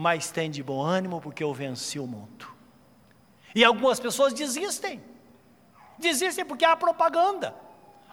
mas 0.00 0.30
tem 0.30 0.48
de 0.48 0.62
bom 0.62 0.80
ânimo 0.80 1.20
porque 1.20 1.42
eu 1.42 1.52
venci 1.52 1.98
o 1.98 2.06
mundo. 2.06 2.46
E 3.52 3.64
algumas 3.64 3.98
pessoas 3.98 4.32
desistem. 4.32 5.02
Desistem 5.98 6.44
porque 6.44 6.64
há 6.64 6.76
propaganda. 6.76 7.52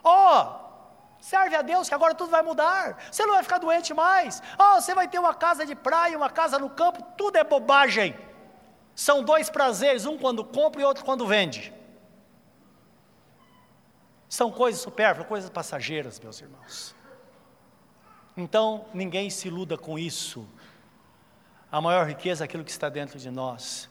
Oh, 0.04 0.48
serve 1.20 1.56
a 1.56 1.62
Deus 1.62 1.88
que 1.88 1.94
agora 1.94 2.16
tudo 2.16 2.32
vai 2.32 2.42
mudar. 2.42 2.98
Você 3.12 3.24
não 3.24 3.36
vai 3.36 3.44
ficar 3.44 3.60
doente 3.60 3.94
mais. 3.94 4.42
Oh, 4.58 4.82
você 4.82 4.96
vai 4.96 5.08
ter 5.08 5.20
uma 5.20 5.36
casa 5.36 5.64
de 5.64 5.76
praia, 5.76 6.18
uma 6.18 6.32
casa 6.32 6.58
no 6.58 6.72
campo, 6.72 7.04
tudo 7.16 7.38
é 7.38 7.44
bobagem. 7.44 8.16
São 8.96 9.22
dois 9.22 9.50
prazeres, 9.50 10.06
um 10.06 10.18
quando 10.18 10.44
compra 10.44 10.82
e 10.82 10.86
outro 10.86 11.04
quando 11.04 11.28
vende. 11.28 11.74
São 14.30 14.52
coisas 14.52 14.82
supérfluas, 14.82 15.28
coisas 15.28 15.50
passageiras, 15.50 16.20
meus 16.20 16.40
irmãos. 16.40 16.96
Então, 18.38 18.86
ninguém 18.94 19.30
se 19.30 19.48
iluda 19.48 19.78
com 19.78 20.00
isso. 20.00 20.48
A 21.72 21.82
maior 21.82 22.08
riqueza 22.08 22.44
é 22.44 22.46
aquilo 22.46 22.64
que 22.64 22.72
está 22.72 22.90
dentro 22.90 23.20
de 23.20 23.30
nós. 23.30 23.90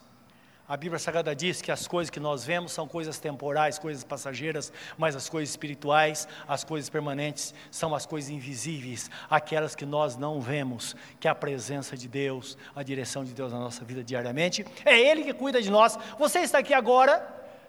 A 0.67 0.75
Bíblia 0.75 0.97
Sagrada 0.97 1.35
diz 1.35 1.61
que 1.61 1.71
as 1.71 1.87
coisas 1.87 2.09
que 2.09 2.19
nós 2.19 2.43
vemos 2.43 2.71
são 2.71 2.87
coisas 2.87 3.19
temporais, 3.19 3.77
coisas 3.77 4.03
passageiras, 4.03 4.73
mas 4.97 5.15
as 5.15 5.29
coisas 5.29 5.51
espirituais, 5.51 6.27
as 6.47 6.63
coisas 6.63 6.89
permanentes, 6.89 7.53
são 7.69 7.93
as 7.93 8.07
coisas 8.07 8.31
invisíveis, 8.31 9.11
aquelas 9.29 9.75
que 9.75 9.85
nós 9.85 10.17
não 10.17 10.41
vemos, 10.41 10.95
que 11.19 11.27
é 11.27 11.31
a 11.31 11.35
presença 11.35 11.95
de 11.95 12.07
Deus, 12.07 12.57
a 12.75 12.81
direção 12.81 13.23
de 13.23 13.31
Deus 13.31 13.53
na 13.53 13.59
nossa 13.59 13.85
vida 13.85 14.03
diariamente. 14.03 14.65
É 14.83 14.99
Ele 14.99 15.23
que 15.23 15.33
cuida 15.33 15.61
de 15.61 15.69
nós. 15.69 15.99
Você 16.17 16.39
está 16.39 16.57
aqui 16.57 16.73
agora, 16.73 17.23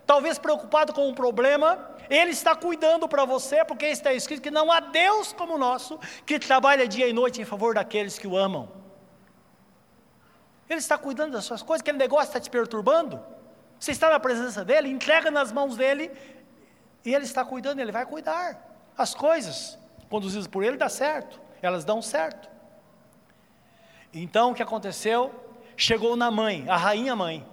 talvez 0.06 0.38
preocupado 0.38 0.94
com 0.94 1.06
um 1.06 1.14
problema, 1.14 1.90
Ele 2.08 2.30
está 2.30 2.56
cuidando 2.56 3.06
para 3.06 3.26
você, 3.26 3.62
porque 3.62 3.84
está 3.84 4.14
escrito 4.14 4.40
que 4.40 4.50
não 4.50 4.72
há 4.72 4.80
Deus 4.80 5.34
como 5.34 5.56
o 5.56 5.58
nosso, 5.58 6.00
que 6.24 6.38
trabalha 6.38 6.88
dia 6.88 7.06
e 7.06 7.12
noite 7.12 7.42
em 7.42 7.44
favor 7.44 7.74
daqueles 7.74 8.18
que 8.18 8.26
o 8.26 8.38
amam. 8.38 8.85
Ele 10.68 10.78
está 10.78 10.98
cuidando 10.98 11.32
das 11.32 11.44
suas 11.44 11.62
coisas, 11.62 11.82
aquele 11.82 11.98
negócio 11.98 12.26
está 12.26 12.40
te 12.40 12.50
perturbando. 12.50 13.22
Você 13.78 13.92
está 13.92 14.10
na 14.10 14.18
presença 14.18 14.64
dele, 14.64 14.88
entrega 14.88 15.30
nas 15.30 15.52
mãos 15.52 15.76
dele, 15.76 16.10
e 17.04 17.14
ele 17.14 17.24
está 17.24 17.44
cuidando, 17.44 17.80
ele 17.80 17.92
vai 17.92 18.04
cuidar. 18.04 18.58
As 18.96 19.14
coisas 19.14 19.78
conduzidas 20.08 20.46
por 20.46 20.64
ele 20.64 20.76
dá 20.76 20.88
certo, 20.88 21.40
elas 21.62 21.84
dão 21.84 22.00
certo. 22.02 22.48
Então 24.12 24.52
o 24.52 24.54
que 24.54 24.62
aconteceu? 24.62 25.32
Chegou 25.76 26.16
na 26.16 26.30
mãe, 26.30 26.64
a 26.68 26.76
rainha 26.76 27.14
mãe. 27.14 27.46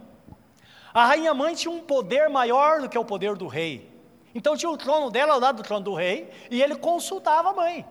A 0.94 1.06
rainha 1.06 1.34
mãe 1.34 1.56
tinha 1.56 1.72
um 1.72 1.82
poder 1.82 2.30
maior 2.30 2.82
do 2.82 2.90
que 2.90 2.98
o 2.98 3.04
poder 3.04 3.36
do 3.36 3.48
rei. 3.48 3.92
Então 4.34 4.56
tinha 4.56 4.72
o 4.72 4.78
trono 4.78 5.12
dela 5.12 5.34
ao 5.34 5.40
lado 5.40 5.58
do 5.58 5.64
trono 5.64 5.84
do 5.84 5.94
rei, 5.94 6.32
e 6.50 6.62
ele 6.62 6.76
consultava 6.76 7.50
a 7.50 7.54
mãe. 7.54 7.86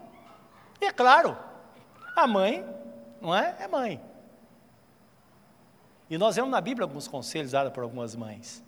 E 0.81 0.87
é 0.87 0.93
claro, 0.93 1.37
a 2.17 2.27
mãe, 2.27 2.67
não 3.21 3.35
é? 3.35 3.57
É 3.61 3.69
mãe. 3.69 4.01
E 6.13 6.19
nós 6.19 6.37
vemos 6.37 6.51
na 6.51 6.61
Bíblia 6.61 6.85
alguns 6.85 7.09
conselhos 7.09 7.53
dados 7.53 7.73
por 7.73 7.83
algumas 7.83 8.15
mães. 8.15 8.63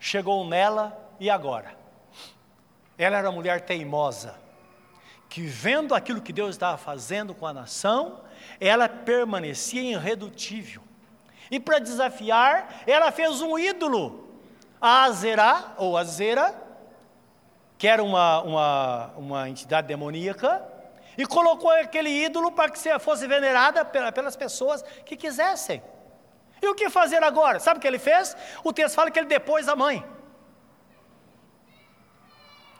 Chegou 0.00 0.42
nela 0.48 0.98
e 1.20 1.28
agora? 1.28 1.76
Ela 2.96 3.18
era 3.18 3.28
uma 3.28 3.34
mulher 3.34 3.60
teimosa, 3.60 4.34
que 5.28 5.42
vendo 5.42 5.94
aquilo 5.94 6.18
que 6.18 6.32
Deus 6.32 6.54
estava 6.54 6.78
fazendo 6.78 7.34
com 7.34 7.46
a 7.46 7.52
nação, 7.52 8.20
ela 8.58 8.88
permanecia 8.88 9.82
irredutível. 9.82 10.80
E 11.50 11.60
para 11.60 11.78
desafiar, 11.78 12.84
ela 12.86 13.12
fez 13.12 13.42
um 13.42 13.58
ídolo, 13.58 14.26
a 14.80 15.04
Azerá, 15.04 15.74
ou 15.76 15.94
Azera, 15.94 16.58
que 17.76 17.86
era 17.86 18.02
uma, 18.02 18.40
uma, 18.40 19.06
uma 19.18 19.50
entidade 19.50 19.88
demoníaca, 19.88 20.66
e 21.18 21.26
colocou 21.26 21.70
aquele 21.70 22.08
ídolo 22.08 22.50
para 22.50 22.70
que 22.70 22.98
fosse 22.98 23.26
venerada 23.26 23.84
pelas 23.84 24.36
pessoas 24.36 24.80
que 25.04 25.18
quisessem. 25.18 25.82
E 26.66 26.68
o 26.68 26.74
que 26.74 26.90
fazer 26.90 27.22
agora? 27.22 27.60
Sabe 27.60 27.78
o 27.78 27.80
que 27.80 27.86
ele 27.86 27.98
fez? 27.98 28.36
O 28.64 28.72
texto 28.72 28.96
fala 28.96 29.08
que 29.08 29.18
ele 29.20 29.28
depôs 29.28 29.68
a 29.68 29.76
mãe. 29.76 30.04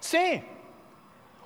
Sim. 0.01 0.43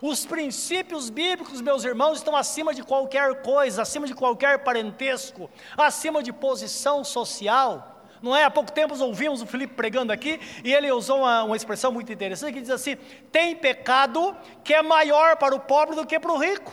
Os 0.01 0.25
princípios 0.25 1.11
bíblicos, 1.11 1.61
meus 1.61 1.85
irmãos, 1.85 2.17
estão 2.17 2.35
acima 2.35 2.73
de 2.73 2.83
qualquer 2.83 3.43
coisa, 3.43 3.83
acima 3.83 4.07
de 4.07 4.15
qualquer 4.15 4.61
parentesco, 4.61 5.51
acima 5.77 6.23
de 6.23 6.33
posição 6.33 7.05
social. 7.05 8.07
Não 8.23 8.35
é? 8.35 8.45
Há 8.45 8.51
pouco 8.51 8.73
tempo 8.73 8.99
ouvimos 9.03 9.43
o 9.43 9.47
Felipe 9.47 9.75
pregando 9.75 10.11
aqui 10.11 10.41
e 10.65 10.73
ele 10.73 10.91
usou 10.91 11.19
uma, 11.19 11.45
uma 11.45 11.57
expressão 11.57 11.93
muito 11.93 12.11
interessante 12.11 12.55
que 12.55 12.63
diz 12.63 12.71
assim: 12.71 12.97
tem 13.31 13.55
pecado 13.55 14.35
que 14.65 14.73
é 14.73 14.83
maior 14.83 15.37
para 15.37 15.55
o 15.55 15.61
pobre 15.61 15.95
do 15.95 16.07
que 16.07 16.19
para 16.19 16.33
o 16.33 16.39
rico. 16.39 16.73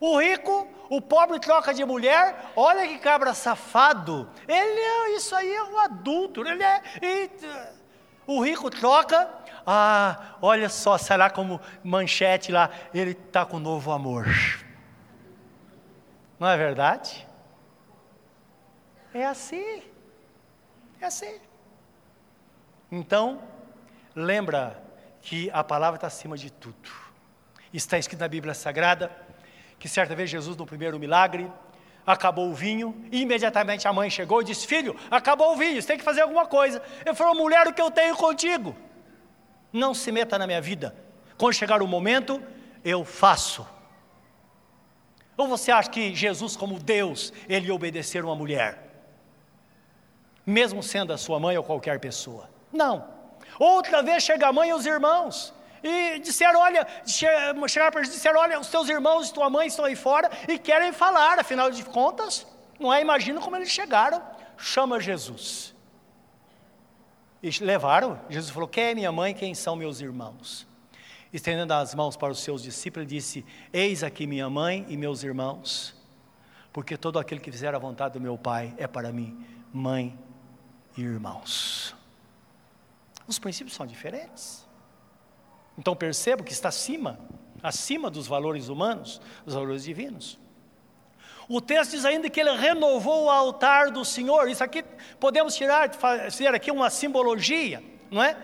O 0.00 0.18
rico, 0.18 0.66
o 0.88 0.98
pobre 0.98 1.38
troca 1.38 1.74
de 1.74 1.84
mulher, 1.84 2.52
olha 2.56 2.88
que 2.88 2.98
cabra 2.98 3.34
safado. 3.34 4.30
Ele 4.48 4.80
é, 4.80 5.16
isso 5.16 5.36
aí 5.36 5.52
é 5.52 5.62
um 5.62 5.78
adulto, 5.78 6.40
ele 6.40 6.64
é. 6.64 6.82
E, 7.02 7.30
o 8.26 8.42
rico 8.42 8.70
troca, 8.70 9.28
ah, 9.66 10.36
olha 10.40 10.70
só, 10.70 10.96
será 10.96 11.28
como 11.28 11.60
manchete 11.84 12.50
lá, 12.50 12.70
ele 12.94 13.10
está 13.10 13.44
com 13.44 13.58
novo 13.58 13.92
amor. 13.92 14.26
Não 16.38 16.48
é 16.48 16.56
verdade? 16.56 17.28
É 19.12 19.26
assim. 19.26 19.82
É 20.98 21.04
assim. 21.04 21.38
Então, 22.90 23.42
lembra 24.14 24.82
que 25.20 25.50
a 25.52 25.62
palavra 25.62 25.96
está 25.96 26.06
acima 26.06 26.38
de 26.38 26.50
tudo. 26.50 26.90
Está 27.72 27.98
escrito 27.98 28.20
na 28.20 28.28
Bíblia 28.28 28.54
Sagrada 28.54 29.10
que 29.80 29.88
certa 29.88 30.14
vez 30.14 30.28
Jesus, 30.28 30.58
no 30.58 30.66
primeiro 30.66 30.98
milagre, 30.98 31.50
acabou 32.06 32.50
o 32.50 32.54
vinho, 32.54 32.94
e 33.10 33.22
imediatamente 33.22 33.88
a 33.88 33.92
mãe 33.92 34.10
chegou 34.10 34.42
e 34.42 34.44
disse: 34.44 34.66
Filho, 34.66 34.94
acabou 35.10 35.54
o 35.54 35.56
vinho, 35.56 35.80
você 35.80 35.88
tem 35.88 35.98
que 35.98 36.04
fazer 36.04 36.20
alguma 36.20 36.46
coisa. 36.46 36.82
Ele 37.04 37.14
falou: 37.14 37.34
Mulher, 37.34 37.66
o 37.66 37.72
que 37.72 37.80
eu 37.80 37.90
tenho 37.90 38.14
contigo? 38.14 38.76
Não 39.72 39.94
se 39.94 40.12
meta 40.12 40.38
na 40.38 40.46
minha 40.46 40.60
vida. 40.60 40.94
Quando 41.38 41.54
chegar 41.54 41.80
o 41.82 41.86
momento, 41.86 42.42
eu 42.84 43.04
faço. 43.06 43.66
Ou 45.34 45.48
você 45.48 45.72
acha 45.72 45.88
que 45.88 46.14
Jesus, 46.14 46.54
como 46.54 46.78
Deus, 46.78 47.32
ele 47.48 47.68
ia 47.68 47.74
obedecer 47.74 48.22
uma 48.22 48.36
mulher? 48.36 48.86
Mesmo 50.44 50.82
sendo 50.82 51.14
a 51.14 51.16
sua 51.16 51.40
mãe 51.40 51.56
ou 51.56 51.64
qualquer 51.64 51.98
pessoa? 51.98 52.50
Não. 52.70 53.08
Outra 53.58 54.02
vez 54.02 54.22
chega 54.22 54.48
a 54.48 54.52
mãe 54.52 54.68
e 54.68 54.74
os 54.74 54.84
irmãos. 54.84 55.54
E 55.82 56.18
disseram, 56.18 56.60
olha, 56.60 56.86
chegaram 57.06 57.90
para 57.90 58.02
disseram, 58.02 58.40
olha, 58.40 58.60
os 58.60 58.68
teus 58.68 58.88
irmãos 58.88 59.28
e 59.28 59.34
tua 59.34 59.48
mãe 59.48 59.66
estão 59.66 59.84
aí 59.84 59.96
fora 59.96 60.30
e 60.46 60.58
querem 60.58 60.92
falar, 60.92 61.38
afinal 61.38 61.70
de 61.70 61.82
contas, 61.84 62.46
não 62.78 62.92
é? 62.92 63.00
Imagina 63.00 63.40
como 63.40 63.56
eles 63.56 63.70
chegaram. 63.70 64.22
Chama 64.56 65.00
Jesus. 65.00 65.74
E 67.42 67.50
levaram, 67.64 68.20
Jesus 68.28 68.50
falou: 68.50 68.68
Quem 68.68 68.84
é 68.84 68.94
minha 68.94 69.12
mãe, 69.12 69.34
quem 69.34 69.54
são 69.54 69.74
meus 69.74 70.00
irmãos? 70.00 70.66
Estendendo 71.32 71.72
as 71.72 71.94
mãos 71.94 72.16
para 72.16 72.32
os 72.32 72.40
seus 72.40 72.62
discípulos, 72.62 73.06
ele 73.06 73.16
disse: 73.16 73.44
Eis 73.72 74.02
aqui 74.02 74.26
minha 74.26 74.50
mãe 74.50 74.84
e 74.88 74.96
meus 74.96 75.22
irmãos, 75.22 75.94
porque 76.72 76.96
todo 76.96 77.18
aquele 77.18 77.40
que 77.40 77.50
fizer 77.50 77.74
a 77.74 77.78
vontade 77.78 78.14
do 78.14 78.20
meu 78.20 78.36
Pai 78.36 78.74
é 78.76 78.86
para 78.86 79.10
mim 79.12 79.46
mãe 79.72 80.18
e 80.96 81.02
irmãos. 81.02 81.94
Os 83.26 83.38
princípios 83.38 83.76
são 83.76 83.86
diferentes. 83.86 84.68
Então 85.78 85.94
percebo 85.96 86.44
que 86.44 86.52
está 86.52 86.68
acima, 86.68 87.18
acima 87.62 88.10
dos 88.10 88.26
valores 88.26 88.68
humanos, 88.68 89.20
dos 89.44 89.54
valores 89.54 89.84
divinos. 89.84 90.38
O 91.48 91.60
texto 91.60 91.92
diz 91.92 92.04
ainda 92.04 92.30
que 92.30 92.40
ele 92.40 92.52
renovou 92.52 93.24
o 93.24 93.30
altar 93.30 93.90
do 93.90 94.04
Senhor. 94.04 94.48
Isso 94.48 94.62
aqui 94.62 94.84
podemos 95.18 95.54
tirar, 95.54 95.92
fazer 95.94 96.54
aqui 96.54 96.70
uma 96.70 96.90
simbologia, 96.90 97.82
não 98.10 98.22
é? 98.22 98.36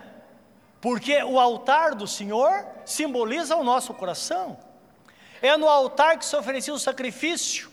Porque 0.81 1.23
o 1.23 1.39
altar 1.39 1.95
do 1.95 2.05
Senhor 2.05 2.65
simboliza 2.85 3.55
o 3.55 3.63
nosso 3.63 3.93
coração. 3.93 4.57
É 5.41 5.55
no 5.55 5.67
altar 5.67 6.17
que 6.17 6.25
se 6.25 6.35
oferecia 6.35 6.73
o 6.73 6.79
sacrifício. 6.79 7.69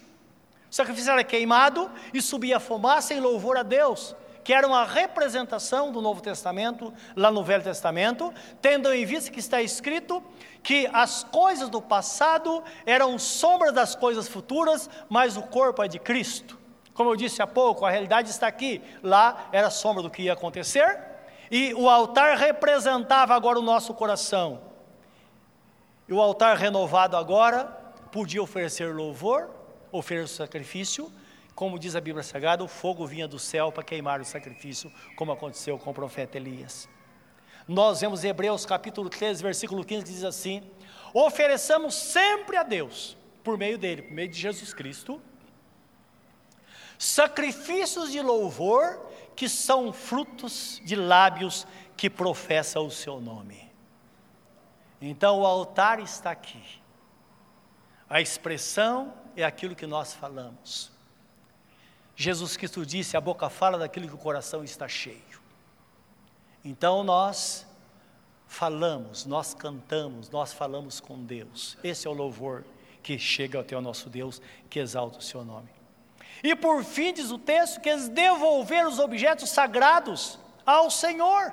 O 0.70 0.74
sacrifício 0.74 1.10
era 1.10 1.24
queimado 1.24 1.90
e 2.12 2.22
subia 2.22 2.60
fumaça 2.60 3.14
em 3.14 3.20
louvor 3.20 3.56
a 3.56 3.62
Deus 3.62 4.14
que 4.44 4.52
era 4.52 4.66
uma 4.66 4.84
representação 4.84 5.90
do 5.90 6.02
Novo 6.02 6.20
Testamento, 6.20 6.92
lá 7.16 7.30
no 7.30 7.42
Velho 7.42 7.64
Testamento, 7.64 8.32
tendo 8.60 8.92
em 8.92 9.06
vista 9.06 9.30
que 9.30 9.40
está 9.40 9.62
escrito 9.62 10.22
que 10.62 10.88
as 10.92 11.24
coisas 11.24 11.70
do 11.70 11.80
passado 11.80 12.62
eram 12.84 13.18
sombras 13.18 13.72
das 13.72 13.94
coisas 13.94 14.28
futuras, 14.28 14.88
mas 15.08 15.36
o 15.38 15.42
corpo 15.42 15.82
é 15.82 15.88
de 15.88 15.98
Cristo. 15.98 16.58
Como 16.92 17.10
eu 17.10 17.16
disse 17.16 17.42
há 17.42 17.46
pouco, 17.46 17.86
a 17.86 17.90
realidade 17.90 18.30
está 18.30 18.46
aqui, 18.46 18.82
lá 19.02 19.48
era 19.50 19.70
sombra 19.70 20.02
do 20.02 20.10
que 20.10 20.22
ia 20.22 20.34
acontecer, 20.34 21.00
e 21.50 21.72
o 21.74 21.88
altar 21.88 22.36
representava 22.36 23.34
agora 23.34 23.58
o 23.58 23.62
nosso 23.62 23.94
coração. 23.94 24.60
E 26.06 26.12
o 26.12 26.20
altar 26.20 26.56
renovado 26.56 27.16
agora 27.16 27.64
podia 28.12 28.42
oferecer 28.42 28.94
louvor, 28.94 29.50
oferecer 29.90 30.36
sacrifício, 30.36 31.10
como 31.54 31.78
diz 31.78 31.94
a 31.94 32.00
Bíblia 32.00 32.22
Sagrada, 32.22 32.64
o 32.64 32.68
fogo 32.68 33.06
vinha 33.06 33.28
do 33.28 33.38
céu 33.38 33.70
para 33.70 33.84
queimar 33.84 34.20
o 34.20 34.24
sacrifício, 34.24 34.92
como 35.16 35.32
aconteceu 35.32 35.78
com 35.78 35.90
o 35.90 35.94
profeta 35.94 36.36
Elias. 36.36 36.88
Nós 37.66 38.00
vemos 38.00 38.24
Hebreus 38.24 38.66
capítulo 38.66 39.08
13, 39.08 39.42
versículo 39.42 39.84
15, 39.84 40.04
que 40.04 40.10
diz 40.10 40.24
assim: 40.24 40.62
Ofereçamos 41.12 41.94
sempre 41.94 42.56
a 42.56 42.62
Deus, 42.62 43.16
por 43.42 43.56
meio 43.56 43.78
dele, 43.78 44.02
por 44.02 44.12
meio 44.12 44.28
de 44.28 44.38
Jesus 44.38 44.74
Cristo, 44.74 45.22
sacrifícios 46.98 48.10
de 48.10 48.20
louvor 48.20 49.00
que 49.36 49.48
são 49.48 49.92
frutos 49.92 50.80
de 50.84 50.96
lábios 50.96 51.66
que 51.96 52.10
professam 52.10 52.86
o 52.86 52.90
seu 52.90 53.20
nome. 53.20 53.72
Então 55.00 55.40
o 55.40 55.46
altar 55.46 56.00
está 56.00 56.30
aqui. 56.30 56.62
A 58.08 58.20
expressão 58.20 59.14
é 59.36 59.44
aquilo 59.44 59.74
que 59.74 59.86
nós 59.86 60.12
falamos. 60.12 60.93
Jesus 62.16 62.56
Cristo 62.56 62.84
disse: 62.84 63.16
a 63.16 63.20
boca 63.20 63.48
fala 63.48 63.78
daquilo 63.78 64.08
que 64.08 64.14
o 64.14 64.18
coração 64.18 64.62
está 64.62 64.88
cheio. 64.88 65.42
Então 66.64 67.04
nós 67.04 67.66
falamos, 68.46 69.26
nós 69.26 69.52
cantamos, 69.52 70.30
nós 70.30 70.52
falamos 70.52 71.00
com 71.00 71.22
Deus. 71.22 71.76
Esse 71.82 72.06
é 72.06 72.10
o 72.10 72.14
louvor 72.14 72.64
que 73.02 73.18
chega 73.18 73.60
até 73.60 73.76
o 73.76 73.80
nosso 73.80 74.08
Deus, 74.08 74.40
que 74.70 74.78
exalta 74.78 75.18
o 75.18 75.22
seu 75.22 75.44
nome. 75.44 75.68
E 76.42 76.54
por 76.54 76.82
fim, 76.84 77.12
diz 77.12 77.30
o 77.30 77.38
texto, 77.38 77.80
que 77.80 77.88
eles 77.88 78.08
devolveram 78.08 78.88
os 78.88 78.98
objetos 78.98 79.50
sagrados 79.50 80.38
ao 80.64 80.90
Senhor. 80.90 81.52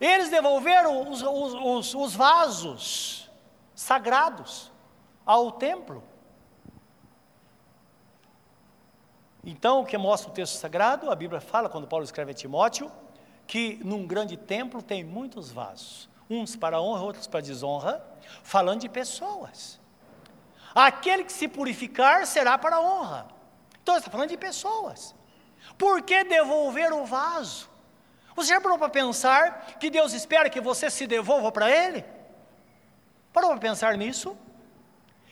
Eles 0.00 0.30
devolveram 0.30 1.10
os, 1.10 1.22
os, 1.22 1.54
os, 1.54 1.94
os 1.94 2.14
vasos 2.14 3.30
sagrados 3.74 4.70
ao 5.26 5.52
templo. 5.52 6.02
Então, 9.44 9.80
o 9.80 9.86
que 9.86 9.96
mostra 9.96 10.30
o 10.30 10.34
texto 10.34 10.54
sagrado, 10.54 11.10
a 11.10 11.14
Bíblia 11.14 11.40
fala, 11.40 11.68
quando 11.68 11.86
Paulo 11.86 12.04
escreve 12.04 12.32
a 12.32 12.34
Timóteo, 12.34 12.90
que 13.46 13.80
num 13.82 14.06
grande 14.06 14.36
templo 14.36 14.82
tem 14.82 15.02
muitos 15.02 15.50
vasos, 15.50 16.08
uns 16.28 16.54
para 16.54 16.80
honra, 16.80 17.02
outros 17.02 17.26
para 17.26 17.40
desonra, 17.40 18.04
falando 18.42 18.80
de 18.80 18.88
pessoas. 18.88 19.80
Aquele 20.74 21.24
que 21.24 21.32
se 21.32 21.48
purificar 21.48 22.26
será 22.26 22.56
para 22.58 22.80
honra. 22.80 23.26
Então, 23.82 23.96
está 23.96 24.10
falando 24.10 24.28
de 24.28 24.36
pessoas. 24.36 25.14
Por 25.76 26.02
que 26.02 26.22
devolver 26.22 26.92
o 26.92 27.04
vaso? 27.04 27.68
Você 28.36 28.50
já 28.50 28.60
parou 28.60 28.78
para 28.78 28.88
pensar 28.88 29.76
que 29.80 29.90
Deus 29.90 30.12
espera 30.12 30.48
que 30.48 30.60
você 30.60 30.90
se 30.90 31.06
devolva 31.06 31.50
para 31.50 31.70
Ele? 31.70 32.04
Parou 33.32 33.50
para 33.50 33.58
pensar 33.58 33.96
nisso? 33.96 34.36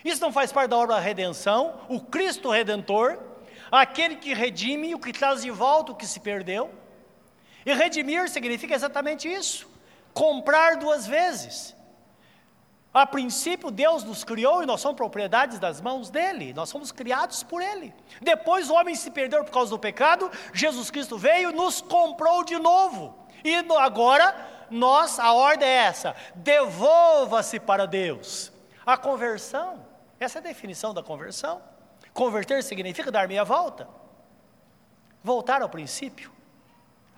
Isso 0.04 0.20
não 0.20 0.32
faz 0.32 0.52
parte 0.52 0.70
da 0.70 0.76
obra 0.76 0.96
da 0.96 1.00
redenção, 1.00 1.80
o 1.88 2.00
Cristo 2.00 2.50
Redentor 2.50 3.18
aquele 3.70 4.16
que 4.16 4.34
redime, 4.34 4.94
o 4.94 4.98
que 4.98 5.12
traz 5.12 5.42
de 5.42 5.50
volta 5.50 5.92
o 5.92 5.94
que 5.94 6.06
se 6.06 6.20
perdeu. 6.20 6.70
E 7.64 7.72
redimir 7.72 8.28
significa 8.28 8.74
exatamente 8.74 9.28
isso: 9.28 9.68
comprar 10.12 10.76
duas 10.76 11.06
vezes. 11.06 11.76
A 12.92 13.06
princípio, 13.06 13.70
Deus 13.70 14.02
nos 14.02 14.24
criou 14.24 14.62
e 14.62 14.66
nós 14.66 14.80
somos 14.80 14.96
propriedades 14.96 15.58
das 15.58 15.80
mãos 15.80 16.08
dele, 16.08 16.54
nós 16.54 16.70
somos 16.70 16.90
criados 16.90 17.42
por 17.42 17.62
ele. 17.62 17.94
Depois, 18.20 18.70
o 18.70 18.74
homem 18.74 18.94
se 18.94 19.10
perdeu 19.10 19.44
por 19.44 19.52
causa 19.52 19.70
do 19.70 19.78
pecado, 19.78 20.30
Jesus 20.54 20.90
Cristo 20.90 21.18
veio 21.18 21.52
nos 21.52 21.80
comprou 21.80 22.42
de 22.42 22.58
novo. 22.58 23.14
E 23.44 23.54
agora, 23.78 24.34
nós, 24.70 25.18
a 25.18 25.32
ordem 25.32 25.68
é 25.68 25.72
essa: 25.72 26.16
devolva-se 26.34 27.60
para 27.60 27.86
Deus. 27.86 28.50
A 28.84 28.96
conversão, 28.96 29.84
essa 30.18 30.38
é 30.38 30.40
a 30.40 30.42
definição 30.42 30.94
da 30.94 31.02
conversão. 31.02 31.60
Converter 32.18 32.64
significa 32.64 33.12
dar 33.12 33.28
meia 33.28 33.44
volta. 33.44 33.88
Voltar 35.22 35.62
ao 35.62 35.68
princípio. 35.68 36.32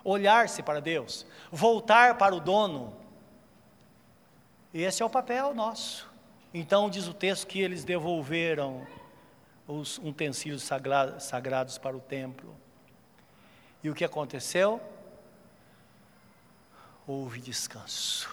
Olhar-se 0.05 0.63
para 0.63 0.79
Deus. 0.79 1.25
Voltar 1.51 2.19
para 2.19 2.35
o 2.35 2.39
dono. 2.39 2.95
Esse 4.75 5.03
é 5.03 5.07
o 5.07 5.09
papel 5.09 5.55
nosso. 5.55 6.07
Então 6.53 6.91
diz 6.91 7.09
o 7.09 7.15
texto 7.15 7.47
que 7.47 7.63
eles 7.63 7.83
devolveram 7.83 8.87
os 9.67 9.97
utensílios 9.97 10.69
sagrados 11.19 11.79
para 11.79 11.97
o 11.97 12.01
templo. 12.01 12.55
E 13.83 13.89
o 13.89 13.95
que 13.95 14.05
aconteceu? 14.05 14.83
Houve 17.07 17.41
descanso. 17.41 18.31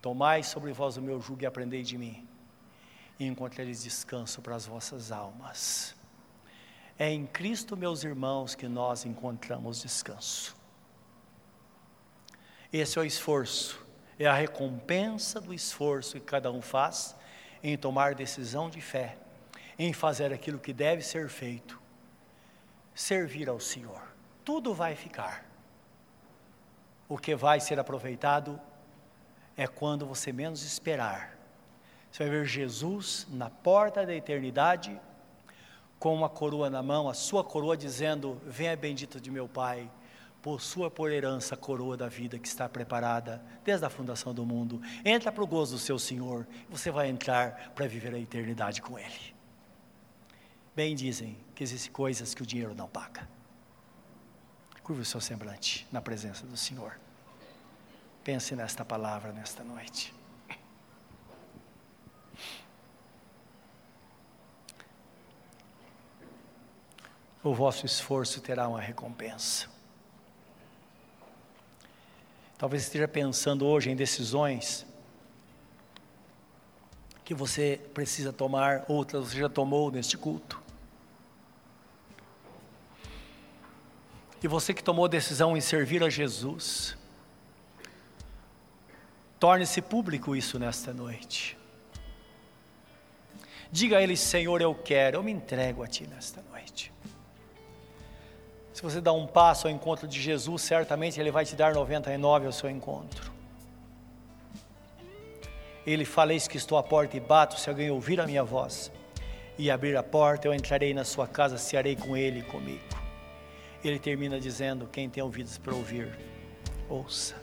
Tomai 0.00 0.42
sobre 0.42 0.72
vós 0.72 0.96
o 0.96 1.02
meu 1.02 1.20
jugo 1.20 1.42
e 1.42 1.46
aprendei 1.46 1.82
de 1.82 1.98
mim 1.98 2.26
e 3.18 3.26
encontrareis 3.26 3.82
descanso 3.82 4.40
para 4.40 4.54
as 4.54 4.66
vossas 4.66 5.10
almas. 5.10 5.94
É 6.98 7.10
em 7.10 7.26
Cristo, 7.26 7.76
meus 7.76 8.04
irmãos, 8.04 8.54
que 8.54 8.68
nós 8.68 9.04
encontramos 9.04 9.82
descanso. 9.82 10.56
Esse 12.72 12.98
é 12.98 13.02
o 13.02 13.04
esforço, 13.04 13.84
é 14.18 14.26
a 14.26 14.34
recompensa 14.34 15.40
do 15.40 15.54
esforço 15.54 16.14
que 16.14 16.26
cada 16.26 16.50
um 16.50 16.60
faz 16.60 17.16
em 17.62 17.76
tomar 17.76 18.14
decisão 18.14 18.68
de 18.68 18.80
fé, 18.80 19.16
em 19.78 19.92
fazer 19.92 20.32
aquilo 20.32 20.58
que 20.58 20.72
deve 20.72 21.02
ser 21.02 21.28
feito, 21.28 21.80
servir 22.94 23.48
ao 23.48 23.58
Senhor. 23.58 24.02
Tudo 24.44 24.74
vai 24.74 24.94
ficar. 24.94 25.44
O 27.08 27.16
que 27.16 27.34
vai 27.34 27.58
ser 27.58 27.78
aproveitado 27.78 28.60
é 29.56 29.66
quando 29.66 30.06
você 30.06 30.32
menos 30.32 30.62
esperar 30.62 31.37
você 32.18 32.24
vai 32.24 32.38
ver 32.40 32.46
Jesus 32.46 33.28
na 33.30 33.48
porta 33.48 34.04
da 34.04 34.12
eternidade, 34.12 35.00
com 36.00 36.12
uma 36.12 36.28
coroa 36.28 36.68
na 36.68 36.82
mão, 36.82 37.08
a 37.08 37.14
sua 37.14 37.44
coroa 37.44 37.76
dizendo: 37.76 38.42
Venha 38.44 38.76
bendito 38.76 39.20
de 39.20 39.30
meu 39.30 39.46
Pai, 39.48 39.88
possua 40.42 40.90
por 40.90 41.12
herança 41.12 41.54
a 41.54 41.58
coroa 41.58 41.96
da 41.96 42.08
vida 42.08 42.36
que 42.36 42.48
está 42.48 42.68
preparada 42.68 43.40
desde 43.64 43.86
a 43.86 43.90
fundação 43.90 44.34
do 44.34 44.44
mundo. 44.44 44.82
Entra 45.04 45.30
para 45.30 45.44
o 45.44 45.46
gozo 45.46 45.76
do 45.76 45.78
seu 45.78 45.96
Senhor, 45.96 46.44
você 46.68 46.90
vai 46.90 47.08
entrar 47.08 47.72
para 47.76 47.86
viver 47.86 48.12
a 48.12 48.18
eternidade 48.18 48.82
com 48.82 48.98
Ele. 48.98 49.34
Bem 50.74 50.96
dizem 50.96 51.38
que 51.54 51.62
existem 51.62 51.92
coisas 51.92 52.34
que 52.34 52.42
o 52.42 52.46
dinheiro 52.46 52.74
não 52.74 52.88
paga. 52.88 53.28
Curva 54.82 55.02
o 55.02 55.04
seu 55.04 55.20
semblante 55.20 55.86
na 55.92 56.00
presença 56.00 56.44
do 56.44 56.56
Senhor. 56.56 56.98
Pense 58.24 58.56
nesta 58.56 58.84
palavra 58.84 59.30
nesta 59.30 59.62
noite. 59.62 60.17
O 67.48 67.54
vosso 67.54 67.86
esforço 67.86 68.42
terá 68.42 68.68
uma 68.68 68.78
recompensa. 68.78 69.68
Talvez 72.58 72.82
esteja 72.82 73.08
pensando 73.08 73.64
hoje 73.64 73.88
em 73.88 73.96
decisões 73.96 74.84
que 77.24 77.32
você 77.32 77.80
precisa 77.94 78.34
tomar, 78.34 78.84
outras 78.86 79.28
você 79.28 79.38
já 79.38 79.48
tomou 79.48 79.90
neste 79.90 80.18
culto. 80.18 80.60
E 84.42 84.46
você 84.46 84.74
que 84.74 84.84
tomou 84.84 85.06
a 85.06 85.08
decisão 85.08 85.56
em 85.56 85.60
servir 85.62 86.04
a 86.04 86.10
Jesus, 86.10 86.98
torne-se 89.40 89.80
público 89.80 90.36
isso 90.36 90.58
nesta 90.58 90.92
noite. 90.92 91.56
Diga 93.72 93.96
a 93.96 94.02
Ele, 94.02 94.18
Senhor, 94.18 94.60
eu 94.60 94.74
quero, 94.74 95.16
eu 95.16 95.22
me 95.22 95.32
entrego 95.32 95.82
a 95.82 95.86
Ti 95.86 96.06
nesta 96.06 96.42
noite. 96.42 96.92
Se 98.78 98.82
você 98.84 99.00
dá 99.00 99.12
um 99.12 99.26
passo 99.26 99.66
ao 99.66 99.74
encontro 99.74 100.06
de 100.06 100.22
Jesus, 100.22 100.62
certamente 100.62 101.18
Ele 101.18 101.32
vai 101.32 101.44
te 101.44 101.56
dar 101.56 101.74
99 101.74 102.46
ao 102.46 102.52
seu 102.52 102.70
encontro. 102.70 103.32
Ele 105.84 106.04
fala: 106.04 106.32
Eis 106.32 106.46
que 106.46 106.56
estou 106.56 106.78
à 106.78 106.82
porta 106.84 107.16
e 107.16 107.20
bato, 107.20 107.58
se 107.58 107.68
alguém 107.68 107.90
ouvir 107.90 108.20
a 108.20 108.24
minha 108.24 108.44
voz 108.44 108.92
e 109.58 109.68
abrir 109.68 109.96
a 109.96 110.02
porta, 110.04 110.46
eu 110.46 110.54
entrarei 110.54 110.94
na 110.94 111.02
sua 111.02 111.26
casa, 111.26 111.58
cearei 111.58 111.96
com 111.96 112.16
Ele 112.16 112.38
e 112.38 112.42
comigo. 112.44 112.84
Ele 113.82 113.98
termina 113.98 114.38
dizendo: 114.38 114.86
Quem 114.86 115.10
tem 115.10 115.24
ouvidos 115.24 115.58
para 115.58 115.74
ouvir, 115.74 116.16
ouça. 116.88 117.34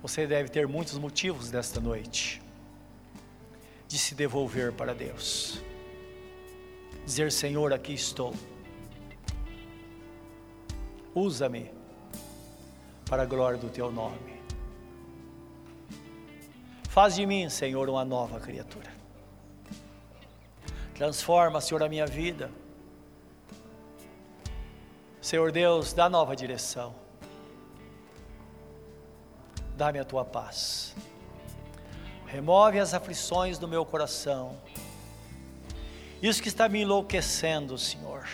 Você 0.00 0.26
deve 0.26 0.48
ter 0.48 0.66
muitos 0.66 0.96
motivos 0.96 1.50
desta 1.50 1.78
noite 1.78 2.40
de 3.86 3.98
se 3.98 4.14
devolver 4.14 4.72
para 4.72 4.94
Deus 4.94 5.62
dizer: 7.04 7.32
Senhor, 7.32 7.72
aqui 7.72 7.94
estou. 7.94 8.34
Usa-me 11.14 11.70
para 13.08 13.22
a 13.22 13.26
glória 13.26 13.58
do 13.58 13.68
teu 13.68 13.90
nome. 13.90 14.40
Faz 16.88 17.14
de 17.14 17.26
mim, 17.26 17.48
Senhor, 17.48 17.88
uma 17.88 18.04
nova 18.04 18.38
criatura. 18.38 18.90
Transforma, 20.94 21.60
Senhor, 21.60 21.82
a 21.82 21.88
minha 21.88 22.06
vida. 22.06 22.50
Senhor 25.20 25.52
Deus, 25.52 25.92
dá 25.92 26.08
nova 26.08 26.34
direção. 26.36 26.94
Dá-me 29.76 29.98
a 29.98 30.04
tua 30.04 30.24
paz. 30.24 30.94
Remove 32.26 32.78
as 32.78 32.94
aflições 32.94 33.58
do 33.58 33.68
meu 33.68 33.84
coração 33.84 34.58
isso 36.22 36.40
que 36.40 36.48
está 36.48 36.68
me 36.68 36.82
enlouquecendo, 36.82 37.76
Senhor. 37.76 38.28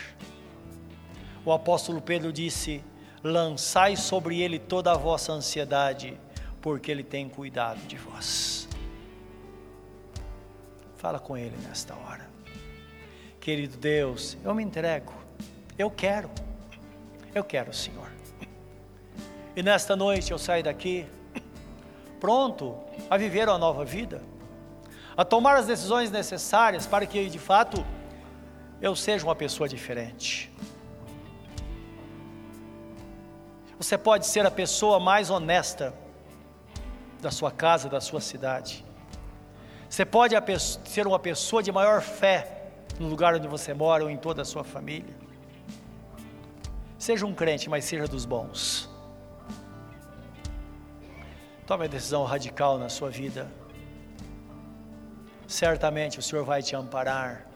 O 1.43 1.51
apóstolo 1.51 1.99
Pedro 1.99 2.31
disse: 2.31 2.83
Lançai 3.23 3.95
sobre 3.95 4.39
ele 4.41 4.59
toda 4.59 4.91
a 4.91 4.97
vossa 4.97 5.31
ansiedade, 5.31 6.15
porque 6.61 6.91
ele 6.91 7.03
tem 7.03 7.27
cuidado 7.27 7.79
de 7.87 7.97
vós. 7.97 8.69
Fala 10.97 11.19
com 11.19 11.35
ele 11.35 11.55
nesta 11.67 11.95
hora. 11.95 12.29
Querido 13.39 13.75
Deus, 13.77 14.37
eu 14.43 14.53
me 14.53 14.63
entrego. 14.63 15.13
Eu 15.77 15.89
quero. 15.89 16.29
Eu 17.33 17.43
quero, 17.43 17.73
Senhor. 17.73 18.11
E 19.55 19.63
nesta 19.63 19.95
noite 19.95 20.31
eu 20.31 20.37
saio 20.37 20.63
daqui 20.63 21.07
pronto 22.19 22.77
a 23.09 23.17
viver 23.17 23.47
uma 23.49 23.57
nova 23.57 23.83
vida 23.83 24.21
a 25.19 25.25
tomar 25.25 25.57
as 25.57 25.65
decisões 25.65 26.09
necessárias 26.09 26.87
para 26.87 27.05
que 27.05 27.29
de 27.29 27.37
fato 27.37 27.85
eu 28.81 28.95
seja 28.95 29.25
uma 29.25 29.35
pessoa 29.35 29.67
diferente. 29.67 30.49
Você 33.77 33.97
pode 33.97 34.25
ser 34.25 34.45
a 34.45 34.51
pessoa 34.51 34.97
mais 34.97 35.29
honesta 35.29 35.93
da 37.19 37.29
sua 37.31 37.51
casa, 37.51 37.89
da 37.89 37.99
sua 37.99 38.21
cidade. 38.21 38.85
Você 39.89 40.05
pode 40.05 40.35
ser 40.85 41.05
uma 41.05 41.19
pessoa 41.19 41.61
de 41.61 41.69
maior 41.69 42.01
fé 42.01 42.69
no 42.97 43.09
lugar 43.09 43.35
onde 43.35 43.45
você 43.45 43.73
mora 43.73 44.05
ou 44.05 44.09
em 44.09 44.15
toda 44.15 44.43
a 44.43 44.45
sua 44.45 44.63
família. 44.63 45.17
Seja 46.97 47.25
um 47.25 47.33
crente, 47.33 47.69
mas 47.69 47.83
seja 47.83 48.07
dos 48.07 48.23
bons. 48.23 48.89
Tome 51.67 51.83
a 51.83 51.89
decisão 51.89 52.23
radical 52.23 52.77
na 52.77 52.87
sua 52.87 53.09
vida 53.09 53.51
certamente 55.49 56.19
o 56.19 56.21
Senhor 56.21 56.45
vai 56.45 56.61
te 56.61 56.75
amparar. 56.75 57.47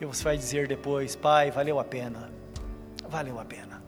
E 0.00 0.06
você 0.06 0.22
vai 0.22 0.36
dizer 0.36 0.68
depois: 0.68 1.16
Pai, 1.16 1.50
valeu 1.50 1.80
a 1.80 1.84
pena. 1.84 2.30
Valeu 3.08 3.40
a 3.40 3.44
pena. 3.44 3.82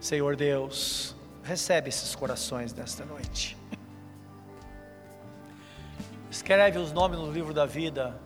Senhor 0.00 0.34
Deus, 0.34 1.14
recebe 1.42 1.90
esses 1.90 2.14
corações 2.14 2.72
nesta 2.72 3.04
noite. 3.04 3.56
Escreve 6.30 6.78
os 6.78 6.92
nomes 6.92 7.18
no 7.18 7.30
livro 7.30 7.52
da 7.52 7.66
vida. 7.66 8.18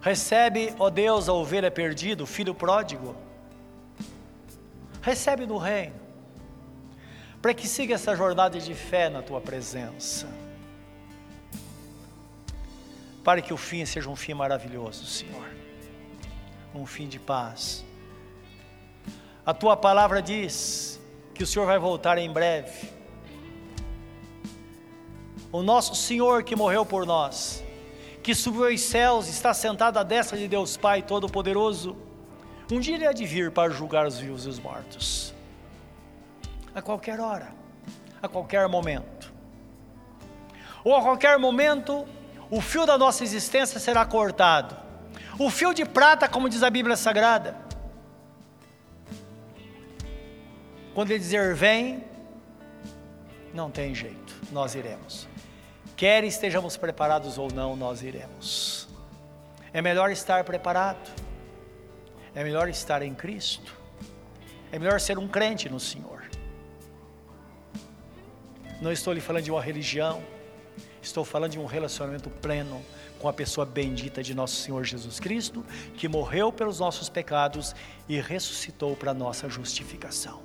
Recebe, 0.00 0.74
ó 0.80 0.90
Deus, 0.90 1.28
a 1.28 1.32
ovelha 1.32 1.70
perdida, 1.70 2.24
o 2.24 2.26
filho 2.26 2.54
pródigo. 2.54 3.14
Recebe 5.00 5.46
no 5.46 5.56
reino 5.56 6.01
para 7.42 7.52
que 7.52 7.66
siga 7.66 7.96
essa 7.96 8.14
jornada 8.14 8.60
de 8.60 8.72
fé 8.72 9.10
na 9.10 9.20
tua 9.20 9.40
presença. 9.40 10.28
Para 13.24 13.42
que 13.42 13.52
o 13.52 13.56
fim 13.56 13.84
seja 13.84 14.08
um 14.08 14.14
fim 14.14 14.32
maravilhoso, 14.32 15.04
Senhor. 15.04 15.48
Um 16.72 16.86
fim 16.86 17.08
de 17.08 17.18
paz. 17.18 17.84
A 19.44 19.52
tua 19.52 19.76
palavra 19.76 20.22
diz 20.22 21.00
que 21.34 21.42
o 21.42 21.46
Senhor 21.46 21.66
vai 21.66 21.80
voltar 21.80 22.16
em 22.16 22.30
breve. 22.30 22.88
O 25.50 25.62
nosso 25.62 25.96
Senhor 25.96 26.44
que 26.44 26.54
morreu 26.54 26.86
por 26.86 27.04
nós, 27.04 27.62
que 28.22 28.36
subiu 28.36 28.68
aos 28.68 28.80
céus, 28.80 29.28
está 29.28 29.52
sentado 29.52 29.98
à 29.98 30.04
destra 30.04 30.38
de 30.38 30.46
Deus 30.46 30.76
Pai 30.76 31.02
Todo-Poderoso, 31.02 31.96
um 32.70 32.80
dia 32.80 32.94
ele 32.94 33.06
há 33.06 33.12
de 33.12 33.26
vir 33.26 33.50
para 33.50 33.70
julgar 33.70 34.06
os 34.06 34.18
vivos 34.18 34.46
e 34.46 34.48
os 34.48 34.58
mortos 34.58 35.31
a 36.74 36.80
qualquer 36.80 37.20
hora, 37.20 37.52
a 38.22 38.28
qualquer 38.28 38.68
momento. 38.68 39.32
Ou 40.84 40.96
a 40.96 41.02
qualquer 41.02 41.38
momento, 41.38 42.06
o 42.50 42.60
fio 42.60 42.84
da 42.86 42.98
nossa 42.98 43.22
existência 43.22 43.78
será 43.78 44.04
cortado. 44.04 44.76
O 45.38 45.50
fio 45.50 45.72
de 45.72 45.84
prata, 45.84 46.28
como 46.28 46.48
diz 46.48 46.62
a 46.62 46.70
Bíblia 46.70 46.96
Sagrada. 46.96 47.56
Quando 50.94 51.10
ele 51.10 51.18
dizer 51.18 51.54
vem, 51.54 52.04
não 53.54 53.70
tem 53.70 53.94
jeito, 53.94 54.34
nós 54.50 54.74
iremos. 54.74 55.26
Quer 55.96 56.24
estejamos 56.24 56.76
preparados 56.76 57.38
ou 57.38 57.50
não, 57.52 57.76
nós 57.76 58.02
iremos. 58.02 58.88
É 59.72 59.80
melhor 59.80 60.10
estar 60.10 60.44
preparado, 60.44 61.10
é 62.34 62.44
melhor 62.44 62.68
estar 62.68 63.02
em 63.02 63.14
Cristo, 63.14 63.74
é 64.70 64.78
melhor 64.78 65.00
ser 65.00 65.18
um 65.18 65.28
crente 65.28 65.68
no 65.70 65.80
Senhor. 65.80 66.21
Não 68.82 68.90
estou 68.90 69.14
lhe 69.14 69.20
falando 69.20 69.44
de 69.44 69.50
uma 69.52 69.62
religião, 69.62 70.20
estou 71.00 71.24
falando 71.24 71.52
de 71.52 71.58
um 71.60 71.66
relacionamento 71.66 72.28
pleno 72.28 72.84
com 73.20 73.28
a 73.28 73.32
pessoa 73.32 73.64
bendita 73.64 74.24
de 74.24 74.34
nosso 74.34 74.56
Senhor 74.56 74.82
Jesus 74.82 75.20
Cristo, 75.20 75.64
que 75.96 76.08
morreu 76.08 76.50
pelos 76.50 76.80
nossos 76.80 77.08
pecados 77.08 77.76
e 78.08 78.20
ressuscitou 78.20 78.96
para 78.96 79.14
nossa 79.14 79.48
justificação. 79.48 80.42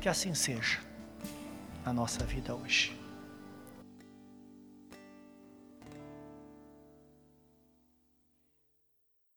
Que 0.00 0.08
assim 0.08 0.32
seja 0.32 0.80
na 1.84 1.92
nossa 1.92 2.24
vida 2.24 2.54
hoje. 2.54 3.03